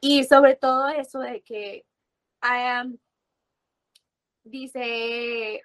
Y 0.01 0.25
sobre 0.25 0.57
todo 0.57 0.89
eso 0.89 1.21
de 1.21 1.43
que 1.43 1.85
dice, 4.45 5.63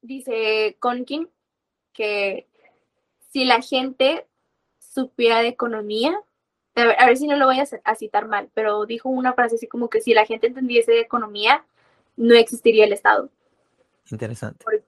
dice 0.00 0.76
Conkin 0.78 1.28
que 1.92 2.48
si 3.30 3.44
la 3.44 3.60
gente 3.60 4.26
supiera 4.78 5.40
de 5.40 5.48
economía, 5.48 6.18
a 6.74 7.06
ver, 7.06 7.16
si 7.18 7.26
no 7.26 7.36
lo 7.36 7.46
voy 7.46 7.60
a, 7.60 7.66
a, 7.84 7.94
citar 7.94 8.28
mal, 8.28 8.50
pero 8.54 8.86
dijo 8.86 9.10
una 9.10 9.34
frase 9.34 9.56
así 9.56 9.66
como 9.66 9.90
que 9.90 10.00
si 10.00 10.14
la 10.14 10.24
gente 10.24 10.46
entendiese 10.46 10.92
de 10.92 11.00
economía, 11.00 11.66
no 12.16 12.34
existiría 12.34 12.84
el 12.84 12.92
Estado. 12.94 13.30
Interesante 14.10 14.64
porque 14.64 14.84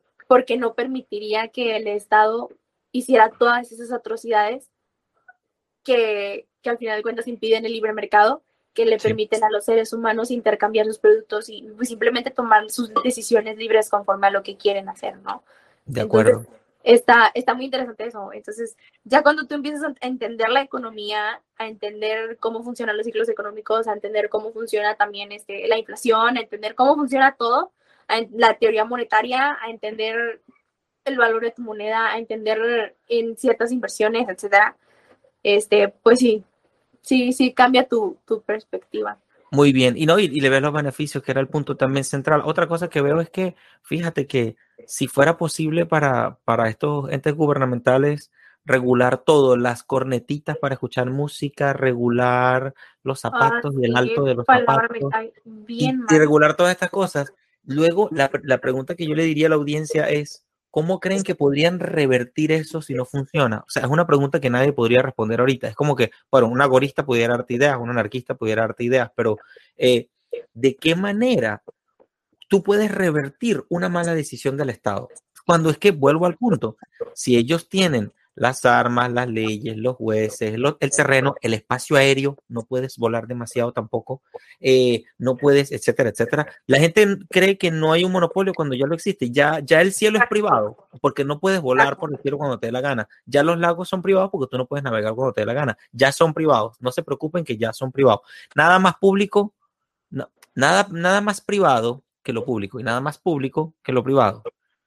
no 0.57 0.75
permitiría 0.75 1.49
que 1.49 1.77
el 1.77 1.87
Estado 1.87 2.51
hiciera 2.93 3.31
todas 3.31 3.73
esas 3.73 3.93
atrocidades 3.93 4.71
que, 5.85 6.47
al 6.65 6.79
final 6.79 6.97
de 6.97 7.03
cuentas 7.03 7.29
impiden 7.29 7.67
el 7.67 7.73
libre 7.73 7.93
mercado, 7.93 8.43
que 8.73 8.87
le 8.87 8.99
permiten 8.99 9.45
a 9.45 9.51
los 9.51 9.65
seres 9.65 9.93
humanos 9.93 10.31
intercambiar 10.31 10.87
sus 10.87 10.99
productos 10.99 11.49
y 11.49 11.63
pues, 11.77 11.89
simplemente 11.89 12.31
tomar 12.31 12.71
sus 12.71 12.93
decisiones 13.05 13.57
libres 13.57 13.89
conforme 13.89 14.27
a 14.27 14.31
lo 14.31 14.43
que 14.43 14.57
quieren 14.57 14.89
hacer, 14.89 15.17
¿no? 15.19 15.45
De 15.85 16.01
acuerdo. 16.01 16.45
está, 16.83 17.31
está 17.35 17.55
muy 17.55 17.67
interesante 17.67 18.07
eso. 18.07 18.33
Entonces, 18.33 18.77
ya 19.05 19.23
cuando 19.23 19.47
tú 19.47 19.55
empiezas 19.55 19.85
a 19.85 20.07
entender 20.07 20.49
la 20.49 20.63
economía, 20.63 21.41
a 21.57 21.69
entender 21.69 22.39
cómo 22.39 22.65
funcionan 22.65 22.97
los 22.97 23.07
ciclos 23.07 23.29
económicos, 23.29 23.87
a 23.87 23.93
entender 23.93 24.29
cómo 24.29 24.53
funciona 24.53 24.97
también 24.97 25.31
este, 25.31 25.69
la 25.69 25.79
inflación, 25.79 26.37
a 26.37 26.41
entender 26.41 26.75
cómo 26.75 26.97
funciona 26.97 27.37
todo, 27.37 27.73
la 28.33 28.55
teoría 28.55 28.85
monetaria, 28.85 29.59
a 29.61 29.71
entender 29.71 30.41
el 31.05 31.19
valor 31.19 31.43
de 31.43 31.51
tu 31.51 31.63
moneda, 31.63 32.13
a 32.13 32.19
entender 32.19 32.97
en 33.09 33.37
ciertas 33.37 33.73
inversiones, 33.73 34.29
etcétera, 34.29 34.77
este, 35.43 35.89
pues 35.89 36.19
sí, 36.19 36.45
sí, 37.03 37.33
sí 37.33 37.53
cambia 37.53 37.87
tu, 37.87 38.17
tu 38.27 38.43
perspectiva. 38.43 39.19
Muy 39.51 39.73
bien, 39.73 39.97
y 39.97 40.07
no, 40.07 40.19
y, 40.19 40.29
le 40.29 40.49
ves 40.49 40.63
los 40.63 40.73
beneficios, 40.73 41.23
que 41.23 41.31
era 41.31 41.41
el 41.41 41.47
punto 41.47 41.77
también 41.77 42.05
central. 42.05 42.43
Otra 42.45 42.67
cosa 42.67 42.89
que 42.89 43.03
veo 43.03 43.21
es 43.21 43.31
que, 43.31 43.55
fíjate 43.83 44.27
que 44.27 44.57
si 44.87 45.07
fuera 45.07 45.37
posible 45.37 45.87
para, 45.87 46.39
para 46.45 46.69
estos 46.69 47.11
entes 47.13 47.35
gubernamentales 47.35 48.33
regular 48.65 49.19
todo, 49.19 49.57
las 49.57 49.83
cornetitas 49.83 50.57
para 50.57 50.75
escuchar 50.75 51.11
música, 51.11 51.73
regular 51.73 52.75
los 53.03 53.25
ah, 53.25 53.31
zapatos 53.31 53.75
y 53.79 53.85
el 53.85 53.95
alto 53.95 54.25
de 54.25 54.35
los 54.35 54.47
zapatos, 54.47 54.99
y, 55.69 55.91
y, 55.91 56.19
regular 56.19 56.57
todas 56.57 56.73
estas 56.73 56.91
cosas. 56.91 57.33
Luego, 57.67 58.09
la, 58.13 58.31
la 58.43 58.59
pregunta 58.59 58.95
que 58.95 59.07
yo 59.07 59.15
le 59.15 59.25
diría 59.25 59.47
a 59.47 59.51
la 59.51 59.57
audiencia 59.57 60.09
es, 60.09 60.45
¿cómo 60.75 60.99
creen 60.99 61.23
que 61.23 61.37
podrían 61.37 61.79
revertir 61.79 62.51
eso 62.51 62.83
si 62.83 62.95
no 62.95 63.05
funciona? 63.05 63.59
O 63.59 63.71
sea, 63.71 63.85
es 63.85 63.89
una 63.89 64.09
pregunta 64.09 64.41
que 64.41 64.51
nadie 64.51 64.73
podría 64.73 65.03
responder 65.03 65.39
ahorita. 65.39 65.69
Es 65.69 65.77
como 65.77 65.95
que, 65.95 66.11
bueno, 66.33 66.49
un 66.49 66.61
agorista 66.61 67.07
pudiera 67.07 67.37
darte 67.37 67.55
ideas, 67.55 67.79
un 67.81 67.91
anarquista 67.91 68.35
pudiera 68.35 68.63
darte 68.63 68.83
ideas, 68.83 69.09
pero 69.15 69.39
eh, 69.77 70.09
¿de 70.53 70.75
qué 70.75 70.97
manera 70.97 71.63
tú 72.49 72.65
puedes 72.65 72.91
revertir 72.91 73.65
una 73.69 73.89
mala 73.89 74.15
decisión 74.15 74.57
del 74.57 74.71
Estado? 74.71 75.09
Cuando 75.47 75.71
es 75.71 75.79
que, 75.79 75.93
vuelvo 75.93 76.27
al 76.27 76.37
punto, 76.37 76.77
si 77.15 77.37
ellos 77.37 77.69
tienen 77.69 78.13
las 78.35 78.65
armas, 78.65 79.13
las 79.13 79.29
leyes, 79.29 79.77
los 79.77 79.97
jueces, 79.97 80.55
el 80.55 80.91
terreno, 80.91 81.35
el 81.41 81.55
espacio 81.55 81.97
aéreo, 81.97 82.37
no 82.49 82.63
puedes 82.63 82.97
volar 82.99 83.27
demasiado 83.27 83.73
tampoco, 83.73 84.23
eh, 84.61 85.05
no 85.19 85.37
puedes, 85.37 85.73
etcétera, 85.73 86.11
etcétera. 86.11 86.47
La 86.67 86.79
gente 86.79 87.19
cree 87.31 87.57
que 87.59 87.71
no 87.71 87.93
hay 87.93 88.05
un 88.05 88.13
monopolio 88.13 88.53
cuando 88.55 88.75
ya 88.75 88.87
lo 88.87 88.95
existe, 88.95 89.31
ya, 89.31 89.61
ya 89.61 89.81
el 89.81 89.93
cielo 89.93 90.19
es 90.19 90.27
privado, 90.29 90.89
porque 91.01 91.25
no 91.25 91.39
puedes 91.39 91.61
volar 91.61 91.97
por 91.97 92.13
el 92.13 92.21
cielo 92.21 92.39
cuando 92.39 92.59
te 92.59 92.67
dé 92.67 92.73
la 92.73 92.81
gana, 92.81 93.09
ya 93.27 93.43
los 93.43 93.59
lagos 93.59 93.89
son 93.89 94.03
privados 94.03 94.31
porque 94.31 94.51
tú 94.51 94.59
no 94.59 94.67
puedes 94.67 94.85
navegar 94.85 95.15
cuando 95.15 95.33
te 95.33 95.43
dé 95.43 95.47
la 95.47 95.55
gana, 95.55 95.79
ya 95.93 96.13
son 96.13 96.35
privados, 96.35 96.77
no 96.81 96.91
se 96.91 97.03
preocupen 97.03 97.45
que 97.45 97.57
ya 97.57 97.73
son 97.73 97.93
privados. 97.93 98.21
Nada 98.55 98.79
más 98.79 98.97
público, 98.97 99.55
nada, 100.55 100.89
nada 100.91 101.21
más 101.21 101.41
privado 101.41 102.03
que 102.23 102.33
lo 102.33 102.45
público 102.45 102.81
y 102.81 102.83
nada 102.83 103.01
más 103.01 103.19
público 103.19 103.75
que 103.83 103.93
lo 103.93 104.03
privado. 104.03 104.43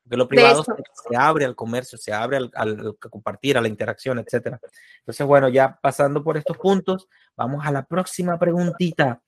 Porque 0.08 0.18
lo 0.18 0.28
privado 0.28 0.64
se, 0.64 1.16
abre 1.18 1.44
al 1.44 1.54
comercio, 1.54 1.98
se 1.98 2.14
abre 2.14 2.38
al, 2.54 2.96
compartir, 3.10 3.58
a 3.58 3.62
la 3.62 3.68
interacción, 3.68 4.20
etcétera. 4.20 4.58
Entonces, 5.00 5.28
bueno, 5.28 5.50
ya 5.50 5.78
pasando 5.82 6.24
por 6.24 6.38
estos 6.38 6.58
puntos, 6.58 7.10
vamos 7.36 7.66
a 7.66 7.72
la 7.72 7.84
próxima 7.84 8.40
preguntita. 8.40 9.22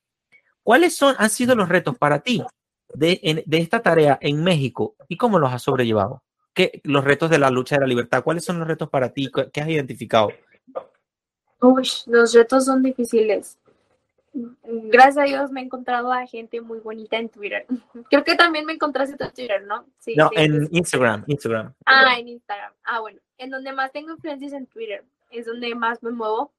¿Cuáles 0.63 0.95
son, 0.95 1.15
han 1.17 1.29
sido 1.29 1.53
los 1.53 1.67
retos 1.67 1.97
para 1.97 2.19
ti 2.19 2.41
de, 2.93 3.43
de 3.45 3.57
esta 3.57 3.81
tarea 3.81 4.17
en 4.21 4.41
México 4.41 4.95
y 5.09 5.17
cómo 5.17 5.37
los 5.37 5.51
has 5.51 5.63
sobrellevado? 5.63 6.23
¿Qué, 6.53 6.79
los 6.85 7.03
retos 7.03 7.29
de 7.29 7.39
la 7.39 7.49
lucha 7.49 7.75
de 7.75 7.81
la 7.81 7.87
libertad, 7.87 8.23
¿cuáles 8.23 8.45
son 8.45 8.59
los 8.59 8.67
retos 8.67 8.89
para 8.89 9.09
ti? 9.09 9.29
¿Qué 9.51 9.59
has 9.59 9.67
identificado? 9.67 10.29
Uy, 11.59 11.89
los 12.05 12.33
retos 12.33 12.65
son 12.65 12.81
difíciles 12.81 13.57
gracias 14.33 15.17
a 15.17 15.23
Dios 15.23 15.51
me 15.51 15.61
he 15.61 15.63
encontrado 15.63 16.11
a 16.11 16.25
gente 16.27 16.61
muy 16.61 16.79
bonita 16.79 17.17
en 17.17 17.29
Twitter. 17.29 17.65
Creo 18.09 18.23
que 18.23 18.35
también 18.35 18.65
me 18.65 18.73
encontraste 18.73 19.21
en 19.23 19.31
Twitter, 19.31 19.63
¿no? 19.65 19.85
Sí, 19.99 20.15
no, 20.15 20.29
en 20.35 20.67
Instagram, 20.71 21.23
Instagram. 21.27 21.73
Ah, 21.85 22.17
en 22.17 22.27
Instagram. 22.27 22.73
Ah, 22.83 22.99
bueno, 22.99 23.19
en 23.37 23.49
donde 23.49 23.73
más 23.73 23.91
tengo 23.91 24.11
influencias 24.11 24.53
en 24.53 24.67
Twitter, 24.67 25.03
es 25.31 25.45
donde 25.45 25.73
más 25.75 26.01
me 26.03 26.11
muevo. 26.11 26.51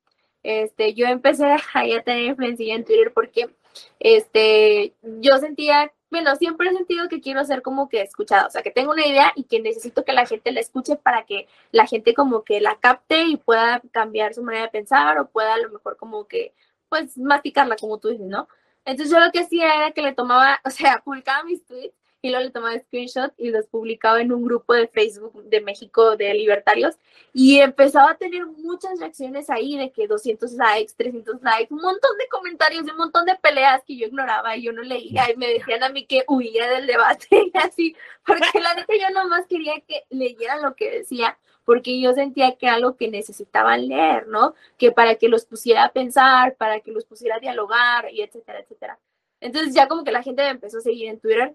Este, 0.43 0.95
yo 0.95 1.07
empecé 1.07 1.47
a 1.53 2.03
tener 2.05 2.25
influencia 2.25 2.75
en 2.75 2.85
Twitter 2.85 3.13
porque 3.13 3.51
este, 3.99 4.95
yo 5.03 5.37
sentía, 5.39 5.93
bueno, 6.11 6.35
siempre 6.37 6.69
he 6.69 6.73
sentido 6.73 7.09
que 7.09 7.21
quiero 7.21 7.45
ser 7.45 7.63
como 7.63 7.89
que 7.89 8.01
escuchada, 8.03 8.47
o 8.47 8.51
sea, 8.51 8.63
que 8.63 8.71
tengo 8.71 8.93
una 8.93 9.07
idea 9.07 9.33
y 9.37 9.45
que 9.45 9.61
necesito 9.61 10.05
que 10.05 10.13
la 10.13 10.27
gente 10.27 10.53
la 10.53 10.61
escuche 10.61 10.97
para 10.97 11.25
que 11.25 11.47
la 11.73 11.87
gente 11.87 12.15
como 12.15 12.43
que 12.43 12.61
la 12.61 12.77
capte 12.77 13.23
y 13.25 13.37
pueda 13.37 13.83
cambiar 13.93 14.35
su 14.35 14.43
manera 14.43 14.65
de 14.65 14.71
pensar 14.71 15.19
o 15.19 15.29
pueda 15.29 15.55
a 15.55 15.59
lo 15.59 15.71
mejor 15.71 15.97
como 15.97 16.27
que 16.27 16.53
pues 16.91 17.17
masticarla, 17.17 17.77
como 17.77 17.99
tú 17.99 18.09
dices, 18.09 18.27
¿no? 18.27 18.49
Entonces 18.85 19.11
yo 19.15 19.21
lo 19.25 19.33
que 19.33 19.41
hacía 19.41 19.75
era 19.77 19.93
que 19.93 20.03
le 20.03 20.13
tomaba, 20.13 20.61
o 20.67 20.71
sea, 20.71 21.01
publicaba 21.03 21.45
mis 21.45 21.65
tweets 21.65 21.95
y 22.23 22.31
luego 22.31 22.45
le 22.45 22.51
tomaba 22.51 22.79
screenshot 22.79 23.33
y 23.39 23.51
los 23.51 23.67
publicaba 23.67 24.21
en 24.21 24.33
un 24.33 24.45
grupo 24.45 24.75
de 24.75 24.89
Facebook 24.89 25.45
de 25.45 25.61
México 25.61 26.17
de 26.17 26.35
libertarios 26.35 26.97
y 27.33 27.61
empezaba 27.61 28.13
a 28.13 28.17
tener 28.17 28.47
muchas 28.47 28.99
reacciones 28.99 29.49
ahí 29.51 29.77
de 29.77 29.91
que 29.91 30.07
200 30.07 30.53
likes, 30.53 30.93
300 30.97 31.43
likes, 31.43 31.73
un 31.73 31.81
montón 31.81 32.17
de 32.19 32.29
comentarios, 32.29 32.83
un 32.83 32.97
montón 32.97 33.25
de 33.25 33.37
peleas 33.37 33.83
que 33.87 33.97
yo 33.97 34.07
ignoraba 34.07 34.57
y 34.57 34.63
yo 34.63 34.73
no 34.73 34.83
leía 34.83 35.31
y 35.31 35.37
me 35.37 35.49
decían 35.49 35.83
a 35.83 35.89
mí 35.89 36.07
que 36.07 36.25
huía 36.29 36.69
del 36.69 36.87
debate 36.87 37.27
y 37.55 37.59
así, 37.59 37.97
porque 38.27 38.61
la 38.61 38.75
neta 38.75 38.93
yo 38.95 39.11
nomás 39.15 39.47
quería 39.47 39.81
que 39.81 40.05
leyeran 40.11 40.63
lo 40.63 40.75
que 40.75 40.91
decía 40.91 41.39
porque 41.65 42.01
yo 42.01 42.13
sentía 42.15 42.57
que 42.57 42.67
algo 42.69 42.97
que 42.97 43.09
necesitaban 43.09 43.87
leer, 43.87 44.27
¿no? 44.27 44.55
Que 44.77 44.91
para 44.91 45.15
que 45.15 45.29
los 45.29 45.45
pusiera 45.45 45.85
a 45.85 45.93
pensar, 45.93 46.57
para 46.57 46.81
que 46.81 46.91
los 46.91 47.05
pusiera 47.05 47.37
a 47.37 47.39
dialogar 47.39 48.13
y 48.13 48.23
etcétera, 48.23 48.59
etcétera. 48.59 48.99
Entonces 49.41 49.75
ya 49.75 49.89
como 49.89 50.05
que 50.05 50.13
la 50.13 50.23
gente 50.23 50.43
me 50.43 50.49
empezó 50.51 50.79
a 50.79 50.81
seguir 50.81 51.09
en 51.09 51.21
Twitter. 51.21 51.55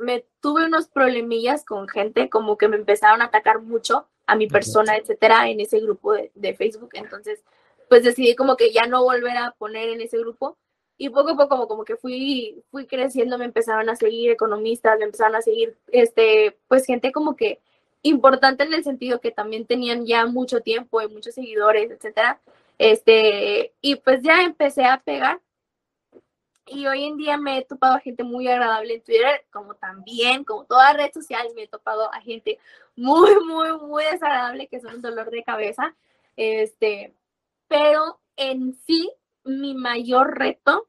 Me 0.00 0.24
tuve 0.40 0.66
unos 0.66 0.88
problemillas 0.88 1.64
con 1.64 1.88
gente, 1.88 2.28
como 2.28 2.58
que 2.58 2.68
me 2.68 2.76
empezaron 2.76 3.22
a 3.22 3.26
atacar 3.26 3.60
mucho 3.60 4.08
a 4.26 4.34
mi 4.36 4.46
persona, 4.46 4.96
etcétera, 4.96 5.48
en 5.48 5.60
ese 5.60 5.80
grupo 5.80 6.12
de, 6.12 6.30
de 6.34 6.54
Facebook. 6.54 6.90
Entonces, 6.94 7.42
pues 7.88 8.04
decidí 8.04 8.34
como 8.34 8.56
que 8.56 8.72
ya 8.72 8.86
no 8.86 9.02
volver 9.02 9.36
a 9.36 9.52
poner 9.58 9.88
en 9.88 10.00
ese 10.00 10.18
grupo 10.18 10.56
y 11.00 11.08
poco 11.08 11.30
a 11.30 11.36
poco 11.36 11.48
como, 11.48 11.66
como 11.66 11.84
que 11.84 11.96
fui, 11.96 12.62
fui 12.70 12.86
creciendo, 12.86 13.38
me 13.38 13.46
empezaron 13.46 13.88
a 13.88 13.96
seguir 13.96 14.30
economistas, 14.30 14.98
me 14.98 15.06
empezaron 15.06 15.34
a 15.34 15.40
seguir, 15.40 15.78
este, 15.90 16.58
pues 16.68 16.84
gente 16.84 17.10
como 17.10 17.36
que 17.36 17.58
importante 18.02 18.64
en 18.64 18.74
el 18.74 18.84
sentido 18.84 19.18
que 19.18 19.30
también 19.30 19.64
tenían 19.64 20.04
ya 20.04 20.26
mucho 20.26 20.60
tiempo 20.60 21.00
y 21.00 21.08
muchos 21.08 21.34
seguidores, 21.34 21.90
etcétera. 21.90 22.38
Este, 22.76 23.72
y 23.80 23.96
pues 23.96 24.20
ya 24.22 24.42
empecé 24.42 24.84
a 24.84 25.00
pegar. 25.00 25.40
Y 26.66 26.86
hoy 26.86 27.04
en 27.04 27.16
día 27.16 27.36
me 27.36 27.58
he 27.58 27.64
topado 27.64 27.94
a 27.94 28.00
gente 28.00 28.22
muy 28.22 28.46
agradable 28.48 28.94
en 28.94 29.02
Twitter, 29.02 29.44
como 29.50 29.74
también, 29.74 30.44
como 30.44 30.64
toda 30.64 30.92
red 30.92 31.12
social, 31.12 31.48
me 31.54 31.64
he 31.64 31.68
topado 31.68 32.12
a 32.12 32.20
gente 32.20 32.58
muy, 32.96 33.34
muy, 33.44 33.72
muy 33.78 34.04
desagradable, 34.04 34.68
que 34.68 34.80
son 34.80 34.96
un 34.96 35.02
dolor 35.02 35.30
de 35.30 35.42
cabeza. 35.42 35.96
Este, 36.36 37.14
pero 37.68 38.20
en 38.36 38.74
sí, 38.86 39.12
mi 39.44 39.74
mayor 39.74 40.38
reto 40.38 40.88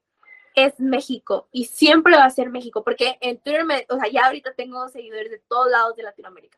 es 0.56 0.80
México 0.80 1.48
y 1.52 1.66
siempre 1.66 2.16
va 2.16 2.26
a 2.26 2.30
ser 2.30 2.50
México, 2.50 2.84
porque 2.84 3.18
en 3.22 3.38
Twitter, 3.40 3.66
me, 3.66 3.86
o 3.90 3.98
sea, 3.98 4.10
ya 4.12 4.26
ahorita 4.26 4.54
tengo 4.54 4.88
seguidores 4.90 5.32
de 5.32 5.40
todos 5.40 5.72
lados 5.72 5.96
de 5.96 6.04
Latinoamérica. 6.04 6.58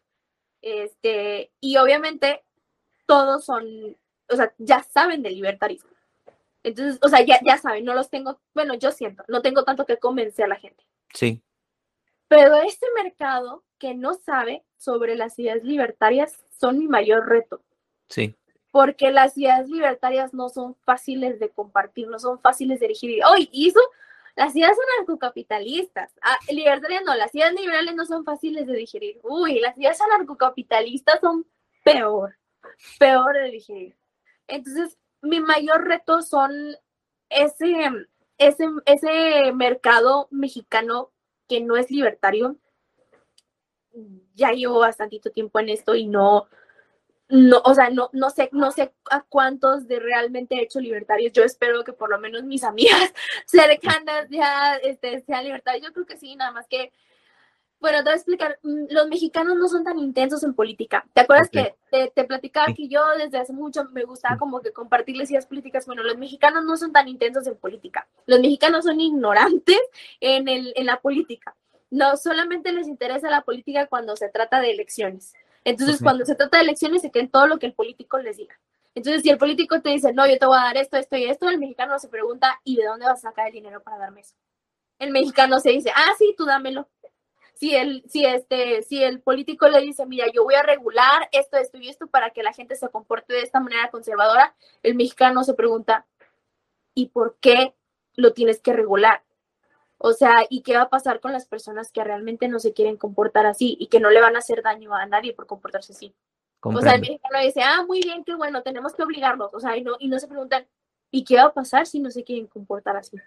Este, 0.61 1.51
y 1.59 1.77
obviamente 1.77 2.43
todos 3.05 3.45
son, 3.45 3.97
o 4.29 4.35
sea, 4.35 4.53
ya 4.57 4.83
saben 4.83 5.21
del 5.21 5.35
libertarismo. 5.35 5.92
Entonces, 6.63 6.99
o 7.01 7.09
sea, 7.09 7.21
ya, 7.21 7.39
ya 7.45 7.57
saben, 7.57 7.85
no 7.85 7.93
los 7.93 8.09
tengo, 8.09 8.39
bueno, 8.53 8.73
yo 8.75 8.91
siento, 8.91 9.23
no 9.27 9.41
tengo 9.41 9.63
tanto 9.63 9.85
que 9.85 9.97
convencer 9.97 10.45
a 10.45 10.49
la 10.49 10.55
gente. 10.55 10.83
Sí. 11.13 11.43
Pero 12.27 12.55
este 12.55 12.87
mercado 12.95 13.63
que 13.77 13.93
no 13.93 14.13
sabe 14.13 14.63
sobre 14.77 15.15
las 15.15 15.37
ideas 15.37 15.63
libertarias 15.63 16.39
son 16.49 16.79
mi 16.79 16.87
mayor 16.87 17.27
reto. 17.27 17.61
Sí. 18.07 18.35
Porque 18.71 19.11
las 19.11 19.37
ideas 19.37 19.69
libertarias 19.69 20.33
no 20.33 20.49
son 20.49 20.75
fáciles 20.83 21.39
de 21.39 21.49
compartir, 21.49 22.07
no 22.07 22.17
son 22.17 22.39
fáciles 22.39 22.79
de 22.79 22.87
elegir. 22.87 23.21
Hoy, 23.25 23.49
eso 23.53 23.81
las 24.35 24.55
ideas 24.55 24.75
anarcocapitalistas. 24.95 26.11
Ah, 26.21 26.37
libertarias 26.49 27.03
no, 27.05 27.13
las 27.15 27.33
ideas 27.35 27.53
liberales 27.53 27.95
no 27.95 28.05
son 28.05 28.23
fáciles 28.23 28.65
de 28.65 28.73
digerir. 28.73 29.19
Uy, 29.23 29.59
las 29.59 29.77
ideas 29.77 29.99
anarcocapitalistas 30.01 31.19
son 31.19 31.45
peor, 31.83 32.35
peor 32.97 33.35
de 33.35 33.51
digerir. 33.51 33.95
Entonces, 34.47 34.97
mi 35.23 35.39
mayor 35.39 35.87
reto 35.87 36.21
son 36.21 36.51
ese, 37.29 37.89
ese, 38.37 38.67
ese 38.85 39.51
mercado 39.53 40.27
mexicano 40.29 41.11
que 41.47 41.61
no 41.61 41.77
es 41.77 41.89
libertario. 41.89 42.57
Ya 44.35 44.51
llevo 44.51 44.79
bastantito 44.79 45.31
tiempo 45.31 45.59
en 45.59 45.69
esto 45.69 45.95
y 45.95 46.07
no, 46.07 46.47
no, 47.29 47.61
o 47.63 47.73
sea, 47.73 47.89
no, 47.89 48.09
no 48.13 48.29
sé, 48.29 48.49
no 48.51 48.71
sé 48.71 48.93
a 49.09 49.21
cuántos 49.21 49.87
de 49.87 49.99
realmente 49.99 50.61
hecho 50.61 50.79
libertarios. 50.79 51.31
Yo 51.31 51.43
espero 51.43 51.83
que 51.83 51.93
por 51.93 52.09
lo 52.09 52.19
menos 52.19 52.43
mis 52.43 52.63
amigas 52.63 53.13
cercanas 53.45 54.27
ya 54.29 54.75
este, 54.75 55.21
sean 55.21 55.45
libertarios. 55.45 55.87
Yo 55.87 55.93
creo 55.93 56.05
que 56.05 56.17
sí, 56.17 56.35
nada 56.35 56.51
más 56.51 56.67
que, 56.67 56.91
bueno, 57.83 57.99
te 57.99 58.03
voy 58.05 58.13
a 58.13 58.15
explicar, 58.15 58.59
mm, 58.63 58.85
los 58.89 59.07
mexicanos 59.07 59.55
no 59.57 59.67
son 59.67 59.83
tan 59.83 59.99
intensos 59.99 60.43
en 60.43 60.55
política. 60.55 61.05
¿Te 61.13 61.21
acuerdas 61.21 61.49
que 61.49 61.75
te, 61.91 62.11
te 62.15 62.23
platicaba 62.23 62.73
que 62.73 62.87
yo 62.87 63.03
desde 63.17 63.37
hace 63.37 63.53
mucho 63.53 63.83
me 63.91 64.03
gustaba 64.03 64.37
como 64.37 64.61
que 64.61 64.71
compartir 64.71 65.17
las 65.17 65.29
ideas 65.29 65.45
políticas? 65.45 65.85
Bueno, 65.85 66.01
los 66.01 66.17
mexicanos 66.17 66.63
no 66.65 66.77
son 66.77 66.91
tan 66.91 67.07
intensos 67.07 67.45
en 67.45 67.55
política. 67.55 68.07
Los 68.25 68.39
mexicanos 68.39 68.85
son 68.85 68.99
ignorantes 68.99 69.79
en, 70.19 70.47
el, 70.47 70.73
en 70.75 70.87
la 70.87 70.99
política. 70.99 71.55
No 71.91 72.17
solamente 72.17 72.71
les 72.71 72.87
interesa 72.87 73.29
la 73.29 73.41
política 73.41 73.85
cuando 73.85 74.15
se 74.15 74.29
trata 74.29 74.59
de 74.59 74.71
elecciones 74.71 75.33
entonces, 75.65 76.01
cuando 76.01 76.25
se 76.25 76.35
trata 76.35 76.57
de 76.57 76.63
elecciones, 76.63 77.01
se 77.01 77.11
creen 77.11 77.29
todo 77.29 77.47
lo 77.47 77.57
que 77.57 77.65
el 77.65 77.73
político 77.73 78.17
les 78.19 78.37
diga. 78.37 78.59
Entonces, 78.95 79.23
si 79.23 79.29
el 79.29 79.37
político 79.37 79.81
te 79.81 79.89
dice, 79.89 80.13
no, 80.13 80.27
yo 80.27 80.37
te 80.37 80.45
voy 80.45 80.57
a 80.57 80.63
dar 80.63 80.77
esto, 80.77 80.97
esto 80.97 81.15
y 81.17 81.25
esto, 81.25 81.49
el 81.49 81.57
mexicano 81.57 81.97
se 81.97 82.09
pregunta, 82.09 82.59
¿y 82.63 82.75
de 82.75 82.85
dónde 82.85 83.05
vas 83.05 83.19
a 83.19 83.29
sacar 83.29 83.47
el 83.47 83.53
dinero 83.53 83.81
para 83.81 83.97
darme 83.97 84.21
eso? 84.21 84.35
El 84.99 85.11
mexicano 85.11 85.59
se 85.59 85.71
dice, 85.71 85.91
ah, 85.95 86.13
sí, 86.17 86.35
tú 86.37 86.45
dámelo. 86.45 86.87
Si 87.53 87.75
el, 87.75 88.03
si 88.07 88.25
este, 88.25 88.81
si 88.83 89.03
el 89.03 89.21
político 89.21 89.67
le 89.69 89.81
dice, 89.81 90.05
mira, 90.05 90.25
yo 90.33 90.43
voy 90.43 90.55
a 90.55 90.63
regular 90.63 91.29
esto, 91.31 91.57
esto 91.57 91.77
y 91.77 91.89
esto 91.89 92.07
para 92.07 92.31
que 92.31 92.43
la 92.43 92.53
gente 92.53 92.75
se 92.75 92.89
comporte 92.89 93.33
de 93.33 93.41
esta 93.41 93.59
manera 93.59 93.89
conservadora, 93.91 94.55
el 94.81 94.95
mexicano 94.95 95.43
se 95.43 95.53
pregunta, 95.53 96.05
¿y 96.93 97.07
por 97.07 97.37
qué 97.39 97.73
lo 98.15 98.33
tienes 98.33 98.61
que 98.61 98.73
regular? 98.73 99.23
O 99.97 100.13
sea, 100.13 100.45
¿y 100.49 100.63
qué 100.63 100.75
va 100.75 100.83
a 100.83 100.89
pasar 100.89 101.21
con 101.21 101.31
las 101.31 101.47
personas 101.47 101.91
que 101.91 102.03
realmente 102.03 102.47
no 102.47 102.59
se 102.59 102.73
quieren 102.73 102.97
comportar 102.97 103.45
así 103.45 103.77
y 103.79 103.87
que 103.87 103.99
no 103.99 104.09
le 104.09 104.19
van 104.19 104.35
a 104.35 104.39
hacer 104.39 104.61
daño 104.61 104.93
a 104.93 105.05
nadie 105.05 105.33
por 105.33 105.47
comportarse 105.47 105.93
así? 105.93 106.13
O 106.61 106.81
sea, 106.81 106.95
el 106.95 107.01
mexicano 107.01 107.39
dice, 107.39 107.61
ah, 107.61 107.83
muy 107.85 108.01
bien, 108.01 108.23
qué 108.23 108.35
bueno, 108.35 108.63
tenemos 108.63 108.93
que 108.93 109.03
obligarlos. 109.03 109.53
O 109.53 109.59
sea, 109.59 109.75
y 109.77 109.81
no, 109.83 109.93
y 109.99 110.07
no 110.07 110.17
se 110.19 110.27
preguntan, 110.27 110.65
¿y 111.11 111.23
qué 111.23 111.35
va 111.35 111.43
a 111.43 111.53
pasar 111.53 111.87
si 111.87 111.99
no 111.99 112.09
se 112.09 112.23
quieren 112.23 112.47
comportar 112.47 112.95
así? 112.95 113.17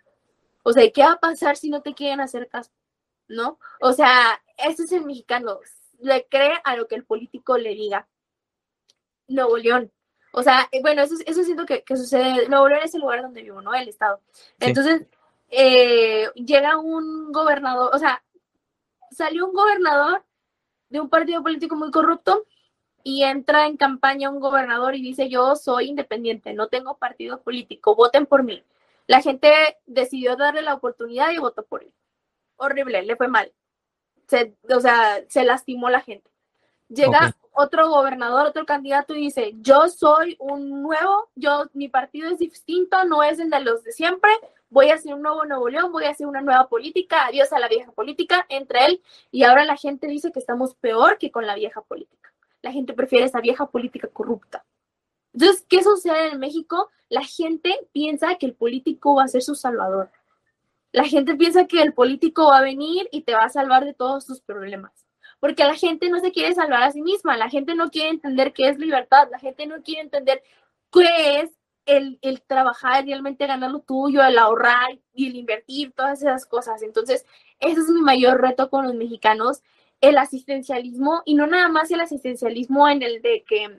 O 0.62 0.72
sea, 0.72 0.90
¿qué 0.90 1.02
va 1.02 1.12
a 1.12 1.20
pasar 1.20 1.56
si 1.56 1.68
no 1.68 1.82
te 1.82 1.94
quieren 1.94 2.20
hacer 2.20 2.48
caso? 2.48 2.70
¿No? 3.28 3.58
O 3.80 3.92
sea, 3.92 4.40
ese 4.56 4.84
es 4.84 4.92
el 4.92 5.04
mexicano. 5.04 5.58
Le 6.00 6.26
cree 6.28 6.60
a 6.64 6.76
lo 6.76 6.86
que 6.86 6.94
el 6.94 7.04
político 7.04 7.58
le 7.58 7.70
diga. 7.74 8.08
Nuevo 9.28 9.56
León. 9.56 9.90
O 10.32 10.42
sea, 10.42 10.68
eh, 10.70 10.80
bueno, 10.82 11.02
eso, 11.02 11.14
eso 11.24 11.42
siento 11.42 11.66
que, 11.66 11.82
que 11.82 11.96
sucede. 11.96 12.48
Nuevo 12.48 12.68
León 12.68 12.82
es 12.84 12.94
el 12.94 13.00
lugar 13.00 13.22
donde 13.22 13.42
vivo, 13.42 13.60
¿no? 13.62 13.74
El 13.74 13.88
estado. 13.88 14.20
Entonces, 14.60 15.06
eh, 15.50 16.28
llega 16.34 16.78
un 16.78 17.32
gobernador, 17.32 17.90
o 17.94 17.98
sea, 17.98 18.22
salió 19.10 19.46
un 19.46 19.54
gobernador 19.54 20.24
de 20.88 21.00
un 21.00 21.08
partido 21.08 21.42
político 21.42 21.76
muy 21.76 21.90
corrupto 21.90 22.46
y 23.02 23.22
entra 23.22 23.66
en 23.66 23.76
campaña 23.76 24.30
un 24.30 24.40
gobernador 24.40 24.94
y 24.96 25.02
dice, 25.02 25.28
yo 25.28 25.54
soy 25.56 25.88
independiente, 25.88 26.52
no 26.54 26.68
tengo 26.68 26.98
partido 26.98 27.40
político, 27.40 27.94
voten 27.94 28.26
por 28.26 28.42
mí. 28.42 28.64
La 29.06 29.22
gente 29.22 29.78
decidió 29.86 30.36
darle 30.36 30.62
la 30.62 30.74
oportunidad 30.74 31.30
y 31.30 31.38
votó 31.38 31.64
por 31.64 31.84
él. 31.84 31.92
Horrible, 32.56 33.02
le 33.02 33.16
fue 33.16 33.28
mal. 33.28 33.52
Se, 34.28 34.54
o 34.68 34.80
sea, 34.80 35.22
se 35.28 35.44
lastimó 35.44 35.88
la 35.90 36.00
gente. 36.00 36.30
Llega 36.88 37.36
otro 37.52 37.88
gobernador, 37.88 38.46
otro 38.46 38.66
candidato 38.66 39.14
y 39.14 39.22
dice, 39.22 39.54
yo 39.60 39.88
soy 39.88 40.36
un 40.38 40.82
nuevo, 40.82 41.30
yo, 41.34 41.66
mi 41.72 41.88
partido 41.88 42.30
es 42.30 42.38
distinto, 42.38 43.04
no 43.04 43.22
es 43.22 43.38
el 43.40 43.50
de 43.50 43.60
los 43.60 43.82
de 43.82 43.92
siempre, 43.92 44.30
voy 44.68 44.90
a 44.90 44.94
hacer 44.94 45.14
un 45.14 45.22
nuevo 45.22 45.44
Nuevo 45.44 45.68
León, 45.68 45.90
voy 45.90 46.04
a 46.04 46.10
hacer 46.10 46.26
una 46.26 46.42
nueva 46.42 46.68
política, 46.68 47.26
adiós 47.26 47.52
a 47.52 47.58
la 47.58 47.68
vieja 47.68 47.90
política, 47.92 48.46
entre 48.48 48.84
él 48.84 49.02
y 49.30 49.44
ahora 49.44 49.64
la 49.64 49.76
gente 49.76 50.06
dice 50.06 50.30
que 50.32 50.38
estamos 50.38 50.74
peor 50.74 51.18
que 51.18 51.30
con 51.30 51.46
la 51.46 51.54
vieja 51.54 51.80
política 51.80 52.16
la 52.66 52.72
gente 52.72 52.94
prefiere 52.94 53.26
esa 53.26 53.40
vieja 53.40 53.66
política 53.66 54.08
corrupta. 54.08 54.64
Entonces, 55.32 55.64
¿qué 55.68 55.82
sucede 55.82 56.32
en 56.32 56.40
México? 56.40 56.90
La 57.08 57.22
gente 57.22 57.88
piensa 57.92 58.34
que 58.36 58.46
el 58.46 58.54
político 58.54 59.14
va 59.14 59.24
a 59.24 59.28
ser 59.28 59.42
su 59.42 59.54
salvador. 59.54 60.10
La 60.96 61.04
gente 61.04 61.34
piensa 61.34 61.66
que 61.66 61.82
el 61.82 61.92
político 61.92 62.46
va 62.46 62.56
a 62.56 62.62
venir 62.62 63.06
y 63.12 63.20
te 63.20 63.34
va 63.34 63.44
a 63.44 63.50
salvar 63.50 63.84
de 63.84 63.92
todos 63.92 64.24
tus 64.24 64.40
problemas. 64.40 65.06
Porque 65.40 65.62
la 65.62 65.74
gente 65.74 66.08
no 66.08 66.20
se 66.20 66.32
quiere 66.32 66.54
salvar 66.54 66.82
a 66.82 66.90
sí 66.90 67.02
misma, 67.02 67.36
la 67.36 67.50
gente 67.50 67.74
no 67.74 67.90
quiere 67.90 68.08
entender 68.08 68.54
qué 68.54 68.70
es 68.70 68.78
libertad, 68.78 69.28
la 69.30 69.38
gente 69.38 69.66
no 69.66 69.82
quiere 69.82 70.00
entender 70.00 70.42
qué 70.90 71.40
es 71.40 71.50
el, 71.84 72.18
el 72.22 72.40
trabajar, 72.40 73.04
realmente 73.04 73.46
ganar 73.46 73.72
lo 73.72 73.80
tuyo, 73.80 74.24
el 74.24 74.38
ahorrar 74.38 74.98
y 75.12 75.26
el 75.28 75.36
invertir, 75.36 75.92
todas 75.92 76.22
esas 76.22 76.46
cosas. 76.46 76.80
Entonces, 76.82 77.26
ese 77.60 77.78
es 77.78 77.88
mi 77.90 78.00
mayor 78.00 78.40
reto 78.40 78.70
con 78.70 78.86
los 78.86 78.94
mexicanos, 78.94 79.62
el 80.00 80.16
asistencialismo 80.16 81.20
y 81.26 81.34
no 81.34 81.46
nada 81.46 81.68
más 81.68 81.90
el 81.90 82.00
asistencialismo 82.00 82.88
en 82.88 83.02
el 83.02 83.20
de 83.20 83.44
que 83.46 83.78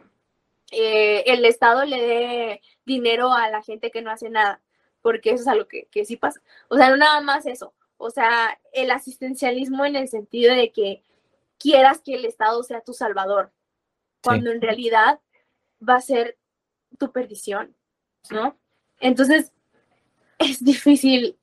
eh, 0.69 1.23
el 1.25 1.45
Estado 1.45 1.83
le 1.83 1.99
dé 1.99 2.61
dinero 2.85 3.33
a 3.33 3.49
la 3.49 3.63
gente 3.63 3.89
que 3.89 4.03
no 4.03 4.11
hace 4.11 4.29
nada, 4.29 4.61
porque 5.07 5.29
eso 5.29 5.43
es 5.43 5.47
algo 5.47 5.69
que, 5.69 5.87
que 5.89 6.03
sí 6.03 6.17
pasa. 6.17 6.41
O 6.67 6.75
sea, 6.75 6.89
no 6.89 6.97
nada 6.97 7.21
más 7.21 7.45
eso. 7.45 7.73
O 7.95 8.09
sea, 8.09 8.59
el 8.73 8.91
asistencialismo 8.91 9.85
en 9.85 9.95
el 9.95 10.09
sentido 10.09 10.53
de 10.53 10.73
que 10.73 11.01
quieras 11.57 12.01
que 12.01 12.15
el 12.15 12.25
Estado 12.25 12.61
sea 12.61 12.81
tu 12.81 12.91
salvador, 12.91 13.53
cuando 14.21 14.51
en 14.51 14.59
realidad 14.59 15.21
va 15.81 15.95
a 15.95 16.01
ser 16.01 16.37
tu 16.99 17.13
perdición, 17.13 17.73
¿no? 18.31 18.57
Entonces, 18.99 19.53
es 20.39 20.61
difícil 20.61 21.37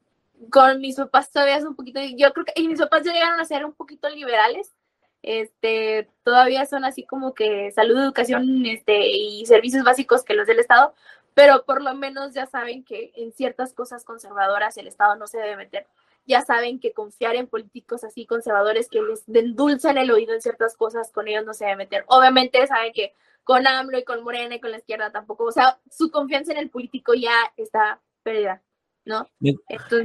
con 0.50 0.78
mis 0.82 0.96
papás 0.96 1.32
todavía 1.32 1.56
es 1.56 1.64
un 1.64 1.74
poquito, 1.74 2.00
yo 2.02 2.34
creo 2.34 2.44
que, 2.44 2.52
y 2.56 2.68
mis 2.68 2.80
papás 2.80 3.02
ya 3.02 3.14
llegaron 3.14 3.40
a 3.40 3.46
ser 3.46 3.64
un 3.64 3.72
poquito 3.72 4.10
liberales, 4.10 4.74
este, 5.22 6.10
todavía 6.22 6.66
son 6.66 6.84
así 6.84 7.04
como 7.06 7.32
que 7.32 7.70
salud, 7.70 7.98
educación, 7.98 8.66
este, 8.66 9.08
y 9.08 9.46
servicios 9.46 9.84
básicos 9.84 10.22
que 10.22 10.34
los 10.34 10.46
del 10.46 10.58
Estado, 10.58 10.94
pero 11.35 11.64
por 11.64 11.82
lo 11.82 11.95
menos 11.95 12.32
ya 12.32 12.47
saben 12.47 12.85
que 12.85 13.12
en 13.16 13.32
ciertas 13.32 13.74
cosas 13.74 14.05
conservadoras 14.05 14.76
el 14.76 14.87
Estado 14.87 15.16
no 15.16 15.26
se 15.26 15.39
debe 15.39 15.57
meter. 15.57 15.87
Ya 16.26 16.43
saben 16.43 16.80
que 16.80 16.93
confiar 16.93 17.37
en 17.37 17.49
políticos 17.49 18.03
así 18.05 18.24
conservadores 18.24 18.89
que 18.89 19.03
les 19.03 19.28
endulzan 19.28 19.99
el 19.99 20.11
oído 20.11 20.32
en 20.32 20.41
ciertas 20.41 20.76
cosas, 20.76 21.12
con 21.12 21.28
ellos 21.28 21.45
no 21.45 21.53
se 21.53 21.64
debe 21.64 21.76
meter. 21.76 22.05
Obviamente 22.07 22.66
saben 22.66 22.93
que 22.93 23.14
con 23.43 23.66
AMLO 23.66 23.99
y 23.99 24.05
con 24.05 24.24
Morena 24.24 24.55
y 24.55 24.61
con 24.61 24.70
la 24.70 24.78
izquierda 24.78 25.12
tampoco, 25.12 25.45
o 25.45 25.53
sea, 25.53 25.78
su 25.91 26.11
confianza 26.11 26.53
en 26.53 26.59
el 26.59 26.70
político 26.70 27.12
ya 27.12 27.35
está 27.57 28.01
perdida. 28.22 28.62
¿no? 29.05 29.28
Me, 29.39 29.53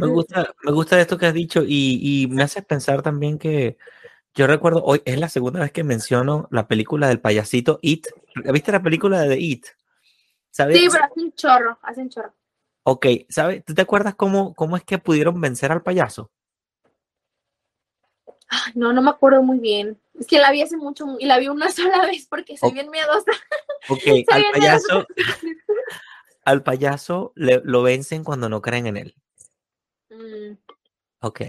gusta, 0.07 0.53
me 0.63 0.71
gusta 0.71 0.99
esto 0.99 1.17
que 1.17 1.25
has 1.27 1.33
dicho 1.33 1.63
y, 1.65 2.27
me 2.29 2.43
hace 2.43 2.61
pensar 2.61 3.01
también 3.01 3.37
que 3.37 3.77
yo 4.35 4.47
recuerdo, 4.47 4.83
hoy 4.83 5.01
es 5.05 5.19
la 5.19 5.29
segunda 5.29 5.59
vez 5.61 5.71
que 5.71 5.83
menciono 5.83 6.47
la 6.51 6.67
película 6.67 7.07
del 7.07 7.19
payasito 7.19 7.79
It. 7.81 8.07
¿Viste 8.51 8.71
la 8.71 8.81
película 8.81 9.21
de 9.21 9.39
It? 9.39 9.65
¿Sabes? 10.59 10.77
Sí, 10.77 10.89
pero 10.91 11.05
hacen 11.05 11.31
chorro, 11.35 11.79
hacen 11.81 12.09
chorro. 12.09 12.33
Ok, 12.83 13.05
¿sabes? 13.29 13.63
¿Tú 13.63 13.73
te 13.73 13.81
acuerdas 13.81 14.15
cómo, 14.15 14.53
cómo 14.55 14.75
es 14.75 14.83
que 14.83 14.97
pudieron 14.97 15.39
vencer 15.39 15.71
al 15.71 15.83
payaso? 15.83 16.31
no, 18.75 18.91
no 18.91 19.01
me 19.01 19.09
acuerdo 19.09 19.41
muy 19.41 19.59
bien. 19.59 19.97
Es 20.19 20.27
que 20.27 20.37
la 20.37 20.51
vi 20.51 20.61
hace 20.61 20.75
mucho 20.75 21.05
y 21.17 21.27
la 21.27 21.39
vi 21.39 21.47
una 21.47 21.69
sola 21.71 22.05
vez 22.05 22.27
porque 22.29 22.57
soy 22.57 22.73
bien 22.73 22.89
miedosa. 22.89 23.31
Ok, 23.87 24.03
al 24.27 24.43
payaso, 24.51 25.07
al 26.43 26.63
payaso 26.63 27.31
lo 27.35 27.81
vencen 27.81 28.25
cuando 28.25 28.49
no 28.49 28.61
creen 28.61 28.87
en 28.87 28.97
él. 28.97 29.15
Mm. 30.09 30.57
Ok. 31.21 31.41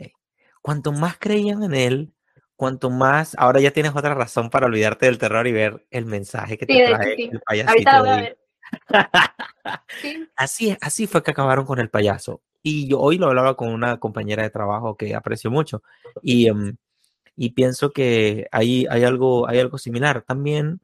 Cuanto 0.62 0.92
más 0.92 1.18
creían 1.18 1.64
en 1.64 1.74
él, 1.74 2.12
cuanto 2.54 2.90
más, 2.90 3.34
ahora 3.38 3.58
ya 3.58 3.72
tienes 3.72 3.96
otra 3.96 4.14
razón 4.14 4.50
para 4.50 4.66
olvidarte 4.66 5.06
del 5.06 5.18
terror 5.18 5.48
y 5.48 5.52
ver 5.52 5.84
el 5.90 6.04
mensaje 6.06 6.56
que 6.56 6.66
te 6.66 6.86
trae 6.86 7.14
el 7.24 7.40
payasito. 7.40 7.90
Así, 10.36 10.76
así 10.80 11.06
fue 11.06 11.22
que 11.22 11.32
acabaron 11.32 11.66
con 11.66 11.78
el 11.80 11.90
payaso. 11.90 12.40
Y 12.62 12.88
yo 12.88 13.00
hoy 13.00 13.18
lo 13.18 13.26
hablaba 13.26 13.56
con 13.56 13.68
una 13.68 13.98
compañera 13.98 14.42
de 14.42 14.50
trabajo 14.50 14.96
que 14.96 15.14
aprecio 15.14 15.50
mucho 15.50 15.82
y, 16.22 16.46
em, 16.48 16.76
y 17.36 17.50
pienso 17.50 17.92
que 17.92 18.46
ahí 18.52 18.86
hay 18.90 19.04
algo, 19.04 19.48
hay 19.48 19.58
algo 19.58 19.78
similar. 19.78 20.22
También 20.22 20.80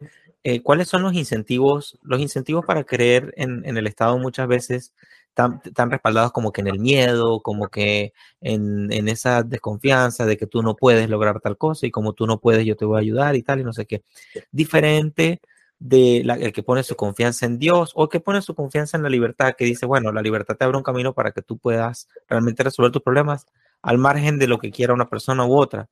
eh, 0.48 0.62
¿cuáles 0.62 0.86
son 0.86 1.02
los 1.02 1.14
incentivos? 1.14 1.98
Los 2.02 2.20
incentivos 2.20 2.64
para 2.64 2.84
creer 2.84 3.34
en, 3.36 3.64
el 3.64 3.84
Estado 3.88 4.16
muchas 4.16 4.46
veces 4.46 4.94
están, 5.28 5.90
respaldados 5.90 6.30
como 6.30 6.52
que 6.52 6.60
en 6.60 6.68
el 6.68 6.78
miedo, 6.78 7.40
como 7.42 7.66
que 7.66 8.12
en, 8.40 9.08
esa 9.08 9.42
desconfianza 9.42 10.24
de 10.24 10.36
que 10.36 10.46
tú 10.46 10.62
no 10.62 10.76
puedes 10.76 11.10
lograr 11.10 11.40
tal 11.40 11.58
cosa 11.58 11.84
y 11.84 11.90
como 11.90 12.12
tú 12.12 12.28
no 12.28 12.38
puedes 12.38 12.64
yo 12.64 12.76
te 12.76 12.84
voy 12.84 12.96
a 12.98 13.00
ayudar 13.00 13.34
y 13.34 13.42
tal 13.42 13.58
y 13.58 13.64
no 13.64 13.72
sé 13.72 13.86
qué. 13.86 14.04
Diferente 14.52 15.40
de 15.78 16.18
el 16.20 16.52
que 16.52 16.62
pone 16.62 16.82
su 16.82 16.96
confianza 16.96 17.46
en 17.46 17.58
Dios 17.58 17.92
o 17.94 18.04
el 18.04 18.08
que 18.08 18.20
pone 18.20 18.42
su 18.42 18.54
confianza 18.54 18.96
en 18.96 19.02
la 19.02 19.10
libertad, 19.10 19.54
que 19.56 19.64
dice, 19.64 19.86
bueno, 19.86 20.12
la 20.12 20.22
libertad 20.22 20.56
te 20.56 20.64
abre 20.64 20.76
un 20.76 20.82
camino 20.82 21.14
para 21.14 21.32
que 21.32 21.42
tú 21.42 21.58
puedas 21.58 22.08
realmente 22.28 22.62
resolver 22.62 22.92
tus 22.92 23.02
problemas 23.02 23.46
al 23.82 23.98
margen 23.98 24.38
de 24.38 24.46
lo 24.46 24.58
que 24.58 24.70
quiera 24.70 24.94
una 24.94 25.08
persona 25.08 25.44
u 25.44 25.54
otra 25.56 25.88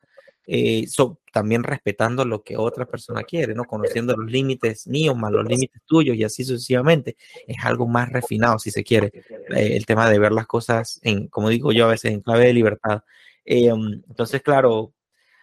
eh, 0.46 0.86
también 1.32 1.62
respetando 1.62 2.24
lo 2.24 2.42
que 2.42 2.56
otra 2.56 2.86
persona 2.86 3.22
quiere, 3.22 3.54
¿no? 3.54 3.64
Conociendo 3.64 4.16
los 4.16 4.30
límites 4.30 4.86
míos 4.86 5.16
más 5.16 5.32
los 5.32 5.44
límites 5.44 5.82
tuyos 5.86 6.16
y 6.16 6.24
así 6.24 6.44
sucesivamente. 6.44 7.16
Es 7.46 7.64
algo 7.64 7.86
más 7.86 8.10
refinado, 8.10 8.58
si 8.58 8.70
se 8.70 8.84
quiere, 8.84 9.12
eh, 9.50 9.76
el 9.76 9.86
tema 9.86 10.08
de 10.10 10.18
ver 10.18 10.32
las 10.32 10.46
cosas 10.46 11.00
en, 11.02 11.28
como 11.28 11.48
digo 11.48 11.72
yo 11.72 11.86
a 11.86 11.90
veces, 11.90 12.12
en 12.12 12.20
clave 12.20 12.46
de 12.46 12.52
libertad. 12.54 13.02
Eh, 13.44 13.68
entonces, 13.68 14.42
claro, 14.42 14.92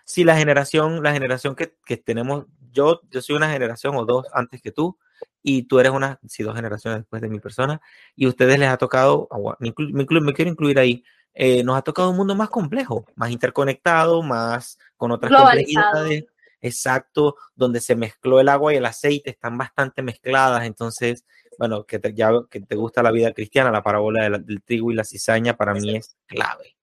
si 0.06 0.24
la 0.24 0.38
generación, 0.38 1.04
la 1.04 1.14
generación 1.14 1.56
que, 1.56 1.74
que, 1.86 1.98
tenemos, 1.98 2.46
yo, 2.72 3.02
yo 3.10 3.22
soy 3.22 3.36
una 3.36 3.52
generación 3.52 3.96
o 3.96 4.06
dos 4.06 4.28
antes 4.34 4.62
que 4.62 4.72
tú, 4.72 4.98
y 5.44 5.64
tú 5.64 5.80
eres 5.80 5.92
una, 5.92 6.20
si 6.28 6.44
dos 6.44 6.56
generaciones 6.56 7.02
después 7.02 7.22
de 7.22 7.30
mi 7.30 7.40
persona, 7.40 7.82
y 8.16 8.26
a 8.26 8.30
ustedes 8.30 8.60
les 8.60 8.70
ha 8.70 8.78
tocado, 8.78 9.28
me, 9.60 9.74
me 9.78 10.34
quiero 10.34 10.52
incluir 10.52 10.80
ahí, 10.80 11.04
eh, 11.34 11.64
nos 11.64 11.78
ha 11.78 11.82
tocado 11.82 12.10
un 12.12 12.18
mundo 12.18 12.36
más 12.36 12.50
complejo, 12.50 13.06
más 13.16 13.32
interconectado, 13.32 14.22
más 14.22 14.78
con 14.98 15.12
otras 15.12 15.32
complejidades. 15.32 16.26
Exacto, 16.64 17.38
donde 17.56 17.82
se 17.82 17.96
mezcló 17.96 18.40
el 18.40 18.48
agua 18.48 18.72
y 18.72 18.78
el 18.78 18.86
aceite, 18.86 19.32
están 19.32 19.58
bastante 19.58 20.04
mezcladas. 20.04 20.64
Entonces, 20.66 21.26
bueno, 21.58 21.86
que 21.86 21.98
te, 21.98 22.14
ya 22.14 22.32
que 22.50 22.62
te 22.62 22.76
gusta 22.76 23.02
la 23.02 23.12
vida 23.12 23.34
cristiana, 23.34 23.72
la 23.72 23.82
parábola 23.82 24.30
del 24.30 24.62
trigo 24.62 24.92
y 24.92 24.96
la 24.96 25.04
cizaña 25.04 25.58
para 25.58 25.74
mí 25.74 25.96
es 25.96 26.16
clave. 26.28 26.76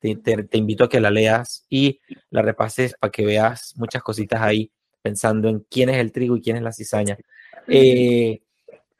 Te, 0.00 0.46
invito 0.52 0.84
a 0.84 0.88
que 0.88 1.00
la 1.00 1.10
leas 1.10 1.66
y 1.68 2.00
la 2.30 2.42
repases 2.42 2.94
para 2.98 3.10
que 3.10 3.26
veas 3.26 3.74
muchas 3.76 4.02
cositas 4.02 4.40
ahí, 4.40 4.70
pensando 5.06 5.48
en 5.48 5.60
quién 5.70 5.88
es 5.88 5.98
el 5.98 6.10
trigo 6.10 6.36
y 6.36 6.42
quién 6.42 6.56
es 6.56 6.64
la 6.64 6.72
cizaña. 6.72 7.16
Eh, 7.68 8.42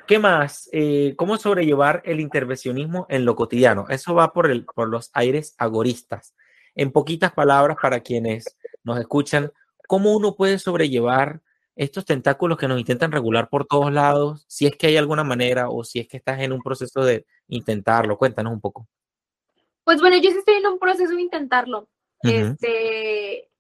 ¿Qué 0.07 0.21
más? 0.21 0.69
Eh, 0.71 1.15
¿Cómo 1.17 1.37
sobrellevar 1.37 2.01
el 2.05 2.21
intervencionismo 2.21 3.07
en 3.09 3.25
lo 3.25 3.35
cotidiano? 3.35 3.87
Eso 3.89 4.15
va 4.15 4.33
por, 4.33 4.49
el, 4.49 4.65
por 4.65 4.89
los 4.89 5.11
aires 5.15 5.57
agoristas. 5.59 6.37
En 6.77 6.93
poquitas 6.93 7.33
palabras, 7.33 7.77
para 7.83 7.99
quienes 7.99 8.57
nos 8.85 9.01
escuchan, 9.01 9.51
¿cómo 9.89 10.15
uno 10.17 10.37
puede 10.37 10.61
sobrellevar 10.61 11.41
estos 11.75 12.05
tentáculos 12.05 12.57
que 12.57 12.69
nos 12.69 12.79
intentan 12.79 13.11
regular 13.11 13.49
por 13.49 13.67
todos 13.67 13.93
lados? 13.93 14.45
Si 14.47 14.65
es 14.65 14.77
que 14.77 14.87
hay 14.87 14.97
alguna 14.97 15.25
manera 15.25 15.71
o 15.71 15.83
si 15.83 15.99
es 15.99 16.07
que 16.07 16.19
estás 16.19 16.39
en 16.39 16.53
un 16.53 16.63
proceso 16.63 17.05
de 17.05 17.27
intentarlo, 17.49 18.17
cuéntanos 18.17 18.53
un 18.53 18.61
poco. 18.61 18.87
Pues 19.83 20.01
bueno, 20.01 20.19
yo 20.19 20.31
estoy 20.31 20.55
en 20.55 20.69
un 20.69 20.79
proceso 20.79 21.17
de 21.17 21.23
intentarlo. 21.23 21.89
Este 22.23 23.51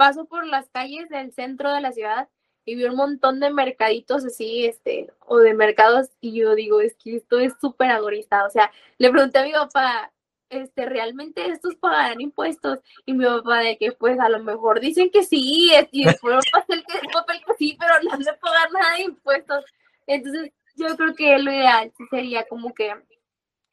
paso 0.00 0.24
por 0.24 0.46
las 0.46 0.66
calles 0.70 1.10
del 1.10 1.30
centro 1.34 1.74
de 1.74 1.82
la 1.82 1.92
ciudad 1.92 2.26
y 2.64 2.74
vi 2.74 2.84
un 2.84 2.96
montón 2.96 3.38
de 3.38 3.50
mercaditos 3.50 4.24
así, 4.24 4.64
este, 4.64 5.12
o 5.26 5.36
de 5.36 5.52
mercados, 5.52 6.08
y 6.22 6.32
yo 6.32 6.54
digo, 6.54 6.80
es 6.80 6.96
que 6.96 7.16
esto 7.16 7.38
es 7.38 7.52
súper 7.60 7.90
agorista. 7.90 8.46
O 8.46 8.50
sea, 8.50 8.72
le 8.96 9.10
pregunté 9.10 9.40
a 9.40 9.44
mi 9.44 9.52
papá, 9.52 10.10
este, 10.48 10.86
¿realmente 10.86 11.44
estos 11.50 11.74
pagarán 11.74 12.18
impuestos? 12.18 12.78
Y 13.04 13.12
mi 13.12 13.26
papá 13.26 13.58
de 13.58 13.76
que, 13.76 13.92
pues, 13.92 14.18
a 14.18 14.30
lo 14.30 14.42
mejor 14.42 14.80
dicen 14.80 15.10
que 15.10 15.22
sí, 15.22 15.70
y 15.90 16.04
después 16.06 16.46
papel 16.50 16.82
que, 16.86 16.98
papel 17.12 17.42
que 17.46 17.52
sí, 17.58 17.76
pero 17.78 17.92
no 18.02 18.14
han 18.14 18.20
de 18.20 18.32
pagar 18.40 18.72
nada 18.72 18.94
de 18.94 19.02
impuestos. 19.02 19.66
Entonces, 20.06 20.50
yo 20.76 20.96
creo 20.96 21.14
que 21.14 21.38
lo 21.38 21.52
ideal 21.52 21.92
sería 22.08 22.46
como 22.48 22.72
que, 22.72 22.94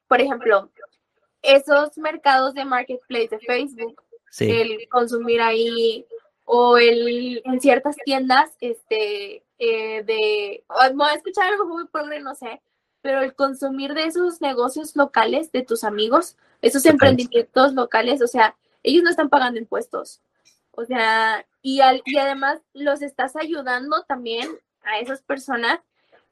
por 0.10 0.20
ejemplo, 0.20 0.70
esos 1.42 1.98
mercados 1.98 2.54
de 2.54 2.66
marketplace 2.66 3.30
de 3.30 3.40
Facebook, 3.40 4.04
el 4.40 4.88
consumir 4.90 5.42
ahí 5.42 6.06
o 6.50 6.78
el 6.78 7.42
en 7.44 7.60
ciertas 7.60 7.98
tiendas 8.06 8.52
este 8.62 9.44
eh, 9.60 10.04
de 10.04 10.64
voy 10.96 11.10
a 11.10 11.14
escuchar 11.14 11.52
algo 11.52 11.66
muy 11.66 11.86
pobre 11.88 12.22
no 12.22 12.36
sé 12.36 12.62
pero 13.02 13.22
el 13.22 13.36
consumir 13.36 13.94
de 13.94 14.06
esos 14.06 14.40
negocios 14.40 14.96
locales 14.96 15.52
de 15.52 15.64
tus 15.64 15.84
amigos 15.84 16.38
esos 16.62 16.86
emprendimientos 16.86 17.74
locales 17.74 18.22
o 18.22 18.28
sea 18.28 18.56
ellos 18.82 19.04
no 19.04 19.10
están 19.10 19.30
pagando 19.30 19.60
impuestos. 19.60 20.22
O 20.72 20.86
sea 20.86 21.46
y, 21.62 21.82
al, 21.82 22.02
y 22.06 22.18
además 22.18 22.62
los 22.74 23.02
estás 23.02 23.36
ayudando 23.36 24.04
también 24.04 24.48
a 24.84 25.00
esas 25.00 25.22
personas 25.22 25.80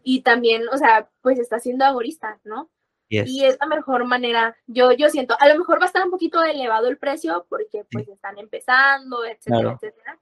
y 0.01 0.21
también 0.21 0.63
o 0.71 0.77
sea 0.77 1.09
pues 1.21 1.39
está 1.39 1.59
siendo 1.59 1.83
agorista 1.83 2.39
no 2.45 2.69
y 3.09 3.45
es 3.45 3.57
la 3.59 3.67
mejor 3.67 4.05
manera, 4.05 4.55
yo, 4.67 4.91
yo 4.91 5.09
siento, 5.09 5.35
a 5.39 5.47
lo 5.47 5.57
mejor 5.57 5.79
va 5.79 5.83
a 5.83 5.87
estar 5.87 6.03
un 6.03 6.11
poquito 6.11 6.43
elevado 6.43 6.87
el 6.87 6.97
precio 6.97 7.45
porque 7.49 7.85
pues 7.91 8.07
están 8.07 8.37
empezando, 8.37 9.23
etcétera, 9.25 9.73
etcétera, 9.73 10.19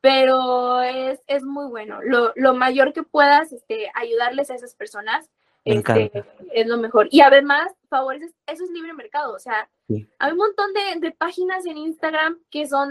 pero 0.00 0.82
es, 0.82 1.20
es 1.26 1.44
muy 1.44 1.68
bueno. 1.68 2.00
Lo, 2.02 2.32
lo, 2.36 2.54
mayor 2.54 2.92
que 2.92 3.02
puedas 3.02 3.52
este, 3.52 3.90
ayudarles 3.94 4.50
a 4.50 4.54
esas 4.54 4.74
personas 4.74 5.30
este, 5.66 6.24
es 6.52 6.66
lo 6.66 6.78
mejor. 6.78 7.08
Y 7.10 7.20
además, 7.20 7.72
favores 7.88 8.32
eso 8.46 8.64
es 8.64 8.70
libre 8.70 8.92
mercado, 8.94 9.34
o 9.34 9.38
sea, 9.38 9.68
hay 10.18 10.32
un 10.32 10.38
montón 10.38 10.72
de, 10.72 11.00
de 11.00 11.12
páginas 11.12 11.66
en 11.66 11.76
Instagram 11.76 12.38
que 12.50 12.66
son 12.66 12.88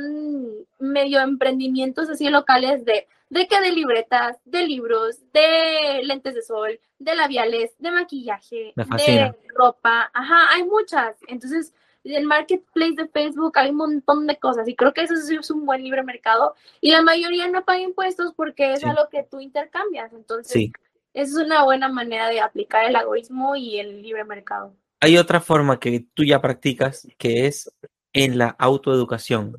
medio 0.79 1.19
emprendimientos 1.19 2.09
así 2.09 2.29
locales 2.29 2.85
de 2.85 3.07
de 3.29 3.47
que 3.47 3.59
de 3.59 3.71
libretas, 3.71 4.37
de 4.45 4.65
libros, 4.65 5.17
de 5.33 6.01
lentes 6.03 6.35
de 6.35 6.41
sol, 6.41 6.79
de 6.99 7.15
labiales, 7.15 7.73
de 7.79 7.91
maquillaje, 7.91 8.73
de 8.75 9.35
ropa, 9.53 10.09
ajá, 10.13 10.53
hay 10.53 10.63
muchas. 10.63 11.17
Entonces, 11.27 11.73
en 12.03 12.13
el 12.15 12.27
marketplace 12.27 12.93
de 12.95 13.07
Facebook 13.07 13.57
hay 13.57 13.71
un 13.71 13.77
montón 13.77 14.27
de 14.27 14.37
cosas 14.37 14.67
y 14.67 14.75
creo 14.75 14.93
que 14.93 15.01
eso 15.01 15.15
es 15.15 15.49
un 15.49 15.65
buen 15.65 15.83
libre 15.83 16.03
mercado 16.03 16.55
y 16.79 16.91
la 16.91 17.01
mayoría 17.01 17.47
no 17.47 17.65
paga 17.65 17.79
impuestos 17.79 18.33
porque 18.35 18.73
es 18.73 18.83
algo 18.83 19.09
que 19.09 19.23
tú 19.23 19.39
intercambias. 19.39 20.13
Entonces, 20.13 20.51
sí. 20.51 20.71
Es 21.15 21.33
una 21.33 21.63
buena 21.63 21.89
manera 21.89 22.29
de 22.29 22.39
aplicar 22.39 22.85
el 22.85 22.95
egoísmo 22.95 23.55
y 23.55 23.79
el 23.79 24.03
libre 24.03 24.23
mercado. 24.23 24.75
Hay 24.99 25.17
otra 25.17 25.41
forma 25.41 25.79
que 25.79 26.05
tú 26.13 26.23
ya 26.23 26.39
practicas 26.41 27.07
que 27.17 27.47
es 27.47 27.71
en 28.13 28.37
la 28.37 28.49
autoeducación 28.59 29.57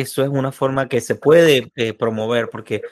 eso 0.00 0.22
es 0.22 0.28
una 0.28 0.52
forma 0.52 0.88
que 0.88 1.00
se 1.00 1.14
puede 1.14 1.72
eh, 1.74 1.94
promover, 1.94 2.50
porque 2.50 2.82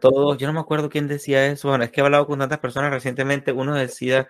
todos, 0.00 0.38
yo 0.38 0.46
no 0.46 0.52
me 0.52 0.60
acuerdo 0.60 0.88
quién 0.88 1.08
decía 1.08 1.46
eso, 1.46 1.68
bueno, 1.68 1.82
es 1.82 1.90
que 1.90 2.00
he 2.00 2.04
hablado 2.04 2.26
con 2.26 2.38
tantas 2.38 2.60
personas 2.60 2.92
recientemente, 2.92 3.50
uno 3.50 3.74
decía, 3.74 4.28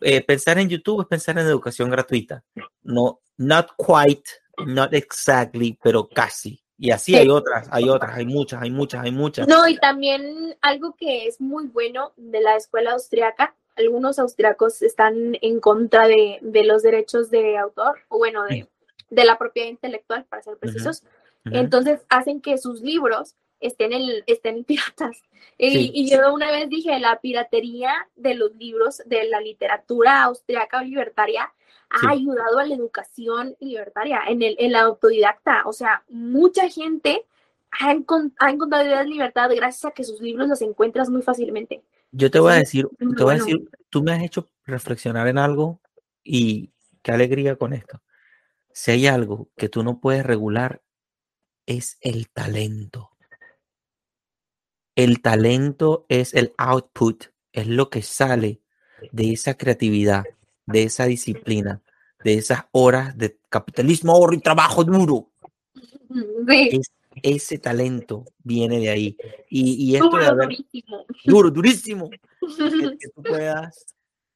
eh, 0.00 0.22
pensar 0.22 0.58
en 0.58 0.70
YouTube 0.70 1.02
es 1.02 1.06
pensar 1.06 1.38
en 1.38 1.46
educación 1.46 1.90
gratuita. 1.90 2.42
No, 2.82 3.20
not 3.36 3.72
quite, 3.76 4.30
not 4.66 4.94
exactly, 4.94 5.78
pero 5.82 6.08
casi. 6.08 6.62
Y 6.78 6.92
así 6.92 7.16
hay 7.16 7.28
otras, 7.28 7.68
hay 7.72 7.88
otras, 7.88 8.16
hay 8.16 8.26
muchas, 8.26 8.62
hay 8.62 8.70
muchas, 8.70 9.02
hay 9.04 9.10
muchas. 9.10 9.48
No, 9.48 9.66
y 9.66 9.76
también 9.78 10.56
algo 10.60 10.94
que 10.96 11.26
es 11.26 11.40
muy 11.40 11.66
bueno 11.66 12.12
de 12.16 12.40
la 12.40 12.56
escuela 12.56 12.92
austriaca, 12.92 13.54
algunos 13.76 14.18
austriacos 14.18 14.82
están 14.82 15.36
en 15.40 15.60
contra 15.60 16.06
de, 16.06 16.38
los 16.42 16.82
derechos 16.82 17.30
de 17.30 17.58
autor, 17.58 17.98
o 18.08 18.18
bueno, 18.18 18.44
de, 18.44 18.68
de 19.10 19.24
la 19.24 19.38
propiedad 19.38 19.68
intelectual, 19.68 20.24
para 20.24 20.42
ser 20.42 20.56
precisos. 20.56 21.02
Entonces 21.44 22.00
hacen 22.08 22.40
que 22.40 22.58
sus 22.58 22.82
libros 22.82 23.34
estén, 23.60 23.92
en, 23.92 24.22
estén 24.26 24.64
piratas. 24.64 25.22
Y, 25.56 26.08
yo 26.08 26.32
una 26.32 26.50
vez 26.50 26.68
dije, 26.68 26.98
la 27.00 27.20
piratería 27.20 27.92
de 28.16 28.34
los 28.34 28.54
libros 28.54 29.02
de 29.06 29.24
la 29.24 29.40
literatura 29.40 30.22
austriaca 30.22 30.78
o 30.78 30.84
libertaria 30.84 31.52
ha 31.90 32.10
ayudado 32.10 32.58
a 32.58 32.66
la 32.66 32.74
educación 32.74 33.56
libertaria, 33.60 34.20
en, 34.28 34.42
el, 34.42 34.56
en 34.58 34.72
la 34.72 34.80
autodidacta. 34.82 35.62
O 35.66 35.72
sea, 35.72 36.04
mucha 36.08 36.68
gente 36.68 37.24
ha, 37.70 37.92
encontrado 37.92 38.84
ideas 38.84 39.04
de 39.04 39.10
libertad 39.10 39.50
gracias 39.54 39.84
a 39.86 39.90
que 39.92 40.04
sus 40.04 40.20
libros 40.20 40.48
los 40.48 40.62
encuentras 40.62 41.08
muy 41.08 41.22
fácilmente. 41.22 41.82
Yo 42.10 42.30
te 42.30 42.38
voy 42.38 42.52
a 42.52 42.56
decir, 42.56 42.88
te 43.16 43.22
voy 43.22 43.34
a 43.34 43.38
decir, 43.38 43.68
tú 43.90 44.02
me 44.02 44.12
has 44.12 44.22
hecho 44.22 44.48
reflexionar 44.64 45.28
en 45.28 45.38
algo 45.38 45.80
y 46.22 46.72
qué 47.02 47.12
alegría 47.12 47.56
con 47.56 47.72
esto. 47.72 48.02
Si 48.72 48.90
hay 48.90 49.06
algo 49.06 49.48
que 49.56 49.68
tú 49.68 49.82
no 49.82 50.00
puedes 50.00 50.24
regular 50.24 50.82
es 51.66 51.98
el 52.00 52.30
talento. 52.30 53.10
El 54.94 55.20
talento 55.20 56.06
es 56.08 56.34
el 56.34 56.54
output, 56.56 57.26
es 57.52 57.66
lo 57.66 57.90
que 57.90 58.02
sale 58.02 58.62
de 59.12 59.32
esa 59.32 59.54
creatividad, 59.54 60.24
de 60.68 60.82
esa 60.82 61.06
disciplina, 61.06 61.80
de 62.22 62.34
esas 62.34 62.64
horas 62.72 63.16
de 63.16 63.38
capitalismo, 63.48 64.12
ahorro 64.12 64.34
y 64.34 64.40
trabajo 64.40 64.84
duro. 64.84 65.30
ese 67.22 67.58
talento 67.58 68.24
viene 68.38 68.78
de 68.78 68.90
ahí. 68.90 69.16
Y, 69.48 69.94
esto 69.94 70.10
duro, 70.10 70.36
durísimo. 70.36 71.06
Duro, 71.24 71.50
durísimo. 71.50 72.10
que 73.00 73.08
tú 73.14 73.22
puedas 73.22 73.86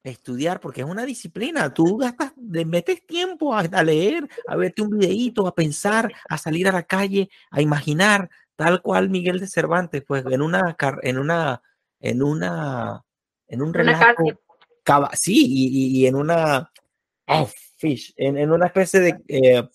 estudiar, 0.03 0.59
porque 0.59 0.81
es 0.81 0.87
una 0.87 1.05
disciplina. 1.05 1.73
Tú 1.73 1.97
gastas, 1.97 2.33
metes 2.37 3.05
tiempo 3.05 3.55
a, 3.55 3.83
leer, 3.83 4.27
a 4.47 4.55
verte 4.55 4.81
un 4.81 4.89
videíto, 4.89 5.47
a 5.47 5.53
pensar, 5.53 6.11
a 6.27 6.37
salir 6.37 6.67
a 6.67 6.73
la 6.73 6.83
calle, 6.83 7.29
a 7.51 7.61
imaginar, 7.61 8.29
tal 8.55 8.81
cual 8.81 9.09
Miguel 9.09 9.39
de 9.39 9.47
Cervantes, 9.47 10.03
pues 10.05 10.25
en 10.25 10.41
una, 10.41 10.75
en 11.03 11.19
una, 11.19 11.61
en 11.99 12.23
una, 12.23 13.03
en 13.47 13.61
un 13.61 13.73
relato, 13.73 14.23
sí, 15.13 15.45
y, 15.47 16.05
en 16.05 16.15
una, 16.15 16.71
oh, 17.27 17.49
fish, 17.77 18.13
en, 18.17 18.51
una 18.51 18.67
especie 18.67 18.99
de, 18.99 19.15
eh, 19.27 19.67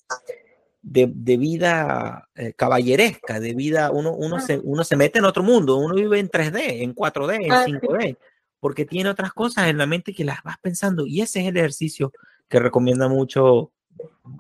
de, 0.82 1.36
vida 1.36 2.28
eh, 2.34 2.52
caballeresca, 2.54 3.40
de 3.40 3.54
vida, 3.54 3.90
uno, 3.90 4.12
uno, 4.12 4.40
se, 4.40 4.58
uno 4.58 4.84
se 4.84 4.96
mete 4.96 5.18
en 5.18 5.24
otro 5.24 5.42
mundo, 5.42 5.76
uno 5.76 5.94
vive 5.94 6.18
en 6.18 6.30
3D, 6.30 6.82
en 6.82 6.94
4D, 6.94 7.34
en 7.42 7.80
5D. 7.80 8.16
Ah, 8.18 8.24
porque 8.60 8.84
tiene 8.84 9.10
otras 9.10 9.32
cosas 9.32 9.68
en 9.68 9.78
la 9.78 9.86
mente 9.86 10.12
que 10.12 10.24
las 10.24 10.42
vas 10.42 10.56
pensando. 10.58 11.06
Y 11.06 11.20
ese 11.20 11.40
es 11.40 11.46
el 11.46 11.56
ejercicio 11.56 12.12
que 12.48 12.58
recomienda 12.58 13.08
mucho 13.08 13.72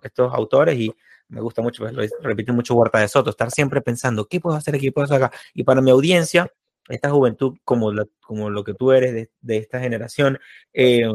estos 0.02 0.32
autores 0.34 0.78
y 0.78 0.92
me 1.28 1.40
gusta 1.40 1.60
mucho, 1.62 1.82
pues, 1.82 1.92
lo 1.92 2.02
repite 2.22 2.52
mucho 2.52 2.74
Huerta 2.74 2.98
de 2.98 3.08
Soto, 3.08 3.30
estar 3.30 3.50
siempre 3.50 3.80
pensando, 3.80 4.26
¿qué 4.26 4.40
puedo 4.40 4.56
hacer 4.56 4.74
aquí? 4.74 4.86
¿Qué 4.86 4.92
puedo 4.92 5.04
hacer 5.04 5.22
acá? 5.22 5.36
Y 5.54 5.62
para 5.62 5.82
mi 5.82 5.90
audiencia, 5.90 6.50
esta 6.88 7.10
juventud, 7.10 7.56
como, 7.64 7.92
como 8.20 8.50
lo 8.50 8.64
que 8.64 8.74
tú 8.74 8.92
eres 8.92 9.28
de, 9.40 9.56
esta 9.56 9.80
generación, 9.80 10.38
eh, 10.72 11.12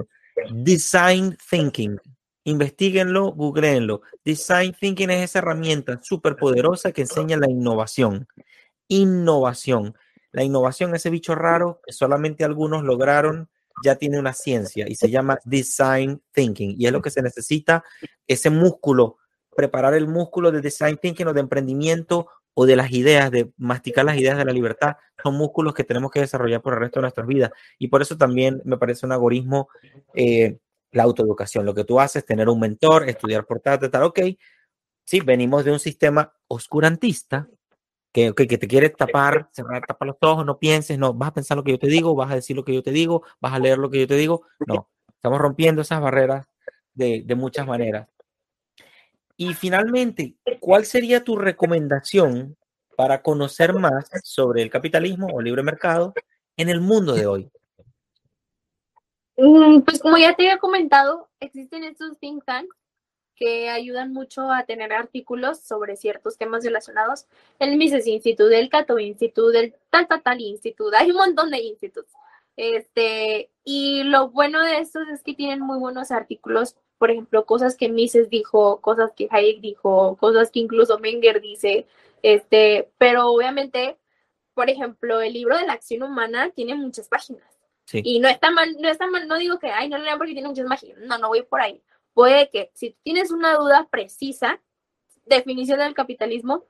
design 0.52 1.38
thinking. 1.50 1.98
Investíguenlo, 2.46 3.32
googleenlo. 3.32 4.02
Design 4.24 4.76
thinking 4.80 5.10
es 5.10 5.30
esa 5.30 5.40
herramienta 5.40 6.00
súper 6.04 6.36
poderosa 6.36 6.92
que 6.92 7.02
enseña 7.02 7.38
la 7.38 7.50
innovación. 7.50 8.28
Innovación. 8.88 9.96
La 10.32 10.44
innovación, 10.44 10.94
ese 10.96 11.10
bicho 11.10 11.36
raro 11.36 11.80
que 11.86 11.94
solamente 11.94 12.44
algunos 12.44 12.84
lograron, 12.84 13.50
ya 13.84 13.96
tiene 13.96 14.20
una 14.20 14.34
ciencia 14.34 14.86
y 14.88 14.96
se 14.96 15.10
llama 15.10 15.40
design 15.46 16.22
thinking. 16.32 16.76
Y 16.78 16.86
es 16.86 16.92
lo 16.92 17.02
que 17.02 17.12
se 17.12 17.22
necesita, 17.22 17.84
ese 18.28 18.50
músculo, 18.50 19.18
preparar 19.56 19.94
el 19.94 20.08
músculo 20.08 20.52
de 20.52 20.62
design 20.62 20.98
thinking 20.98 21.28
o 21.28 21.34
de 21.34 21.42
emprendimiento 21.42 22.28
o 22.54 22.66
de 22.66 22.76
las 22.76 22.92
ideas, 22.92 23.32
de 23.32 23.52
masticar 23.58 24.06
las 24.06 24.18
ideas 24.18 24.38
de 24.38 24.46
la 24.46 24.54
libertad, 24.54 24.98
son 25.22 25.36
músculos 25.36 25.74
que 25.74 25.84
tenemos 25.84 26.12
que 26.12 26.20
desarrollar 26.20 26.62
por 26.62 26.74
el 26.74 26.80
resto 26.80 27.00
de 27.00 27.04
nuestras 27.04 27.28
vidas. 27.28 27.52
Y 27.80 27.88
por 27.88 28.02
eso 28.02 28.18
también 28.18 28.62
me 28.66 28.78
parece 28.78 29.06
un 29.06 29.12
agorismo 29.12 29.70
eh, 30.14 30.58
la 30.92 31.04
autoeducación. 31.04 31.66
Lo 31.66 31.74
que 31.74 31.84
tú 31.84 32.00
haces, 32.00 32.26
tener 32.26 32.50
un 32.50 32.60
mentor, 32.60 33.10
estudiar 33.10 33.46
por 33.46 33.60
tal, 33.60 33.80
tal, 33.80 34.04
ok. 34.04 34.20
Sí, 35.06 35.20
venimos 35.20 35.66
de 35.66 35.72
un 35.72 35.80
sistema 35.80 36.34
oscurantista 36.48 37.48
que, 38.14 38.34
que 38.34 38.58
te 38.58 38.68
quiere 38.68 38.90
tapar, 38.90 39.50
cerrar, 39.52 39.84
tapar 39.86 40.08
los 40.08 40.18
ojos, 40.22 40.46
no 40.46 40.60
pienses, 40.60 41.00
no, 41.00 41.14
vas 41.14 41.30
a 41.30 41.34
pensar 41.34 41.58
lo 41.58 41.64
que 41.64 41.72
yo 41.72 41.80
te 41.80 41.88
digo, 41.88 42.16
vas 42.16 42.32
a 42.32 42.36
decir 42.36 42.56
lo 42.56 42.64
que 42.64 42.74
yo 42.74 42.84
te 42.84 42.92
digo, 42.92 43.24
vas 43.42 43.54
a 43.54 43.60
leer 43.60 43.80
lo 43.80 43.90
que 43.90 44.00
yo 44.00 44.08
te 44.08 44.16
digo. 44.16 44.44
No, 44.68 44.90
estamos 45.08 45.40
rompiendo 45.40 45.82
esas 45.82 46.00
barreras 46.00 46.48
de, 46.94 47.24
de 47.26 47.36
muchas 47.36 47.66
maneras. 47.66 48.08
Y 49.36 49.54
finalmente, 49.54 50.36
¿cuál 50.60 50.86
sería 50.86 51.24
tu 51.24 51.36
recomendación 51.36 52.56
para 52.96 53.22
conocer 53.22 53.74
más 53.74 54.10
sobre 54.24 54.62
el 54.62 54.70
capitalismo 54.70 55.28
o 55.34 55.42
libre 55.42 55.64
mercado 55.64 56.14
en 56.58 56.70
el 56.70 56.82
mundo 56.82 57.14
de 57.14 57.26
hoy? 57.26 57.52
Mm, 59.38 59.82
pues 59.82 60.00
como 60.00 60.18
ya 60.18 60.36
te 60.36 60.44
había 60.44 60.60
comentado, 60.60 61.30
existen 61.40 61.84
estos 61.84 62.20
think 62.20 62.44
tanks 62.46 62.76
que 63.36 63.70
ayudan 63.70 64.14
mucho 64.14 64.52
a 64.52 64.64
tener 64.64 64.94
artículos 64.94 65.60
sobre 65.60 65.96
ciertos 65.96 66.38
temas 66.38 66.64
relacionados. 66.64 67.26
El 67.60 67.78
Mises 67.78 68.06
Institute, 68.06 68.58
el 68.58 68.70
Cato 68.70 69.00
Institute, 69.00 69.60
el 69.60 69.76
tal, 69.90 70.08
tal, 70.08 70.22
tal 70.22 70.40
Institute, 70.40 70.96
hay 70.98 71.12
un 71.12 71.18
montón 71.18 71.50
de 71.50 71.60
institutos. 71.60 72.12
Este, 72.56 73.50
y 73.64 74.04
lo 74.04 74.30
bueno 74.30 74.62
de 74.62 74.78
estos 74.78 75.08
es 75.10 75.24
que 75.24 75.34
tienen 75.34 75.62
muy 75.62 75.80
buenos 75.80 76.12
artículos, 76.12 76.76
por 77.04 77.12
ejemplo, 77.12 77.46
cosas 77.46 77.76
que 77.76 77.90
Mises 77.90 78.30
dijo, 78.30 78.80
cosas 78.80 79.12
que 79.14 79.28
Hayek 79.30 79.60
dijo, 79.60 80.16
cosas 80.16 80.50
que 80.50 80.62
incluso 80.62 81.00
Menger 81.00 81.42
dice, 81.42 81.86
este, 82.22 82.94
pero 82.98 83.28
obviamente, 83.28 83.98
por 84.54 84.70
ejemplo, 84.70 85.20
el 85.20 85.34
libro 85.34 85.58
de 85.58 85.66
la 85.66 85.74
acción 85.74 86.04
humana 86.04 86.52
tiene 86.52 86.76
muchas 86.76 87.10
páginas. 87.10 87.44
Y 87.92 88.22
no 88.22 88.30
está 88.30 88.52
mal, 88.52 88.78
no 88.80 88.88
está 88.88 89.08
mal, 89.08 89.28
no 89.28 89.38
digo 89.38 89.60
que, 89.60 89.70
ay, 89.70 89.90
no 89.90 89.98
lo 89.98 90.06
lean 90.06 90.18
porque 90.18 90.32
tiene 90.32 90.48
muchas 90.48 90.66
páginas, 90.66 90.98
no, 91.00 91.18
no 91.18 91.28
voy 91.28 91.42
por 91.42 91.60
ahí. 91.60 91.84
Puede 92.14 92.50
que 92.50 92.72
si 92.74 92.96
tienes 93.04 93.32
una 93.32 93.54
duda 93.56 93.90
precisa, 93.92 94.62
definición 95.26 95.80
del 95.80 95.96
capitalismo, 95.96 96.64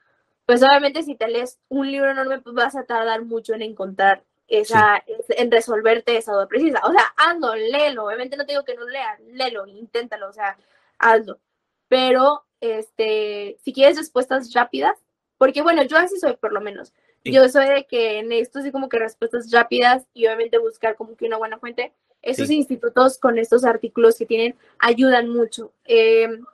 pues 0.48 0.64
obviamente 0.64 1.04
si 1.04 1.14
te 1.14 1.28
lees 1.28 1.60
un 1.70 1.92
libro 1.92 2.10
enorme, 2.10 2.42
pues 2.42 2.56
vas 2.56 2.76
a 2.76 2.86
tardar 2.86 3.24
mucho 3.24 3.54
en 3.54 3.62
encontrar 3.62 4.24
esa, 4.48 5.04
en 5.30 5.52
resolverte 5.52 6.18
esa 6.18 6.34
duda 6.34 6.48
precisa. 6.48 6.82
O 6.84 6.92
sea, 6.92 7.14
hazlo, 7.18 7.56
léelo. 7.56 8.06
Obviamente 8.06 8.38
no 8.38 8.46
te 8.46 8.54
digo 8.54 8.66
que 8.66 8.76
no 8.76 8.86
leas, 8.86 9.20
léelo, 9.22 9.66
inténtalo, 9.68 10.30
o 10.30 10.34
sea, 10.34 10.58
hazlo. 11.00 11.40
Pero, 11.88 12.46
este, 12.60 13.58
si 13.64 13.74
quieres 13.74 13.98
respuestas 13.98 14.54
rápidas, 14.54 14.98
porque 15.38 15.62
bueno, 15.62 15.84
yo 15.84 15.98
así 15.98 16.18
soy 16.20 16.36
por 16.38 16.54
lo 16.54 16.62
menos. 16.62 16.94
Yo 17.26 17.48
soy 17.48 17.68
de 17.70 17.86
que 17.86 18.20
en 18.20 18.34
esto 18.34 18.62
sí 18.62 18.72
como 18.72 18.90
que 18.90 19.00
respuestas 19.00 19.50
rápidas 19.50 20.06
y 20.14 20.26
obviamente 20.26 20.58
buscar 20.58 20.96
como 20.98 21.16
que 21.16 21.26
una 21.26 21.38
buena 21.38 21.58
fuente. 21.58 21.94
Esos 22.22 22.50
institutos 22.50 23.18
con 23.18 23.38
estos 23.38 23.64
artículos 23.64 24.18
que 24.18 24.26
tienen 24.26 24.56
ayudan 24.80 25.30
mucho. 25.30 25.72
Em, 25.86 26.46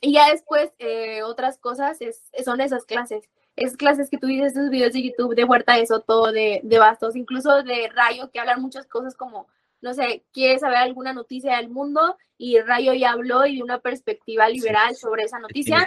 y 0.00 0.14
ya 0.14 0.30
después, 0.30 0.72
eh, 0.78 1.22
otras 1.22 1.58
cosas 1.58 2.00
es, 2.00 2.22
son 2.44 2.60
esas 2.60 2.84
clases 2.84 3.28
es 3.56 3.76
clases 3.76 4.10
que 4.10 4.18
tú 4.18 4.26
dices, 4.26 4.52
esos 4.52 4.70
videos 4.70 4.92
de 4.92 5.02
YouTube 5.02 5.34
de 5.34 5.44
Huerta 5.44 5.76
de 5.76 5.86
Soto, 5.86 6.32
de, 6.32 6.60
de 6.62 6.78
Bastos, 6.78 7.16
incluso 7.16 7.62
de 7.62 7.88
Rayo, 7.94 8.30
que 8.30 8.40
hablan 8.40 8.60
muchas 8.60 8.86
cosas 8.86 9.14
como, 9.14 9.46
no 9.80 9.94
sé, 9.94 10.24
quieres 10.32 10.60
saber 10.60 10.78
alguna 10.78 11.12
noticia 11.12 11.56
del 11.56 11.68
mundo 11.68 12.16
y 12.36 12.58
Rayo 12.60 12.94
ya 12.94 13.12
habló 13.12 13.46
y 13.46 13.56
de 13.56 13.62
una 13.62 13.78
perspectiva 13.78 14.48
liberal 14.48 14.96
sobre 14.96 15.24
esa 15.24 15.38
noticia, 15.38 15.86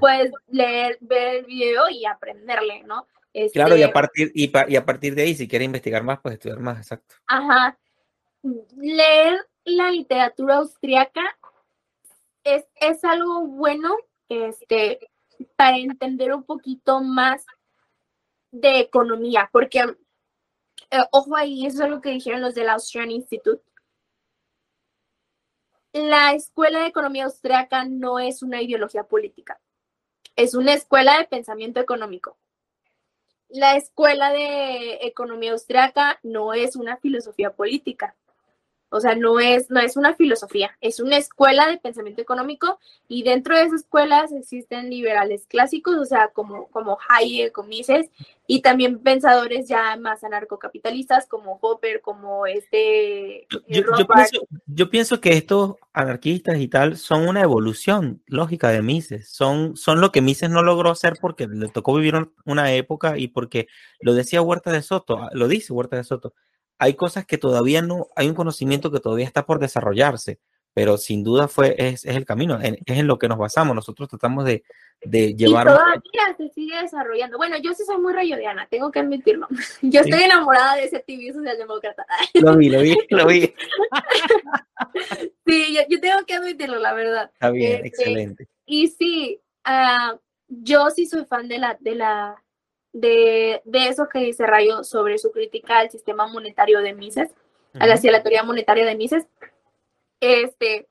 puedes 0.00 0.32
leer, 0.48 0.98
ver 1.00 1.36
el 1.36 1.44
video 1.44 1.84
y 1.90 2.04
aprenderle, 2.04 2.82
¿no? 2.84 3.06
claro, 3.52 3.76
y 3.76 3.82
a, 3.82 3.86
este 3.86 3.92
partir, 3.92 4.32
y, 4.34 4.52
y 4.68 4.76
a 4.76 4.84
partir 4.84 5.14
de 5.14 5.22
ahí, 5.22 5.34
si 5.34 5.48
quieres 5.48 5.66
investigar 5.66 6.02
más, 6.02 6.20
pues 6.20 6.34
estudiar 6.34 6.60
más, 6.60 6.78
exacto. 6.78 7.16
Ajá. 7.26 7.76
Leer 8.76 9.38
la 9.64 9.90
literatura 9.90 10.56
austriaca 10.56 11.36
es, 12.44 12.64
es 12.76 13.04
algo 13.04 13.46
bueno, 13.46 13.96
este, 14.28 15.00
para 15.56 15.78
entender 15.78 16.32
un 16.34 16.44
poquito 16.44 17.00
más 17.00 17.46
de 18.50 18.80
economía, 18.80 19.48
porque, 19.52 19.80
eh, 20.90 21.04
ojo 21.10 21.36
ahí, 21.36 21.66
eso 21.66 21.84
es 21.84 21.90
lo 21.90 22.00
que 22.00 22.10
dijeron 22.10 22.40
los 22.40 22.54
del 22.54 22.68
Austrian 22.68 23.10
Institute. 23.10 23.62
La 25.92 26.32
escuela 26.34 26.80
de 26.80 26.86
economía 26.86 27.24
austriaca 27.24 27.84
no 27.84 28.18
es 28.18 28.42
una 28.42 28.60
ideología 28.62 29.04
política, 29.04 29.60
es 30.36 30.54
una 30.54 30.72
escuela 30.72 31.18
de 31.18 31.26
pensamiento 31.26 31.80
económico. 31.80 32.36
La 33.48 33.76
escuela 33.76 34.32
de 34.32 34.98
economía 35.02 35.52
austriaca 35.52 36.18
no 36.22 36.54
es 36.54 36.74
una 36.74 36.96
filosofía 36.96 37.54
política, 37.54 38.16
o 38.94 39.00
sea, 39.00 39.16
no 39.16 39.40
es, 39.40 39.70
no 39.70 39.80
es 39.80 39.96
una 39.96 40.14
filosofía, 40.14 40.70
es 40.80 41.00
una 41.00 41.16
escuela 41.16 41.66
de 41.66 41.78
pensamiento 41.78 42.22
económico 42.22 42.78
y 43.08 43.24
dentro 43.24 43.56
de 43.56 43.64
esas 43.64 43.80
escuelas 43.80 44.30
existen 44.30 44.88
liberales 44.88 45.46
clásicos, 45.48 45.96
o 45.96 46.04
sea, 46.04 46.28
como, 46.28 46.68
como 46.68 46.96
Hayek, 47.08 47.58
Mises, 47.66 48.08
y 48.46 48.62
también 48.62 49.00
pensadores 49.00 49.66
ya 49.66 49.96
más 49.96 50.22
anarcocapitalistas 50.22 51.26
como 51.26 51.58
Hopper, 51.60 52.02
como 52.02 52.46
este... 52.46 53.48
Yo, 53.50 53.58
yo, 53.66 54.06
pienso, 54.06 54.46
yo, 54.66 54.90
pienso, 54.90 55.20
que 55.20 55.32
estos 55.32 55.74
anarquistas 55.92 56.58
y 56.58 56.68
tal 56.68 56.96
son 56.96 57.26
una 57.26 57.42
evolución 57.42 58.22
lógica 58.26 58.68
de 58.68 58.80
Mises, 58.82 59.28
son, 59.28 59.76
son 59.76 60.00
lo 60.00 60.12
que 60.12 60.20
Mises 60.20 60.50
no 60.50 60.62
logró 60.62 60.92
hacer 60.92 61.14
porque 61.20 61.48
le 61.48 61.66
tocó 61.66 61.96
vivir 61.96 62.30
una 62.44 62.72
época 62.72 63.18
y 63.18 63.26
porque 63.26 63.66
lo 63.98 64.14
decía 64.14 64.40
Huerta 64.40 64.70
de 64.70 64.82
Soto, 64.82 65.28
lo 65.32 65.48
dice 65.48 65.72
Huerta 65.72 65.96
de 65.96 66.04
Soto, 66.04 66.32
hay 66.78 66.94
cosas 66.94 67.26
que 67.26 67.38
todavía 67.38 67.82
no, 67.82 68.08
hay 68.16 68.28
un 68.28 68.34
conocimiento 68.34 68.90
que 68.90 69.00
todavía 69.00 69.26
está 69.26 69.46
por 69.46 69.58
desarrollarse, 69.58 70.40
pero 70.74 70.98
sin 70.98 71.22
duda 71.22 71.46
fue, 71.46 71.76
es, 71.78 72.04
el 72.04 72.24
camino, 72.24 72.58
es, 72.60 72.76
en 72.86 73.06
lo 73.06 73.18
que 73.18 73.28
nos 73.28 73.38
basamos. 73.38 73.76
Nosotros 73.76 74.08
tratamos 74.08 74.44
de, 74.44 74.64
de 75.02 75.34
llevar. 75.34 75.66
Y 75.66 75.70
todavía 75.70 76.36
se 76.36 76.48
sigue 76.48 76.82
desarrollando. 76.82 77.36
Bueno, 77.36 77.56
yo 77.58 77.72
sí 77.74 77.84
soy 77.84 77.98
muy 77.98 78.12
rayodiana, 78.12 78.66
tengo 78.68 78.90
que 78.90 78.98
admitirlo. 78.98 79.46
Yo 79.82 80.00
estoy 80.00 80.24
enamorada 80.24 80.74
de 80.76 80.84
ese 80.84 80.98
tibio 80.98 81.32
socialdemócrata. 81.32 82.04
Lo 82.34 82.56
vi, 82.56 82.68
lo 82.68 82.80
vi, 82.80 82.96
lo 83.10 83.26
vi. 83.26 83.54
sí, 85.46 85.78
yo, 85.88 86.00
tengo 86.00 86.24
que 86.26 86.34
admitirlo, 86.34 86.78
la 86.78 86.92
verdad. 86.92 87.30
Está 87.32 87.50
bien, 87.50 87.74
este, 87.84 87.88
excelente. 87.88 88.48
Y 88.66 88.88
sí, 88.88 89.40
uh, 89.66 90.18
yo 90.48 90.90
sí 90.90 91.06
soy 91.06 91.24
fan 91.24 91.48
de 91.48 91.58
la, 91.58 91.76
de 91.80 91.94
la, 91.94 92.43
de, 92.94 93.60
eso 93.72 94.08
que 94.08 94.20
dice 94.20 94.46
Rayo 94.46 94.84
sobre 94.84 95.18
su 95.18 95.30
crítica 95.32 95.80
al 95.80 95.90
sistema 95.90 96.26
monetario 96.26 96.80
de 96.80 96.94
Mises, 96.94 97.30
hacia 97.74 98.12
la 98.12 98.22
teoría 98.22 98.44
monetaria 98.44 98.86
de 98.86 98.94
Mises. 98.94 99.26
Este, 100.20 100.88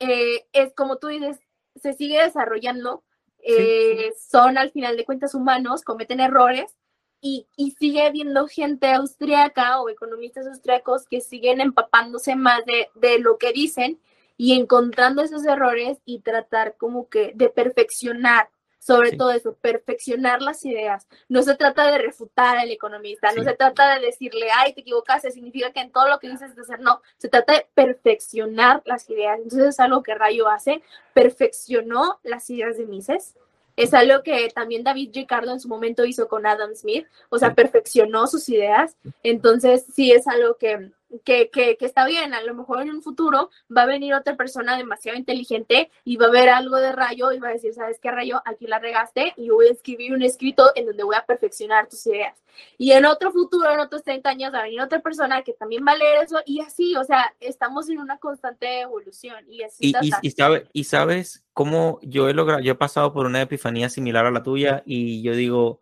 eh, 0.00 0.46
es 0.52 0.72
como 0.74 0.96
tú 0.96 1.08
dices, 1.08 1.38
se 1.76 1.92
sigue 1.92 2.20
desarrollando, 2.22 3.04
eh, 3.38 4.12
son 4.18 4.58
al 4.58 4.70
final 4.72 4.96
de 4.96 5.04
cuentas 5.04 5.34
humanos, 5.34 5.82
cometen 5.82 6.20
errores 6.20 6.74
y, 7.20 7.46
sigue 7.78 8.02
habiendo 8.02 8.46
gente 8.46 8.90
austriaca 8.92 9.80
o 9.80 9.90
economistas 9.90 10.46
austriacos 10.46 11.06
que 11.06 11.20
siguen 11.20 11.60
empapándose 11.60 12.34
más 12.34 12.64
de, 12.64 12.88
de 12.94 13.18
lo 13.18 13.36
que 13.36 13.52
dicen 13.52 14.00
y 14.38 14.58
encontrando 14.58 15.22
esos 15.22 15.44
errores 15.44 15.98
y 16.04 16.20
tratar 16.20 16.76
como 16.76 17.08
que 17.08 17.32
de 17.34 17.50
perfeccionar 17.50 18.48
sobre 18.86 19.16
todo 19.16 19.32
eso, 19.32 19.54
perfeccionar 19.54 20.40
las 20.42 20.64
ideas. 20.64 21.08
No 21.28 21.42
se 21.42 21.56
trata 21.56 21.90
de 21.90 21.98
refutar 21.98 22.56
al 22.56 22.70
economista, 22.70 23.32
no 23.32 23.42
se 23.42 23.54
trata 23.54 23.96
de 23.96 24.06
decirle, 24.06 24.46
ay, 24.56 24.74
te 24.74 24.82
equivocaste, 24.82 25.32
significa 25.32 25.72
que 25.72 25.80
en 25.80 25.90
todo 25.90 26.08
lo 26.08 26.20
que 26.20 26.30
dices 26.30 26.54
de 26.54 26.62
hacer, 26.62 26.78
no, 26.78 27.02
se 27.18 27.28
trata 27.28 27.54
de 27.54 27.66
perfeccionar 27.74 28.82
las 28.84 29.10
ideas. 29.10 29.38
Entonces 29.38 29.70
es 29.70 29.80
algo 29.80 30.04
que 30.04 30.14
Rayo 30.14 30.46
hace, 30.46 30.84
perfeccionó 31.14 32.20
las 32.22 32.48
ideas 32.48 32.78
de 32.78 32.86
Mises. 32.86 33.34
Es 33.74 33.92
algo 33.92 34.22
que 34.22 34.48
también 34.54 34.84
David 34.84 35.10
Ricardo 35.12 35.50
en 35.50 35.58
su 35.58 35.66
momento 35.66 36.04
hizo 36.04 36.28
con 36.28 36.46
Adam 36.46 36.72
Smith, 36.76 37.08
o 37.28 37.40
sea, 37.40 37.54
perfeccionó 37.54 38.28
sus 38.28 38.48
ideas. 38.48 38.96
Entonces, 39.24 39.84
sí 39.92 40.12
es 40.12 40.28
algo 40.28 40.58
que, 40.58 40.92
que, 41.24 41.50
que, 41.50 41.76
está 41.80 42.06
bien, 42.06 42.34
a 42.34 42.42
lo 42.42 42.54
mejor 42.54 42.82
en 42.82 42.90
un 42.90 43.02
futuro 43.02 43.50
va 43.74 43.82
a 43.82 43.86
venir 43.86 44.14
otra 44.14 44.36
persona 44.36 44.76
demasiado 44.76 45.16
inteligente 45.16 45.90
y 46.04 46.16
va 46.16 46.26
a 46.26 46.30
ver 46.30 46.48
algo 46.48 46.76
de 46.76 46.92
rayo 46.92 47.32
y 47.32 47.38
va 47.38 47.48
a 47.48 47.52
decir, 47.52 47.72
¿sabes 47.74 47.98
qué 48.00 48.10
rayo? 48.10 48.42
Aquí 48.44 48.66
la 48.66 48.78
regaste 48.78 49.32
y 49.36 49.50
voy 49.50 49.68
a 49.68 49.72
escribir 49.72 50.12
un 50.12 50.22
escrito 50.22 50.72
en 50.74 50.86
donde 50.86 51.04
voy 51.04 51.16
a 51.16 51.24
perfeccionar 51.24 51.88
tus 51.88 52.06
ideas. 52.06 52.36
Y 52.78 52.92
en 52.92 53.04
otro 53.04 53.32
futuro, 53.32 53.70
en 53.70 53.80
otros 53.80 54.02
30 54.02 54.28
años, 54.28 54.52
va 54.52 54.60
a 54.60 54.64
venir 54.64 54.80
otra 54.80 55.00
persona 55.00 55.42
que 55.42 55.52
también 55.52 55.84
va 55.86 55.92
a 55.92 55.96
leer 55.96 56.24
eso 56.24 56.40
y 56.44 56.60
así, 56.60 56.96
o 56.96 57.04
sea, 57.04 57.34
estamos 57.40 57.88
en 57.88 57.98
una 57.98 58.18
constante 58.18 58.80
evolución. 58.80 59.44
Y, 59.48 59.62
así 59.62 59.92
y, 59.92 60.10
y, 60.22 60.30
sabe, 60.30 60.68
y 60.72 60.84
sabes 60.84 61.44
cómo 61.52 61.98
yo 62.02 62.28
he 62.28 62.34
logrado, 62.34 62.60
yo 62.60 62.72
he 62.72 62.76
pasado 62.76 63.12
por 63.12 63.26
una 63.26 63.42
epifanía 63.42 63.88
similar 63.88 64.26
a 64.26 64.30
la 64.30 64.42
tuya 64.42 64.82
y 64.86 65.22
yo 65.22 65.32
digo, 65.32 65.80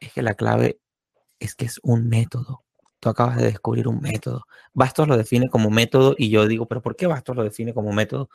es 0.00 0.12
que 0.12 0.22
la 0.22 0.34
clave 0.34 0.80
es 1.38 1.54
que 1.54 1.66
es 1.66 1.78
un 1.82 2.08
método 2.08 2.65
acabas 3.10 3.36
de 3.36 3.44
descubrir 3.46 3.88
un 3.88 4.00
método. 4.00 4.46
Bastos 4.74 5.08
lo 5.08 5.16
define 5.16 5.48
como 5.48 5.70
método 5.70 6.14
y 6.18 6.30
yo 6.30 6.46
digo, 6.46 6.66
pero 6.66 6.82
¿por 6.82 6.96
qué 6.96 7.06
Bastos 7.06 7.36
lo 7.36 7.44
define 7.44 7.74
como 7.74 7.92
método? 7.92 8.28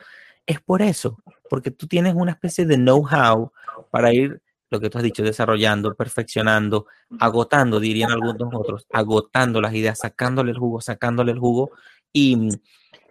Es 0.46 0.60
por 0.60 0.82
eso, 0.82 1.18
porque 1.48 1.70
tú 1.70 1.86
tienes 1.86 2.14
una 2.14 2.32
especie 2.32 2.66
de 2.66 2.76
know-how 2.76 3.52
para 3.90 4.12
ir, 4.12 4.42
lo 4.70 4.80
que 4.80 4.90
tú 4.90 4.98
has 4.98 5.04
dicho, 5.04 5.22
desarrollando, 5.22 5.94
perfeccionando, 5.94 6.86
agotando, 7.20 7.78
dirían 7.78 8.10
algunos 8.10 8.52
otros, 8.54 8.86
agotando 8.92 9.60
las 9.60 9.74
ideas, 9.74 9.98
sacándole 9.98 10.50
el 10.50 10.58
jugo, 10.58 10.80
sacándole 10.80 11.32
el 11.32 11.38
jugo 11.38 11.70
y, 12.12 12.48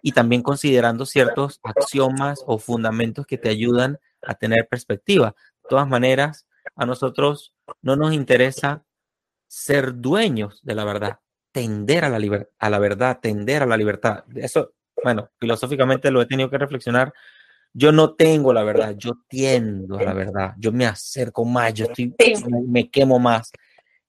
y 0.02 0.12
también 0.12 0.42
considerando 0.42 1.06
ciertos 1.06 1.60
axiomas 1.62 2.42
o 2.46 2.58
fundamentos 2.58 3.26
que 3.26 3.38
te 3.38 3.48
ayudan 3.48 3.98
a 4.22 4.34
tener 4.34 4.68
perspectiva. 4.68 5.34
De 5.62 5.68
todas 5.68 5.88
maneras, 5.88 6.46
a 6.76 6.84
nosotros 6.84 7.54
no 7.80 7.96
nos 7.96 8.12
interesa 8.12 8.84
ser 9.46 9.94
dueños 10.00 10.60
de 10.62 10.74
la 10.74 10.84
verdad 10.84 11.20
tender 11.52 12.04
a 12.04 12.08
la, 12.08 12.46
a 12.58 12.70
la 12.70 12.78
verdad, 12.78 13.20
tender 13.20 13.62
a 13.62 13.66
la 13.66 13.76
libertad. 13.76 14.24
Eso, 14.34 14.72
bueno, 15.02 15.30
filosóficamente 15.38 16.10
lo 16.10 16.22
he 16.22 16.26
tenido 16.26 16.50
que 16.50 16.58
reflexionar 16.58 17.12
yo 17.74 17.90
no 17.90 18.14
tengo 18.14 18.52
la 18.52 18.64
verdad, 18.64 18.94
yo 18.96 19.12
tiendo 19.28 19.98
a 19.98 20.02
la 20.02 20.12
verdad, 20.12 20.54
yo 20.58 20.72
me 20.72 20.84
acerco 20.84 21.44
más, 21.44 21.72
yo 21.72 21.86
estoy, 21.86 22.14
me, 22.68 22.90
quemo 22.90 23.18
más. 23.18 23.50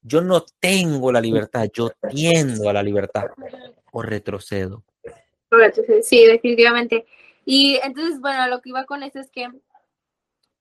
Yo 0.02 0.20
no 0.20 0.44
tengo 0.60 1.14
la 1.14 1.22
libertad, 1.22 1.70
yo 1.74 1.92
tiendo 2.10 2.70
a 2.70 2.74
la 2.74 2.84
libertad 2.84 3.28
o 3.92 4.02
retrocedo. 4.02 4.84
Sí, 6.02 6.26
definitivamente. 6.26 7.06
Y 7.46 7.80
entonces, 7.84 8.20
bueno, 8.20 8.48
lo 8.48 8.60
que 8.60 8.70
iba 8.70 8.84
con 8.86 9.02
eso 9.04 9.20
es 9.20 9.30
que 9.32 9.48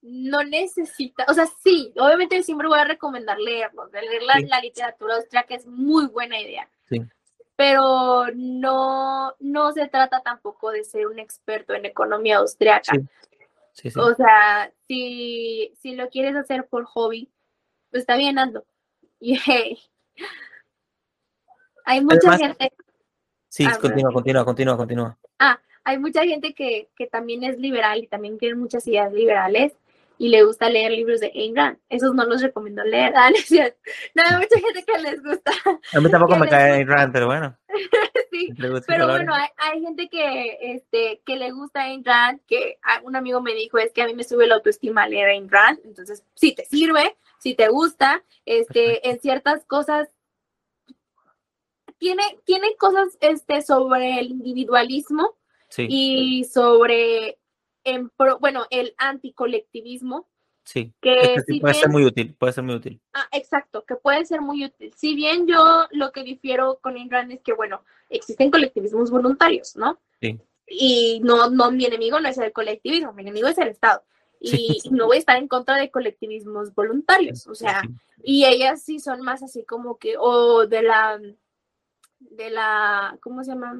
no 0.05 0.43
necesita, 0.43 1.25
o 1.29 1.33
sea, 1.33 1.45
sí, 1.63 1.93
obviamente 1.97 2.43
siempre 2.43 2.67
voy 2.67 2.77
a 2.79 2.83
recomendar 2.83 3.39
leerlo, 3.39 3.87
leer 3.87 4.21
la, 4.23 4.39
la 4.45 4.59
literatura 4.59 5.15
austríaca 5.15 5.55
es 5.55 5.65
muy 5.65 6.07
buena 6.07 6.39
idea. 6.39 6.69
Sí. 6.89 7.01
Pero 7.55 8.25
no, 8.35 9.33
no 9.39 9.71
se 9.71 9.87
trata 9.87 10.21
tampoco 10.21 10.71
de 10.71 10.83
ser 10.83 11.07
un 11.07 11.19
experto 11.19 11.73
en 11.73 11.85
economía 11.85 12.37
austriaca. 12.37 12.93
Sí. 13.71 13.89
O 13.97 14.13
sea, 14.15 14.71
si, 14.87 15.73
si 15.79 15.95
lo 15.95 16.09
quieres 16.09 16.35
hacer 16.35 16.67
por 16.67 16.85
hobby, 16.85 17.31
pues 17.89 18.01
está 18.01 18.15
bien, 18.17 18.37
ando. 18.39 18.65
Y 19.19 19.37
hey, 19.45 19.79
hay 21.85 22.01
mucha 22.01 22.17
Además- 22.29 22.39
gente, 22.57 22.73
Sí, 23.49 23.65
Ah, 23.69 23.77
continúa, 23.79 24.11
continúa, 24.11 24.43
continúa, 24.45 24.75
continúa. 24.77 25.17
ah, 25.39 25.59
hay 25.83 25.99
mucha 25.99 26.23
gente 26.23 26.53
que, 26.55 26.89
que 26.95 27.05
también 27.05 27.43
es 27.43 27.59
liberal 27.59 28.03
y 28.03 28.07
también 28.07 28.39
tiene 28.39 28.55
muchas 28.55 28.87
ideas 28.87 29.13
liberales 29.13 29.73
y 30.17 30.29
le 30.29 30.43
gusta 30.43 30.69
leer 30.69 30.91
libros 30.91 31.19
de 31.19 31.31
Ayn 31.35 31.55
Rand. 31.55 31.77
Esos 31.89 32.13
no 32.13 32.23
los 32.25 32.41
recomiendo 32.41 32.83
leer. 32.83 33.13
Ah, 33.23 33.29
no, 33.29 34.23
hay 34.23 34.35
mucha 34.37 34.59
gente 34.59 34.83
que 34.85 34.99
les 34.99 35.23
gusta. 35.23 35.51
A 35.93 35.99
mí 35.99 36.09
tampoco 36.09 36.35
me 36.35 36.47
cae. 36.47 36.73
Ayn 36.73 36.87
Rand, 36.87 37.13
pero 37.13 37.27
bueno. 37.27 37.57
sí. 38.31 38.53
Pero 38.87 39.07
bueno, 39.07 39.33
hay, 39.33 39.49
hay 39.57 39.81
gente 39.81 40.09
que, 40.09 40.57
este, 40.61 41.21
que 41.25 41.35
le 41.35 41.51
gusta 41.51 41.83
Ayn 41.83 42.03
Rand, 42.03 42.41
que 42.47 42.77
un 43.03 43.15
amigo 43.15 43.41
me 43.41 43.53
dijo, 43.53 43.77
es 43.77 43.91
que 43.91 44.01
a 44.01 44.07
mí 44.07 44.13
me 44.13 44.23
sube 44.23 44.47
la 44.47 44.55
autoestima 44.55 45.07
leer 45.07 45.29
Ayn 45.29 45.49
Rand, 45.49 45.79
entonces, 45.83 46.23
si 46.35 46.53
te 46.53 46.65
sirve, 46.65 47.15
si 47.39 47.55
te 47.55 47.67
gusta, 47.67 48.23
este, 48.45 49.07
en 49.09 49.19
ciertas 49.19 49.65
cosas, 49.65 50.09
tiene, 51.97 52.23
tiene 52.45 52.75
cosas, 52.77 53.17
este, 53.21 53.61
sobre 53.61 54.19
el 54.19 54.27
individualismo 54.27 55.35
sí, 55.69 55.87
y 55.89 56.43
sobre, 56.45 57.37
en 57.83 58.09
pro- 58.09 58.39
bueno, 58.39 58.65
el 58.69 58.93
anticolectivismo, 58.97 60.27
sí. 60.63 60.93
que 61.01 61.13
Este 61.21 61.41
sí 61.41 61.53
si 61.53 61.59
puede 61.59 61.73
ser 61.73 61.89
muy 61.89 62.05
útil, 62.05 62.33
puede 62.35 62.53
ser 62.53 62.63
muy 62.63 62.75
útil. 62.75 63.01
Ah, 63.13 63.27
exacto, 63.31 63.83
que 63.85 63.95
puede 63.95 64.25
ser 64.25 64.41
muy 64.41 64.63
útil. 64.65 64.93
Si 64.95 65.15
bien 65.15 65.47
yo 65.47 65.85
lo 65.91 66.11
que 66.11 66.23
difiero 66.23 66.79
con 66.81 66.95
Ayn 66.95 67.09
Rand 67.11 67.31
es 67.31 67.41
que, 67.41 67.53
bueno, 67.53 67.83
existen 68.09 68.51
colectivismos 68.51 69.11
voluntarios, 69.11 69.75
¿no? 69.75 69.99
Sí. 70.21 70.39
Y 70.67 71.19
no, 71.23 71.49
no, 71.49 71.71
mi 71.71 71.85
enemigo 71.85 72.19
no 72.19 72.29
es 72.29 72.37
el 72.37 72.53
colectivismo, 72.53 73.11
mi 73.13 73.21
enemigo 73.23 73.47
es 73.47 73.57
el 73.57 73.67
Estado. 73.69 74.03
Y 74.45 74.79
Sí. 74.81 74.89
no 74.91 75.05
voy 75.05 75.15
a 75.15 75.19
estar 75.19 75.37
en 75.37 75.47
contra 75.47 75.77
de 75.77 75.89
colectivismos 75.89 76.73
voluntarios, 76.75 77.47
o 77.47 77.55
sea, 77.55 77.81
y 78.23 78.43
ellas 78.43 78.81
sí 78.81 78.99
son 78.99 79.21
más 79.21 79.41
así 79.41 79.63
como 79.63 79.97
que, 79.97 80.15
o 80.19 80.67
de 80.67 80.81
la, 80.81 81.17
de 82.19 82.49
la, 82.49 83.17
¿cómo 83.21 83.41
se 83.45 83.51
llama? 83.51 83.79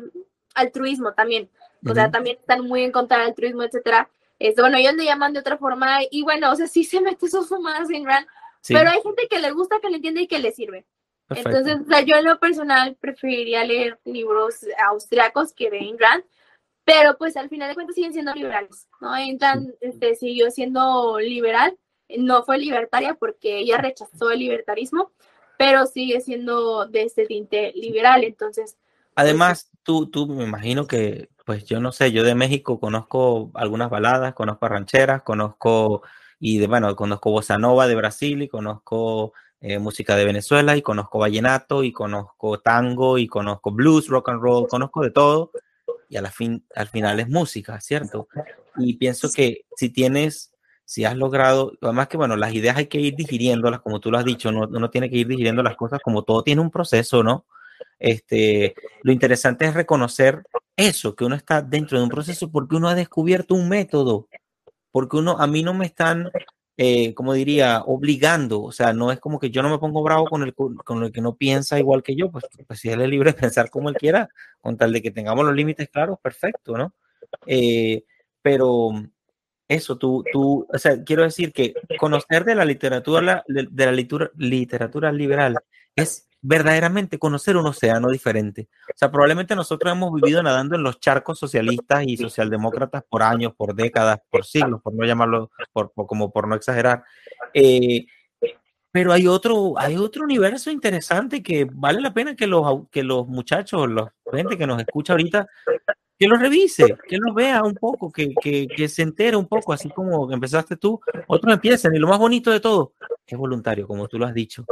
Altruismo 0.56 1.14
también. 1.14 1.50
O 1.90 1.94
sea, 1.94 2.12
también 2.12 2.38
están 2.40 2.66
muy 2.66 2.84
en 2.84 2.92
contra 2.92 3.18
del 3.18 3.28
altruismo, 3.28 3.64
etcétera. 3.64 4.10
Este, 4.40 4.62
bueno, 4.62 4.78
ellos 4.78 4.94
le 4.96 5.06
llaman 5.06 5.34
de 5.34 5.40
otra 5.40 5.58
forma, 5.58 6.00
y 6.10 6.24
bueno, 6.24 6.52
o 6.52 6.56
sea, 6.56 6.68
sí 6.68 6.84
se 6.84 7.02
mete 7.02 7.30
sus 7.30 7.48
fumadas 7.48 7.90
en 7.90 8.06
Rand, 8.06 8.28
Sí, 8.62 8.74
pero 8.74 8.90
hay 8.90 9.02
gente 9.02 9.28
que 9.30 9.40
le 9.40 9.52
gusta, 9.52 9.82
que 9.82 9.90
le 9.90 9.98
entiende 9.98 10.22
y 10.22 10.28
que 10.28 10.40
le 10.40 10.54
sirve. 10.54 10.86
perfecto. 11.28 11.50
Entonces, 11.50 11.86
o 11.86 11.90
sea, 11.90 12.02
yo 12.02 12.16
en 12.16 12.24
lo 12.24 12.40
personal 12.40 12.96
preferiría 12.96 13.66
leer 13.66 14.00
libros 14.06 14.66
austriacos 14.88 15.54
que 15.54 15.70
de 15.70 15.80
Ayn 15.80 16.00
Rand, 16.00 16.24
pero 16.86 17.18
pues 17.18 17.36
al 17.36 17.50
final 17.50 17.68
de 17.68 17.76
cuentas 17.76 17.96
siguen 17.96 18.14
siendo 18.14 18.34
liberales, 18.34 18.88
¿no? 19.02 19.12
Ayn 19.12 19.38
Rand 19.38 19.74
este, 19.82 20.16
siguió 20.16 20.50
siendo 20.50 21.20
liberal, 21.20 21.78
no 22.18 22.44
fue 22.44 22.58
libertaria 22.58 23.16
porque 23.16 23.60
ella 23.60 23.80
rechazó 23.80 24.32
el 24.32 24.40
libertarismo, 24.40 25.12
pero 25.58 25.86
sigue 25.86 26.22
siendo 26.22 26.86
de 26.86 27.04
este 27.04 27.26
tinte 27.26 27.74
liberal, 27.76 28.24
entonces, 28.24 28.78
Además, 29.16 29.70
tú, 29.84 30.10
tú 30.10 30.26
me 30.26 30.44
imagino 30.44 30.88
que, 30.88 31.30
pues 31.46 31.66
yo 31.66 31.80
no 31.80 31.92
sé, 31.92 32.12
yo 32.12 32.24
de 32.24 32.36
México 32.36 32.80
conozco 32.80 33.52
algunas 33.54 33.90
baladas, 33.90 34.34
conozco 34.34 34.68
rancheras, 34.68 35.24
conozco, 35.24 36.04
y 36.40 36.58
de, 36.58 36.68
bueno, 36.68 36.96
conozco 36.96 37.32
bossa 37.32 37.58
nova 37.58 37.88
de 37.88 37.96
Brasil 37.96 38.42
y 38.42 38.48
conozco 38.48 39.34
eh, 39.62 39.80
música 39.80 40.16
de 40.16 40.26
Venezuela 40.26 40.76
y 40.76 40.82
conozco 40.82 41.20
vallenato 41.20 41.84
y 41.84 41.92
conozco 41.92 42.60
tango 42.60 43.18
y 43.18 43.28
conozco 43.28 43.72
blues, 43.72 44.08
rock 44.08 44.30
and 44.30 44.42
roll, 44.42 44.68
conozco 44.68 45.02
de 45.02 45.12
todo 45.12 45.52
y 46.10 46.18
a 46.18 46.22
la 46.22 46.32
fin, 46.32 46.64
al 46.76 46.88
final 46.88 47.20
es 47.20 47.28
música, 47.28 47.80
¿cierto? 47.82 48.28
Y 48.78 48.98
pienso 48.98 49.30
que 49.32 49.66
si 49.76 49.90
tienes, 49.90 50.54
si 50.86 51.06
has 51.06 51.18
logrado, 51.18 51.74
además 51.82 52.08
que 52.08 52.18
bueno, 52.18 52.36
las 52.36 52.54
ideas 52.54 52.78
hay 52.78 52.88
que 52.88 53.00
ir 53.00 53.16
digiriéndolas, 53.16 53.82
como 53.82 54.00
tú 54.00 54.12
lo 54.12 54.18
has 54.18 54.26
dicho, 54.26 54.52
no, 54.52 54.68
uno 54.68 54.90
tiene 54.90 55.10
que 55.10 55.18
ir 55.18 55.28
digiriendo 55.28 55.64
las 55.64 55.76
cosas 55.76 56.00
como 56.04 56.24
todo 56.24 56.44
tiene 56.44 56.62
un 56.62 56.70
proceso, 56.70 57.24
¿no? 57.24 57.46
Este, 58.00 58.76
lo 59.02 59.12
interesante 59.12 59.66
es 59.66 59.74
reconocer 59.74 60.44
eso, 60.76 61.16
que 61.16 61.26
uno 61.26 61.36
está 61.36 61.62
dentro 61.62 61.98
de 61.98 62.04
un 62.04 62.10
proceso 62.10 62.52
porque 62.52 62.76
uno 62.76 62.90
ha 62.90 62.96
descubierto 62.96 63.56
un 63.56 63.70
método, 63.70 64.28
porque 64.92 65.18
uno, 65.18 65.38
a 65.40 65.48
mí 65.48 65.64
no 65.64 65.74
me 65.74 65.86
están, 65.86 66.32
eh, 66.78 67.14
como 67.14 67.34
diría, 67.34 67.82
obligando, 67.86 68.62
o 68.62 68.72
sea, 68.72 68.94
no 68.94 69.12
es 69.12 69.20
como 69.20 69.40
que 69.40 69.52
yo 69.52 69.62
no 69.62 69.70
me 69.70 69.80
pongo 69.80 70.04
bravo 70.04 70.26
con 70.26 70.44
el, 70.44 70.54
con 70.54 71.04
el 71.04 71.12
que 71.12 71.22
no 71.22 71.36
piensa 71.36 71.80
igual 71.80 72.04
que 72.04 72.16
yo, 72.16 72.32
pues, 72.32 72.46
pues 72.68 72.80
si 72.80 72.90
él 72.90 73.02
es 73.02 73.10
libre 73.10 73.32
de 73.34 73.40
pensar 73.40 73.70
como 73.70 73.90
él 73.90 73.96
quiera, 73.96 74.30
con 74.62 74.78
tal 74.78 74.92
de 74.92 75.02
que 75.02 75.12
tengamos 75.12 75.46
los 75.46 75.56
límites 75.56 75.90
claros, 75.90 76.20
perfecto, 76.22 76.78
¿no? 76.78 76.94
Eh, 77.48 78.04
pero 78.42 78.92
eso, 79.68 79.98
tú, 79.98 80.24
tú, 80.32 80.68
quiero 81.06 81.24
decir 81.24 81.54
que 81.54 81.74
conocer 81.98 82.44
de 82.46 82.56
la 82.56 82.66
literatura, 82.66 83.44
de 83.48 83.86
la 83.86 83.92
literatura, 83.92 84.32
literatura 84.36 85.12
liberal 85.12 85.58
es 85.96 86.28
verdaderamente 86.44 87.18
conocer 87.18 87.56
un 87.56 87.66
océano 87.66 88.10
diferente. 88.10 88.68
O 88.90 88.98
sea, 88.98 89.10
probablemente 89.10 89.56
nosotros 89.56 89.94
hemos 89.94 90.14
vivido 90.14 90.44
nadando 90.44 90.76
en 90.76 90.84
los 90.84 91.00
charcos 91.00 91.40
socialistas 91.40 92.04
y 92.06 92.18
socialdemócratas 92.18 93.04
por 93.10 93.24
años, 93.24 93.54
por 93.56 93.74
décadas, 93.74 94.20
por 94.30 94.46
siglos, 94.46 94.82
por 94.82 94.94
no 94.94 95.06
llamarlo, 95.06 95.52
por, 95.72 95.94
por 95.94 96.06
como 96.06 96.32
por 96.32 96.48
no 96.48 96.56
exagerar. 96.56 97.04
Eh, 97.54 98.06
pero 98.92 99.14
hay 99.14 99.26
otro, 99.26 99.74
hay 99.78 99.96
otro 99.96 100.26
universo 100.26 100.70
interesante 100.70 101.42
que 101.42 101.66
vale 101.72 102.02
la 102.02 102.14
pena 102.14 102.36
que 102.36 102.46
los, 102.46 102.90
que 102.92 103.04
los 103.04 103.26
muchachos, 103.26 103.90
la 103.90 104.14
gente 104.32 104.58
que 104.58 104.68
nos 104.68 104.80
escucha 104.80 105.14
ahorita, 105.14 105.48
que 106.20 106.28
lo 106.28 106.36
revise, 106.36 106.98
que 107.08 107.18
lo 107.18 107.34
vea 107.34 107.64
un 107.64 107.74
poco, 107.74 108.12
que, 108.12 108.36
que, 108.40 108.68
que 108.68 108.90
se 108.90 109.02
entere 109.02 109.38
un 109.38 109.48
poco, 109.48 109.72
así 109.72 109.90
como 109.90 110.32
empezaste 110.32 110.76
tú, 110.76 111.00
otros 111.26 111.54
empiezan. 111.54 111.96
Y 111.96 112.00
lo 112.00 112.10
más 112.10 112.20
bonito 112.20 112.52
de 112.52 112.60
todo 112.60 112.94
es 113.26 113.38
voluntario, 113.38 113.88
como 113.88 114.10
tú 114.10 114.20
lo 114.20 114.26
has 114.26 114.34
dicho. 114.34 114.66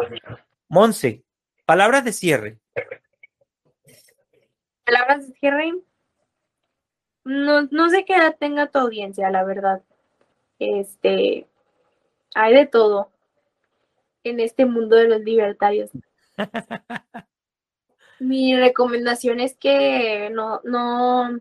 Monse, 0.68 1.24
palabras 1.66 2.04
de 2.04 2.14
cierre. 2.14 2.60
palabras 4.86 5.28
de 5.28 5.34
cierre. 5.36 5.74
No, 7.24 7.64
no 7.64 7.90
sé 7.90 8.04
qué 8.06 8.16
edad 8.16 8.36
tenga 8.40 8.68
tu 8.68 8.80
audiencia, 8.80 9.30
la 9.30 9.44
verdad. 9.44 9.84
Este, 10.60 11.48
hay 12.36 12.54
de 12.54 12.66
todo 12.68 13.12
en 14.24 14.40
este 14.40 14.66
mundo 14.66 14.96
de 14.96 15.08
los 15.08 15.22
libertarios. 15.22 15.92
Mi 18.20 18.56
recomendación 18.56 19.40
es 19.40 19.58
que 19.58 20.30
no, 20.32 20.62
no, 20.64 21.40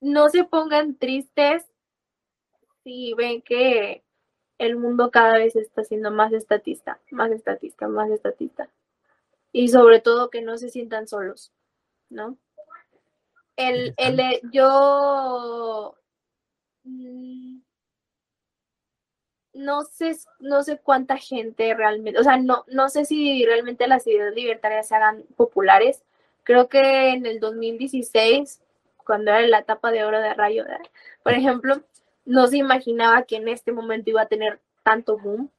no 0.00 0.28
se 0.28 0.44
pongan 0.44 0.96
tristes 0.96 1.66
si 2.84 3.14
ven 3.14 3.42
que 3.42 4.04
el 4.58 4.76
mundo 4.76 5.10
cada 5.10 5.38
vez 5.38 5.56
está 5.56 5.84
siendo 5.84 6.10
más 6.10 6.32
estatista, 6.32 7.00
más 7.10 7.30
estatista, 7.30 7.88
más 7.88 8.10
estatista. 8.10 8.68
Y 9.52 9.68
sobre 9.68 10.00
todo 10.00 10.30
que 10.30 10.42
no 10.42 10.58
se 10.58 10.68
sientan 10.68 11.08
solos, 11.08 11.52
¿no? 12.10 12.36
El, 13.56 13.94
el, 13.96 14.20
eh, 14.20 14.40
yo 14.52 15.96
mm, 16.84 17.58
no 19.54 19.82
sé, 19.84 20.16
no 20.38 20.62
sé 20.62 20.78
cuánta 20.78 21.16
gente 21.16 21.74
realmente, 21.74 22.20
o 22.20 22.22
sea, 22.22 22.36
no, 22.36 22.64
no 22.68 22.88
sé 22.88 23.04
si 23.04 23.44
realmente 23.44 23.88
las 23.88 24.06
ideas 24.06 24.34
libertarias 24.34 24.88
se 24.88 24.94
hagan 24.94 25.24
populares. 25.36 26.02
Creo 26.44 26.68
que 26.68 27.10
en 27.10 27.26
el 27.26 27.40
2016, 27.40 28.60
cuando 29.04 29.32
era 29.32 29.46
la 29.48 29.58
etapa 29.60 29.90
de 29.90 30.04
oro 30.04 30.20
de 30.20 30.34
Rayo, 30.34 30.64
por 31.22 31.32
ejemplo, 31.34 31.82
no 32.28 32.46
se 32.46 32.58
imaginaba 32.58 33.22
que 33.22 33.36
en 33.36 33.48
este 33.48 33.72
momento 33.72 34.10
iba 34.10 34.22
a 34.22 34.26
tener 34.28 34.60
tanto 34.82 35.18
boom. 35.18 35.50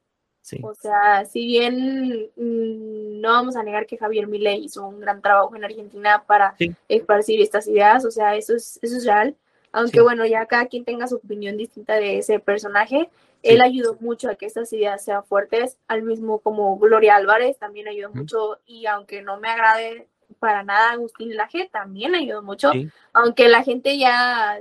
Sí. 0.42 0.58
O 0.62 0.72
sea, 0.74 1.24
si 1.26 1.44
bien 1.46 2.30
mmm, 2.36 3.20
no 3.20 3.28
vamos 3.28 3.56
a 3.56 3.62
negar 3.62 3.86
que 3.86 3.98
Javier 3.98 4.26
Milei 4.26 4.64
hizo 4.64 4.86
un 4.86 5.00
gran 5.00 5.20
trabajo 5.20 5.54
en 5.54 5.64
Argentina 5.64 6.24
para 6.26 6.54
Sí. 6.56 6.74
esparcir 6.88 7.40
estas 7.42 7.66
ideas, 7.68 8.04
o 8.06 8.10
sea, 8.10 8.36
eso 8.36 8.54
es, 8.54 8.78
eso 8.82 8.96
es 8.96 9.04
real. 9.04 9.36
Aunque 9.72 9.98
Sí. 9.98 10.02
bueno, 10.02 10.24
ya 10.26 10.46
cada 10.46 10.66
quien 10.66 10.84
tenga 10.84 11.06
su 11.06 11.16
opinión 11.16 11.56
distinta 11.56 11.94
de 11.96 12.18
ese 12.18 12.40
personaje, 12.40 13.10
él 13.42 13.60
ayudó 13.60 13.96
mucho 14.00 14.28
a 14.30 14.34
que 14.34 14.46
estas 14.46 14.72
ideas 14.72 15.04
sean 15.04 15.24
fuertes, 15.24 15.76
al 15.88 16.02
mismo 16.02 16.38
como 16.40 16.78
Gloria 16.78 17.16
Álvarez 17.16 17.58
también 17.58 17.88
ayudó 17.88 18.10
mucho 18.10 18.58
y 18.66 18.86
aunque 18.86 19.22
no 19.22 19.38
me 19.38 19.48
agrade 19.48 20.08
para 20.38 20.62
nada 20.62 20.92
Agustín 20.92 21.36
Laje 21.36 21.68
también 21.72 22.14
ayudó 22.14 22.42
mucho, 22.42 22.70
aunque 23.12 23.48
la 23.48 23.62
gente 23.62 23.98
ya 23.98 24.58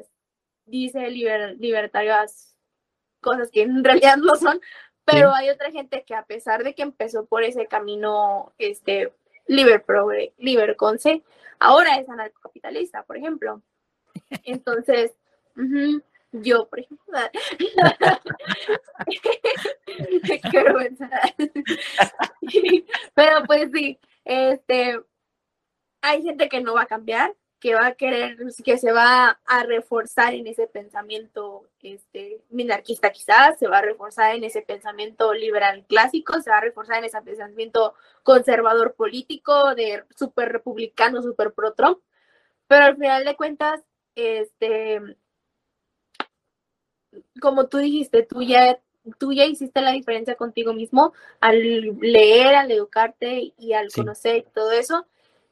dice 0.69 1.09
libertarias 1.09 2.55
cosas 3.21 3.49
que 3.51 3.63
en 3.63 3.83
realidad 3.83 4.17
no 4.17 4.35
son, 4.35 4.59
pero 5.05 5.33
hay 5.33 5.49
otra 5.49 5.71
gente 5.71 6.03
que 6.03 6.15
a 6.15 6.23
pesar 6.23 6.63
de 6.63 6.75
que 6.75 6.83
empezó 6.83 7.25
por 7.25 7.43
ese 7.43 7.65
camino, 7.65 8.53
este, 8.57 9.13
liber, 9.47 9.83
progre, 9.83 10.33
liber 10.37 10.75
conce, 10.75 11.23
ahora 11.59 11.97
es 11.97 12.09
anarcocapitalista, 12.09 13.03
por 13.03 13.17
ejemplo. 13.17 13.61
Entonces, 14.43 15.13
yo, 16.31 16.69
por 16.69 16.79
ejemplo, 16.79 17.19
qué 20.51 20.63
vergüenza. 20.63 21.09
pero 23.15 23.43
pues 23.45 23.69
sí, 23.73 23.99
este, 24.25 24.99
hay 26.01 26.23
gente 26.23 26.49
que 26.49 26.61
no 26.61 26.75
va 26.75 26.83
a 26.83 26.87
cambiar, 26.87 27.35
que 27.59 27.75
va 27.75 27.87
a 27.87 27.95
querer, 27.95 28.37
que 28.63 28.77
se 28.77 28.91
va 28.91 29.39
a 29.45 29.63
reforzar 29.63 30.33
en 30.33 30.47
ese 30.47 30.67
pensamiento 30.67 31.65
este, 31.81 32.41
minarquista 32.49 33.11
quizás, 33.11 33.59
se 33.59 33.67
va 33.67 33.79
a 33.79 33.81
reforzar 33.81 34.35
en 34.35 34.45
ese 34.45 34.61
pensamiento 34.61 35.33
liberal 35.33 35.85
clásico, 35.87 36.41
se 36.41 36.49
va 36.49 36.57
a 36.57 36.61
reforzar 36.61 36.99
en 36.99 37.05
ese 37.05 37.21
pensamiento 37.21 37.95
conservador 38.23 38.95
político, 38.95 39.75
de 39.75 40.05
super 40.15 40.49
republicano, 40.51 41.21
super 41.21 41.53
pro 41.53 41.73
Trump, 41.73 41.99
pero 42.67 42.85
al 42.85 42.97
final 42.97 43.25
de 43.25 43.35
cuentas, 43.35 43.81
este, 44.15 45.01
como 47.41 47.67
tú 47.67 47.79
dijiste, 47.79 48.23
tú 48.23 48.41
ya, 48.41 48.79
tú 49.17 49.33
ya 49.33 49.43
hiciste 49.45 49.81
la 49.81 49.91
diferencia 49.91 50.35
contigo 50.35 50.73
mismo 50.73 51.13
al 51.41 51.59
leer, 51.99 52.55
al 52.55 52.71
educarte 52.71 53.53
y 53.57 53.73
al 53.73 53.91
conocer 53.91 54.45
todo 54.53 54.71
eso, 54.71 55.05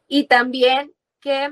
y 0.08 0.26
también 0.26 0.94
que 1.20 1.52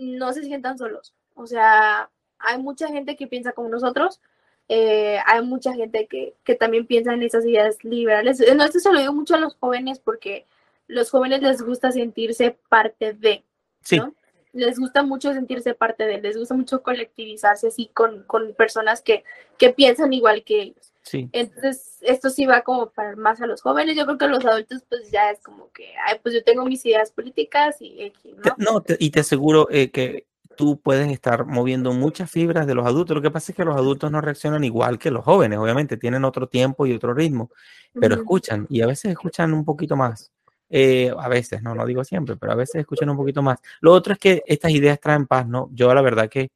no 0.00 0.32
se 0.32 0.42
sientan 0.42 0.78
solos. 0.78 1.14
O 1.34 1.46
sea, 1.46 2.10
hay 2.38 2.58
mucha 2.58 2.88
gente 2.88 3.16
que 3.16 3.26
piensa 3.26 3.52
como 3.52 3.68
nosotros, 3.68 4.20
eh, 4.68 5.18
hay 5.26 5.42
mucha 5.42 5.74
gente 5.74 6.06
que, 6.06 6.54
también 6.54 6.86
piensa 6.86 7.12
en 7.12 7.22
esas 7.22 7.44
ideas 7.44 7.82
liberales. 7.84 8.42
No, 8.54 8.64
esto 8.64 8.78
se 8.78 8.92
lo 8.92 8.98
digo 8.98 9.12
mucho 9.12 9.34
a 9.34 9.40
los 9.40 9.56
jóvenes 9.56 9.98
porque 9.98 10.46
los 10.86 11.10
jóvenes 11.10 11.42
les 11.42 11.62
gusta 11.62 11.92
sentirse 11.92 12.56
parte 12.68 13.12
de, 13.12 13.44
¿no? 13.92 14.14
Les 14.52 14.78
gusta 14.78 15.02
mucho 15.02 15.32
sentirse 15.32 15.74
parte 15.74 16.06
de, 16.06 16.20
les 16.20 16.36
gusta 16.36 16.54
mucho 16.54 16.82
colectivizarse 16.82 17.68
así 17.68 17.90
con, 17.92 18.24
personas 18.56 19.00
que, 19.02 19.24
que 19.58 19.70
piensan 19.70 20.12
igual 20.12 20.44
que 20.44 20.62
ellos. 20.62 20.89
Sí. 21.02 21.28
Entonces, 21.32 21.98
esto 22.02 22.30
sí 22.30 22.46
va 22.46 22.62
como 22.62 22.90
para 22.90 23.16
más 23.16 23.40
a 23.40 23.46
los 23.46 23.62
jóvenes. 23.62 23.96
Yo 23.96 24.04
creo 24.04 24.18
que 24.18 24.28
los 24.28 24.44
adultos, 24.44 24.84
pues 24.88 25.10
ya 25.10 25.30
es 25.30 25.40
como 25.40 25.70
que, 25.72 25.92
ay, 26.06 26.18
pues 26.22 26.34
yo 26.34 26.44
tengo 26.44 26.64
mis 26.64 26.84
ideas 26.84 27.10
políticas 27.10 27.76
y. 27.80 28.12
¿no? 28.44 28.54
no 28.58 28.84
y 28.98 29.10
te 29.10 29.20
aseguro 29.20 29.68
eh, 29.70 29.90
que 29.90 30.26
tú 30.56 30.78
puedes 30.78 31.10
estar 31.10 31.46
moviendo 31.46 31.94
muchas 31.94 32.30
fibras 32.30 32.66
de 32.66 32.74
los 32.74 32.86
adultos. 32.86 33.14
Lo 33.14 33.22
que 33.22 33.30
pasa 33.30 33.52
es 33.52 33.56
que 33.56 33.64
los 33.64 33.76
adultos 33.76 34.10
no 34.10 34.20
reaccionan 34.20 34.62
igual 34.62 34.98
que 34.98 35.10
los 35.10 35.24
jóvenes, 35.24 35.58
obviamente, 35.58 35.96
tienen 35.96 36.24
otro 36.24 36.48
tiempo 36.48 36.86
y 36.86 36.92
otro 36.92 37.14
ritmo, 37.14 37.50
pero 37.98 38.14
escuchan 38.14 38.66
y 38.68 38.82
a 38.82 38.86
veces 38.86 39.12
escuchan 39.12 39.54
un 39.54 39.64
poquito 39.64 39.96
más. 39.96 40.30
Eh, 40.68 41.12
a 41.18 41.28
veces, 41.28 41.62
no, 41.62 41.74
no 41.74 41.84
digo 41.86 42.04
siempre, 42.04 42.36
pero 42.36 42.52
a 42.52 42.56
veces 42.56 42.76
escuchan 42.76 43.08
un 43.10 43.16
poquito 43.16 43.42
más. 43.42 43.58
Lo 43.80 43.92
otro 43.92 44.12
es 44.12 44.18
que 44.18 44.42
estas 44.46 44.70
ideas 44.70 45.00
traen 45.00 45.26
paz, 45.26 45.46
¿no? 45.48 45.70
Yo 45.72 45.92
la 45.94 46.02
verdad 46.02 46.28
que 46.28 46.50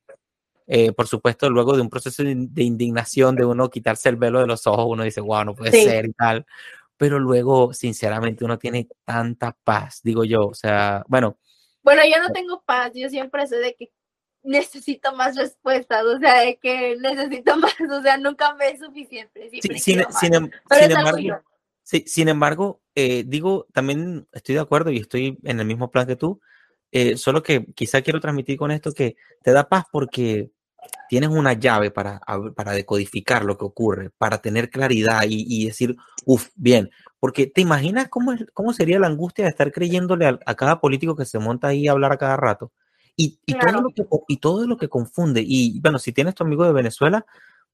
eh, 0.67 0.93
por 0.93 1.07
supuesto, 1.07 1.51
luego 1.51 1.77
de 1.77 1.83
un 1.83 1.91
proceso 1.91 2.23
de, 2.23 2.63
indignación 2.63 3.37
de 3.37 3.45
uno 3.45 3.71
quitarse 3.71 4.09
el 4.09 4.17
velo 4.17 4.41
de 4.41 4.47
los 4.47 4.67
ojos, 4.67 4.87
uno 4.89 5.05
dice, 5.05 5.21
wow, 5.21 5.45
no 5.45 5.55
puede 5.55 5.73
ser 5.73 6.07
y 6.07 6.13
tal. 6.13 6.47
Pero 6.97 7.19
luego, 7.19 7.73
sinceramente, 7.73 8.45
uno 8.45 8.59
tiene 8.59 8.89
tanta 9.05 9.57
paz, 9.65 10.01
digo 10.03 10.25
yo. 10.25 10.47
O 10.47 10.55
sea, 10.55 11.05
bueno. 11.09 11.39
Bueno, 11.83 12.03
yo 12.05 12.23
no 12.23 12.33
tengo 12.33 12.63
paz, 12.65 12.93
yo 12.95 13.09
siempre 13.11 13.47
sé 13.47 13.57
de 13.57 13.75
que 13.75 13.93
necesito 14.43 15.15
más 15.15 15.37
respuestas, 15.37 16.05
o 16.05 16.19
sea, 16.19 16.41
de 16.41 16.57
que 16.57 16.97
necesito 16.97 17.57
más, 17.59 17.75
o 17.91 18.03
sea, 18.03 18.17
nunca 18.17 18.55
me 18.55 18.69
es 18.69 18.81
suficiente. 18.81 19.51
sin, 19.79 20.01
em, 20.35 20.51
embargo, 20.71 21.43
sin 21.83 22.29
embargo 22.29 22.81
eh, 22.95 23.25
digo, 23.27 23.67
también 23.73 24.29
estoy 24.33 24.55
de 24.55 24.61
acuerdo 24.61 24.91
y 24.91 24.99
estoy 24.99 25.39
en 25.43 25.59
el 25.59 25.67
mismo 25.67 25.91
plan 25.91 26.07
que 26.07 26.17
tú, 26.17 26.41
eh, 26.93 27.17
solo 27.17 27.43
que 27.43 27.67
quizá 27.75 28.03
quiero 28.03 28.21
transmitir 28.21 28.57
con 28.57 28.71
esto 28.71 28.93
que 28.93 29.17
te 29.43 29.51
da 29.51 29.69
paz 29.69 29.85
porque 29.91 30.51
tienes 31.09 31.31
una 31.31 31.53
llave 31.53 31.91
para, 31.91 32.21
para 32.57 32.73
decodificar 32.73 33.45
lo 33.45 33.57
que 33.57 33.65
ocurre, 33.65 34.11
para 34.19 34.39
tener 34.39 34.71
claridad 34.71 35.23
y, 35.29 35.67
decir, 35.67 35.97
uff, 36.25 36.49
bien, 36.55 36.91
porque 37.21 37.47
te 37.47 37.61
imaginas 37.61 38.09
cómo, 38.09 38.33
es, 38.33 38.47
cómo 38.53 38.73
sería 38.73 38.99
la 38.99 39.07
angustia 39.07 39.45
de 39.45 39.51
estar 39.51 39.73
creyéndole 39.73 40.27
a, 40.27 40.55
cada 40.55 40.81
político 40.81 41.17
que 41.17 41.25
se 41.25 41.39
monta 41.39 41.69
ahí 41.69 41.89
a 41.89 41.93
hablar 41.93 42.13
a 42.13 42.19
cada 42.19 42.37
rato. 42.37 42.73
Y, 43.17 43.39
y, 43.47 43.55
todo 43.55 43.81
lo 43.81 43.89
que, 43.91 44.07
y 44.29 44.37
todo 44.39 44.67
lo 44.67 44.77
que 44.77 44.89
confunde. 44.89 45.43
Y 45.47 45.79
bueno, 45.81 45.99
si 45.99 46.13
tienes 46.13 46.35
tu 46.35 46.43
amigo 46.43 46.65
de 46.65 46.73
Venezuela, 46.73 47.25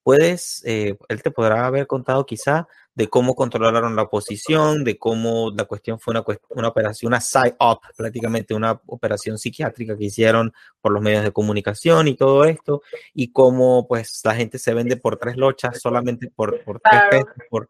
puedes, 0.03 0.63
eh, 0.65 0.97
él 1.09 1.23
te 1.23 1.31
podrá 1.31 1.67
haber 1.67 1.87
contado 1.87 2.25
quizá 2.27 2.67
de 2.95 3.09
cómo 3.09 3.35
controlaron 3.35 3.97
la 3.97 4.03
oposición, 4.03 4.85
de 4.85 4.99
cómo 4.99 5.53
la 5.57 5.65
cuestión 5.65 5.99
fue 5.99 6.13
una, 6.13 6.25
una 6.51 6.69
operación, 6.69 7.11
una 7.11 7.21
side-up, 7.21 7.81
prácticamente 7.97 8.55
una 8.55 8.81
operación 8.87 9.39
psiquiátrica 9.39 9.97
que 9.97 10.05
hicieron 10.05 10.53
por 10.81 10.93
los 10.93 11.03
medios 11.03 11.23
de 11.23 11.33
comunicación 11.33 12.09
y 12.09 12.17
todo 12.17 12.45
esto, 12.45 12.83
y 13.15 13.33
cómo 13.33 13.87
pues 13.89 14.21
la 14.25 14.35
gente 14.35 14.59
se 14.59 14.75
vende 14.75 14.97
por 14.97 15.17
tres 15.17 15.37
lochas 15.37 15.81
solamente 15.81 16.31
por, 16.35 16.63
por 16.65 16.81
tres 16.81 17.03
pesos, 17.11 17.35
por, 17.49 17.69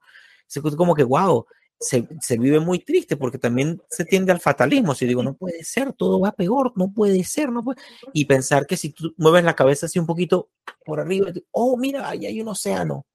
como 0.76 0.95
que, 0.95 1.05
wow, 1.05 1.47
se, 1.81 2.07
se, 2.20 2.39
vive 2.39 2.61
muy 2.61 2.78
triste 2.81 3.16
porque 3.16 3.39
también 3.39 3.83
se 3.89 4.05
tiende 4.05 4.33
al 4.33 4.41
fatalismo. 4.41 4.95
Si 4.95 5.07
digo, 5.07 5.22
no 5.22 5.35
puede 5.35 5.64
ser, 5.64 5.95
todo 5.95 6.20
va 6.20 6.33
peor, 6.33 6.72
no 6.76 6.93
puede 6.93 7.24
ser, 7.24 7.51
no 7.51 7.64
puede. 7.64 7.81
Y 8.12 8.26
pensar 8.26 8.66
que 8.66 8.76
si 8.76 8.91
tú 8.91 9.14
mueves 9.16 9.45
la 9.45 9.57
cabeza 9.57 9.87
así 9.87 9.99
un 9.99 10.07
poquito 10.07 10.51
por 10.85 11.01
arriba, 11.01 11.33
oh, 11.53 11.78
mira, 11.78 12.09
ahí 12.09 12.26
hay 12.26 12.41
un 12.41 12.49
océano. 12.49 13.07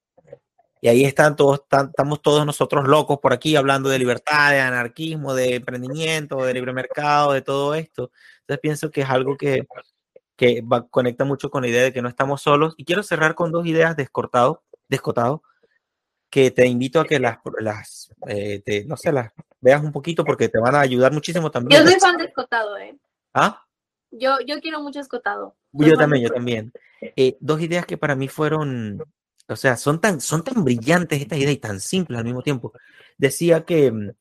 Y 0.81 0.87
ahí 0.87 1.05
están 1.05 1.35
todos, 1.35 1.61
estamos 1.71 2.21
todos 2.21 2.45
nosotros 2.45 2.87
locos 2.87 3.19
por 3.19 3.33
aquí 3.33 3.55
hablando 3.55 3.89
de 3.89 3.99
libertad, 3.99 4.51
de 4.51 4.59
anarquismo, 4.59 5.33
de 5.33 5.55
emprendimiento, 5.55 6.43
de 6.43 6.53
libre 6.53 6.73
mercado, 6.73 7.33
de 7.33 7.41
todo 7.41 7.75
esto. 7.75 8.11
Entonces 8.41 8.59
pienso 8.61 8.91
que 8.91 9.01
es 9.01 9.09
algo 9.09 9.37
que, 9.37 9.65
que 10.35 10.61
va, 10.61 10.87
conecta 10.87 11.25
mucho 11.25 11.49
con 11.49 11.63
la 11.63 11.69
idea 11.69 11.83
de 11.83 11.93
que 11.93 12.01
no 12.01 12.09
estamos 12.09 12.41
solos. 12.41 12.75
Y 12.77 12.85
quiero 12.85 13.03
cerrar 13.03 13.35
con 13.35 13.51
dos 13.51 13.65
ideas 13.67 13.95
descortado, 13.95 14.63
descotado 14.89 15.43
que 16.35 16.51
te 16.51 16.67
invito 16.67 16.99
a 16.99 17.05
que 17.05 17.17
las, 17.17 17.37
las 17.61 18.13
eh, 18.27 18.61
no 18.87 18.97
sé, 18.97 19.13
las 19.13 19.31
veas 19.61 19.81
un 19.81 19.93
poquito 19.93 20.25
porque 20.25 20.49
te 20.49 20.59
van 20.59 20.75
a 20.75 20.81
ayudar 20.81 21.13
muchísimo 21.13 21.49
también. 21.49 21.81
Yo 21.81 21.89
soy 21.89 21.97
fan 21.97 22.17
de 22.17 22.25
escotado, 22.25 22.77
¿eh? 22.77 22.99
¿Ah? 23.33 23.63
Yo, 24.11 24.35
yo 24.45 24.59
quiero 24.59 24.81
mucho 24.81 24.99
escotado. 24.99 25.55
Yo 25.71 25.95
también, 25.95 26.23
yo 26.23 26.29
también. 26.29 26.73
Eh, 26.99 27.37
dos 27.39 27.61
ideas 27.61 27.85
que 27.85 27.97
para 27.97 28.17
mí 28.17 28.27
fueron, 28.27 29.01
o 29.47 29.55
sea, 29.55 29.77
son 29.77 30.01
tan, 30.01 30.19
son 30.19 30.43
tan 30.43 30.61
brillantes 30.65 31.21
estas 31.21 31.39
ideas 31.39 31.53
y 31.53 31.57
tan 31.57 31.79
simples 31.79 32.19
al 32.19 32.25
mismo 32.25 32.41
tiempo. 32.41 32.73
Decía 33.17 33.63
que, 33.63 33.93
mm, 33.93 34.11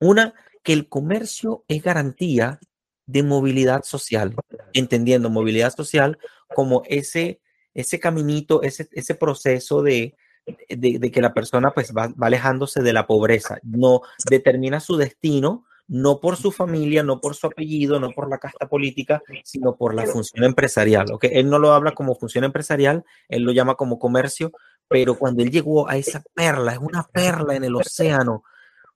una, 0.00 0.34
que 0.62 0.74
el 0.74 0.90
comercio 0.90 1.64
es 1.68 1.82
garantía 1.82 2.60
de 3.06 3.22
movilidad 3.22 3.82
social, 3.82 4.36
entendiendo 4.74 5.30
movilidad 5.30 5.74
social 5.74 6.18
como 6.54 6.82
ese, 6.84 7.40
ese 7.72 7.98
caminito, 7.98 8.60
ese, 8.60 8.90
ese 8.92 9.14
proceso 9.14 9.80
de, 9.80 10.18
de, 10.68 11.10
que 11.10 11.20
la 11.20 11.34
persona 11.34 11.72
pues 11.72 11.92
va, 11.92 12.12
alejándose 12.20 12.82
de 12.82 12.92
la 12.92 13.06
pobreza, 13.06 13.58
no 13.62 14.02
determina 14.28 14.80
su 14.80 14.96
destino, 14.96 15.64
no 15.88 16.20
por 16.20 16.36
su 16.36 16.50
familia, 16.50 17.02
no 17.02 17.20
por 17.20 17.34
su 17.34 17.46
apellido, 17.46 18.00
no 18.00 18.10
por 18.10 18.28
la 18.28 18.38
casta 18.38 18.68
política, 18.68 19.22
sino 19.44 19.76
por 19.76 19.94
la 19.94 20.06
función 20.06 20.44
empresarial. 20.44 21.12
¿okay? 21.12 21.30
Él 21.32 21.48
no 21.48 21.58
lo 21.58 21.72
habla 21.72 21.92
como 21.92 22.14
función 22.14 22.44
empresarial, 22.44 23.04
él 23.28 23.42
lo 23.42 23.52
llama 23.52 23.76
como 23.76 23.98
comercio, 23.98 24.52
pero 24.88 25.16
cuando 25.16 25.42
él 25.42 25.50
llegó 25.50 25.88
a 25.88 25.96
esa 25.96 26.22
perla, 26.34 26.72
es 26.72 26.78
una 26.78 27.04
perla 27.04 27.54
en 27.54 27.64
el 27.64 27.76
océano, 27.76 28.44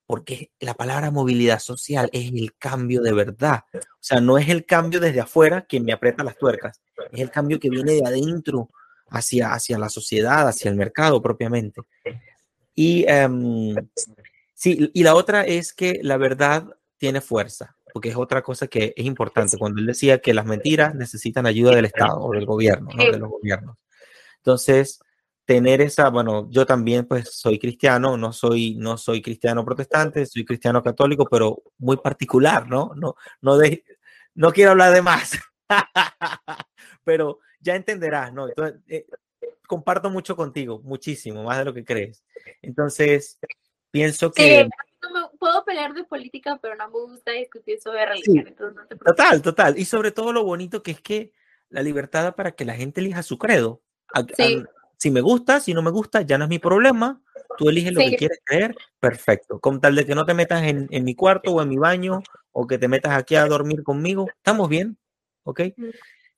porque 0.06 0.50
la 0.58 0.74
palabra 0.74 1.10
movilidad 1.12 1.60
social 1.60 2.10
es 2.12 2.32
el 2.32 2.54
cambio 2.58 3.00
de 3.02 3.12
verdad. 3.12 3.60
O 3.74 3.78
sea, 4.00 4.20
no 4.20 4.38
es 4.38 4.48
el 4.48 4.66
cambio 4.66 4.98
desde 4.98 5.20
afuera 5.20 5.66
que 5.68 5.80
me 5.80 5.92
aprieta 5.92 6.24
las 6.24 6.36
tuercas, 6.36 6.80
es 7.12 7.20
el 7.20 7.30
cambio 7.30 7.60
que 7.60 7.70
viene 7.70 7.92
de 7.92 8.02
adentro, 8.04 8.70
hacia, 9.10 9.52
hacia 9.52 9.78
la 9.78 9.88
sociedad, 9.88 10.48
hacia 10.48 10.70
el 10.70 10.76
mercado 10.76 11.20
propiamente. 11.20 11.82
Y, 12.74 13.04
em, 13.08 13.74
sí, 14.54 14.90
y 14.94 15.02
la 15.02 15.14
otra 15.14 15.42
es 15.44 15.72
que 15.72 16.00
la 16.02 16.16
verdad 16.16 16.64
tiene 16.96 17.20
fuerza, 17.20 17.76
porque 17.92 18.10
es 18.10 18.16
otra 18.16 18.42
cosa 18.42 18.66
que 18.66 18.94
es 18.96 19.04
importante. 19.04 19.58
Cuando 19.58 19.80
él 19.80 19.86
decía 19.86 20.20
que 20.20 20.34
las 20.34 20.46
mentiras 20.46 20.94
necesitan 20.94 21.46
ayuda 21.46 21.74
del 21.74 21.86
Estado 21.86 22.20
o 22.20 22.32
del 22.32 22.46
gobierno, 22.46 22.88
¿no? 22.94 23.04
de 23.04 23.18
los 23.18 23.28
gobiernos. 23.28 23.76
Entonces, 24.38 25.00
tener 25.50 25.80
esa, 25.80 26.10
bueno, 26.10 26.48
yo 26.50 26.64
también 26.64 27.06
pues 27.06 27.34
soy 27.34 27.58
cristiano, 27.58 28.16
no 28.16 28.32
soy, 28.32 28.76
no 28.76 28.96
soy 28.96 29.20
cristiano 29.20 29.64
protestante, 29.64 30.24
soy 30.24 30.44
cristiano 30.44 30.82
católico, 30.82 31.26
pero 31.28 31.62
muy 31.78 31.96
particular, 31.96 32.68
¿no? 32.68 32.92
No, 32.94 33.16
no, 33.40 33.58
de, 33.58 33.84
no 34.34 34.52
quiero 34.52 34.70
hablar 34.70 34.94
de 34.94 35.02
más, 35.02 35.32
pero 37.04 37.40
ya 37.60 37.76
entenderás, 37.76 38.32
¿no? 38.32 38.48
Entonces, 38.48 38.80
eh, 38.88 39.06
comparto 39.66 40.10
mucho 40.10 40.34
contigo, 40.34 40.80
muchísimo, 40.82 41.44
más 41.44 41.58
de 41.58 41.64
lo 41.64 41.74
que 41.74 41.84
crees. 41.84 42.24
Entonces, 42.62 43.38
pienso 43.90 44.32
que... 44.32 44.68
puedo 45.38 45.64
pelear 45.64 45.94
de 45.94 46.04
política, 46.04 46.58
pero 46.60 46.74
no 46.74 46.88
me 46.88 46.92
gusta 46.92 47.32
discutir 47.32 47.80
sobre 47.80 48.04
religión. 48.06 48.54
total, 49.04 49.42
total. 49.42 49.78
Y 49.78 49.84
sobre 49.84 50.10
todo 50.10 50.32
lo 50.32 50.44
bonito 50.44 50.82
que 50.82 50.90
es 50.90 51.00
que 51.00 51.32
la 51.68 51.82
libertad 51.82 52.34
para 52.34 52.52
que 52.52 52.64
la 52.64 52.74
gente 52.74 53.00
elija 53.00 53.22
su 53.22 53.38
credo. 53.38 53.82
si 54.96 55.10
me 55.10 55.20
gusta, 55.20 55.60
si 55.60 55.72
no 55.72 55.82
me 55.82 55.90
gusta, 55.90 56.22
ya 56.22 56.36
no 56.36 56.44
es 56.44 56.50
mi 56.50 56.58
problema. 56.58 57.22
Tú 57.56 57.68
eliges 57.68 57.92
lo 57.92 58.00
que 58.00 58.16
quieres 58.16 58.40
creer, 58.44 58.74
perfecto. 58.98 59.60
Con 59.60 59.80
tal 59.80 59.94
de 59.94 60.06
que 60.06 60.14
no 60.14 60.24
te 60.24 60.34
metas 60.34 60.62
en, 60.64 60.88
en, 60.90 61.04
mi 61.04 61.14
cuarto 61.14 61.52
o 61.52 61.62
en 61.62 61.68
mi 61.68 61.76
baño 61.76 62.22
o 62.52 62.66
que 62.66 62.78
te 62.78 62.88
metas 62.88 63.12
aquí 63.12 63.36
a 63.36 63.46
dormir 63.46 63.82
conmigo, 63.82 64.26
estamos 64.36 64.68
bien, 64.68 64.98
¿ok? 65.44 65.60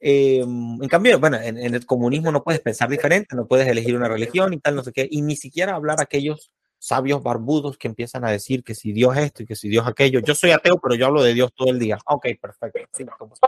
Em, 0.05 0.83
en 0.83 0.89
cambio, 0.89 1.21
bueno, 1.21 1.37
en, 1.41 1.57
el 1.57 1.87
comunismo 1.87 2.33
no 2.33 2.43
puedes 2.43 2.61
pensar 2.61 2.89
diferente, 2.89 3.37
no 3.37 3.47
puedes 3.47 3.69
elegir 3.69 3.95
una 3.95 4.09
religión 4.09 4.53
y 4.53 4.59
tal, 4.59 4.75
no 4.75 4.83
sé 4.83 4.93
qué, 4.93 5.07
y 5.09 5.23
ni 5.23 5.37
siquiera 5.37 5.77
hablar 5.77 6.01
a 6.01 6.03
aquellos 6.03 6.51
sabios 6.77 7.23
barbudos 7.23 7.79
que 7.79 7.87
empiezan 7.87 8.25
a 8.25 8.31
decir 8.33 8.65
que 8.65 8.75
si 8.75 8.91
Dios 8.93 9.17
esto 9.17 9.45
y 9.45 9.47
que 9.47 9.55
si 9.55 9.69
Dios 9.69 9.87
aquello. 9.87 10.19
Yo 10.19 10.35
soy 10.35 10.51
ateo, 10.51 10.81
pero 10.81 10.97
yo 10.97 11.07
hablo 11.07 11.23
de 11.23 11.35
Dios 11.35 11.53
todo 11.55 11.71
el 11.71 11.79
día. 11.79 11.99
Ok, 12.07 12.27
perfecto. 12.41 12.81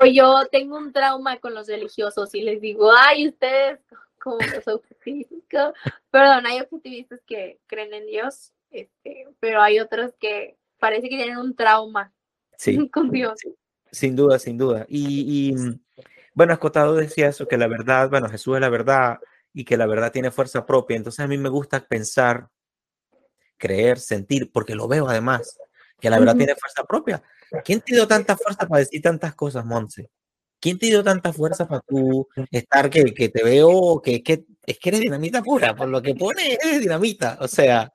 o 0.01 0.07
yo 0.07 0.47
tengo 0.53 0.79
un 0.79 0.93
trauma 0.93 1.41
con 1.41 1.55
los 1.55 1.67
religiosos 1.67 2.33
y 2.37 2.43
les 2.43 2.61
digo, 2.61 2.93
ay, 2.97 3.27
ustedes 3.27 3.81
como 4.23 4.39
los 4.39 4.69
objetivistas, 4.69 5.75
perdón, 6.13 6.47
hay 6.47 6.61
objetivistas 6.61 7.21
que 7.27 7.59
creen 7.67 7.95
en 7.95 8.07
Dios, 8.07 8.53
este, 8.71 9.27
pero 9.41 9.61
hay 9.61 9.81
otros 9.81 10.15
que 10.21 10.57
parece 10.79 11.09
que 11.09 11.17
tienen 11.17 11.39
un 11.39 11.57
trauma 11.57 12.13
con 12.93 13.11
Dios. 13.11 13.41
Sin 13.91 14.15
duda, 14.15 14.39
sin 14.39 14.57
duda. 14.57 14.87
Y, 14.89 15.51
y 15.51 15.55
bueno, 16.35 16.53
Escotado 16.53 16.95
decía 16.97 17.29
eso, 17.29 17.47
que 17.47 17.57
la 17.57 17.69
verdad, 17.69 18.11
bueno, 18.11 18.29
Jesús 18.29 18.57
es 18.57 18.61
la 18.61 18.69
verdad 18.69 19.19
y 19.53 19.65
que 19.65 19.77
la 19.77 19.87
verdad 19.87 20.13
tiene 20.13 20.33
fuerza 20.33 20.67
propia. 20.67 20.97
Entonces 20.97 21.21
a 21.21 21.29
mí 21.29 21.39
me 21.39 21.49
gusta 21.49 21.87
pensar, 21.87 22.49
creer, 23.57 24.01
sentir, 24.01 24.51
porque 24.53 24.75
lo 24.75 24.89
veo 24.89 25.09
además, 25.09 25.57
que 26.01 26.11
la 26.11 26.19
verdad 26.19 26.37
tiene 26.37 26.57
fuerza 26.57 26.85
propia. 26.85 27.23
¿Quién 27.65 27.81
te 27.81 27.95
dio 27.95 28.09
tanta 28.09 28.37
fuerza 28.37 28.67
para 28.67 28.81
decir 28.81 29.01
tantas 29.01 29.35
cosas, 29.35 29.65
Monse? 29.65 30.11
¿Quién 30.61 30.79
te 30.79 30.87
dio 30.87 31.05
tanta 31.05 31.33
fuerza 31.33 31.69
para 31.69 31.83
tú 31.83 32.27
estar 32.51 32.91
que, 32.91 33.15
que 33.15 33.29
te 33.29 33.45
veo, 33.45 34.01
que, 34.03 34.23
que 34.23 34.45
es 34.67 34.79
que 34.79 34.89
eres 34.89 35.01
dinamita 35.03 35.43
pura, 35.43 35.77
por 35.77 35.89
lo 35.89 36.03
que 36.03 36.15
pone 36.15 36.59
eres 36.61 36.81
dinamita? 36.81 37.39
O 37.41 37.47
sea, 37.47 37.93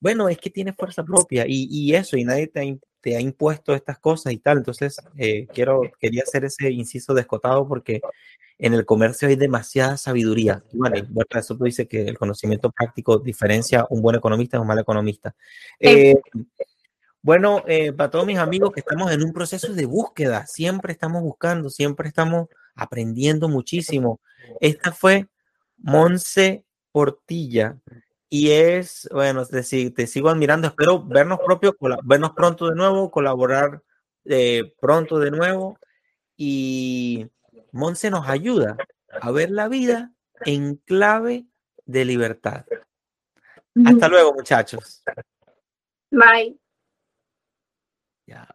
bueno, 0.00 0.28
es 0.28 0.38
que 0.38 0.50
tiene 0.50 0.72
fuerza 0.72 1.04
propia 1.04 1.44
y, 1.46 1.68
y 1.70 1.94
eso, 1.94 2.16
y 2.16 2.24
nadie 2.24 2.48
te, 2.48 2.78
te 3.00 3.16
ha 3.16 3.20
impuesto 3.20 3.74
estas 3.74 3.98
cosas 3.98 4.32
y 4.32 4.38
tal. 4.38 4.58
Entonces, 4.58 4.96
eh, 5.16 5.46
quiero, 5.52 5.82
quería 5.98 6.22
hacer 6.22 6.44
ese 6.44 6.70
inciso 6.70 7.14
descotado 7.14 7.66
porque 7.66 8.00
en 8.58 8.74
el 8.74 8.84
comercio 8.84 9.28
hay 9.28 9.36
demasiada 9.36 9.96
sabiduría. 9.96 10.62
Vale, 10.72 11.06
eso 11.34 11.56
tú 11.56 11.64
dices 11.64 11.88
que 11.88 12.06
el 12.06 12.18
conocimiento 12.18 12.70
práctico 12.70 13.18
diferencia 13.18 13.86
un 13.90 14.02
buen 14.02 14.16
economista 14.16 14.56
de 14.56 14.60
un 14.62 14.68
mal 14.68 14.78
economista. 14.78 15.34
Eh, 15.78 16.14
bueno, 17.22 17.62
eh, 17.66 17.92
para 17.92 18.10
todos 18.10 18.26
mis 18.26 18.38
amigos 18.38 18.72
que 18.72 18.80
estamos 18.80 19.10
en 19.12 19.22
un 19.22 19.32
proceso 19.32 19.72
de 19.72 19.86
búsqueda, 19.86 20.46
siempre 20.46 20.92
estamos 20.92 21.22
buscando, 21.22 21.68
siempre 21.68 22.08
estamos 22.08 22.48
aprendiendo 22.74 23.48
muchísimo. 23.48 24.20
Esta 24.60 24.92
fue 24.92 25.26
Monse 25.78 26.64
Portilla, 26.92 27.78
y 28.32 28.52
es, 28.52 29.08
bueno, 29.12 29.44
te, 29.44 29.90
te 29.90 30.06
sigo 30.06 30.30
admirando, 30.30 30.68
espero 30.68 31.04
vernos, 31.04 31.40
propio, 31.44 31.76
vernos 32.04 32.30
pronto 32.30 32.68
de 32.68 32.76
nuevo, 32.76 33.10
colaborar 33.10 33.82
eh, 34.24 34.72
pronto 34.80 35.18
de 35.18 35.32
nuevo 35.32 35.76
y 36.36 37.28
Monse 37.72 38.08
nos 38.08 38.28
ayuda 38.28 38.76
a 39.20 39.30
ver 39.32 39.50
la 39.50 39.66
vida 39.68 40.12
en 40.44 40.76
clave 40.76 41.46
de 41.86 42.04
libertad. 42.04 42.64
Hasta 43.84 44.08
luego, 44.08 44.32
muchachos. 44.32 45.02
Bye. 46.10 46.56
Ya. 48.26 48.48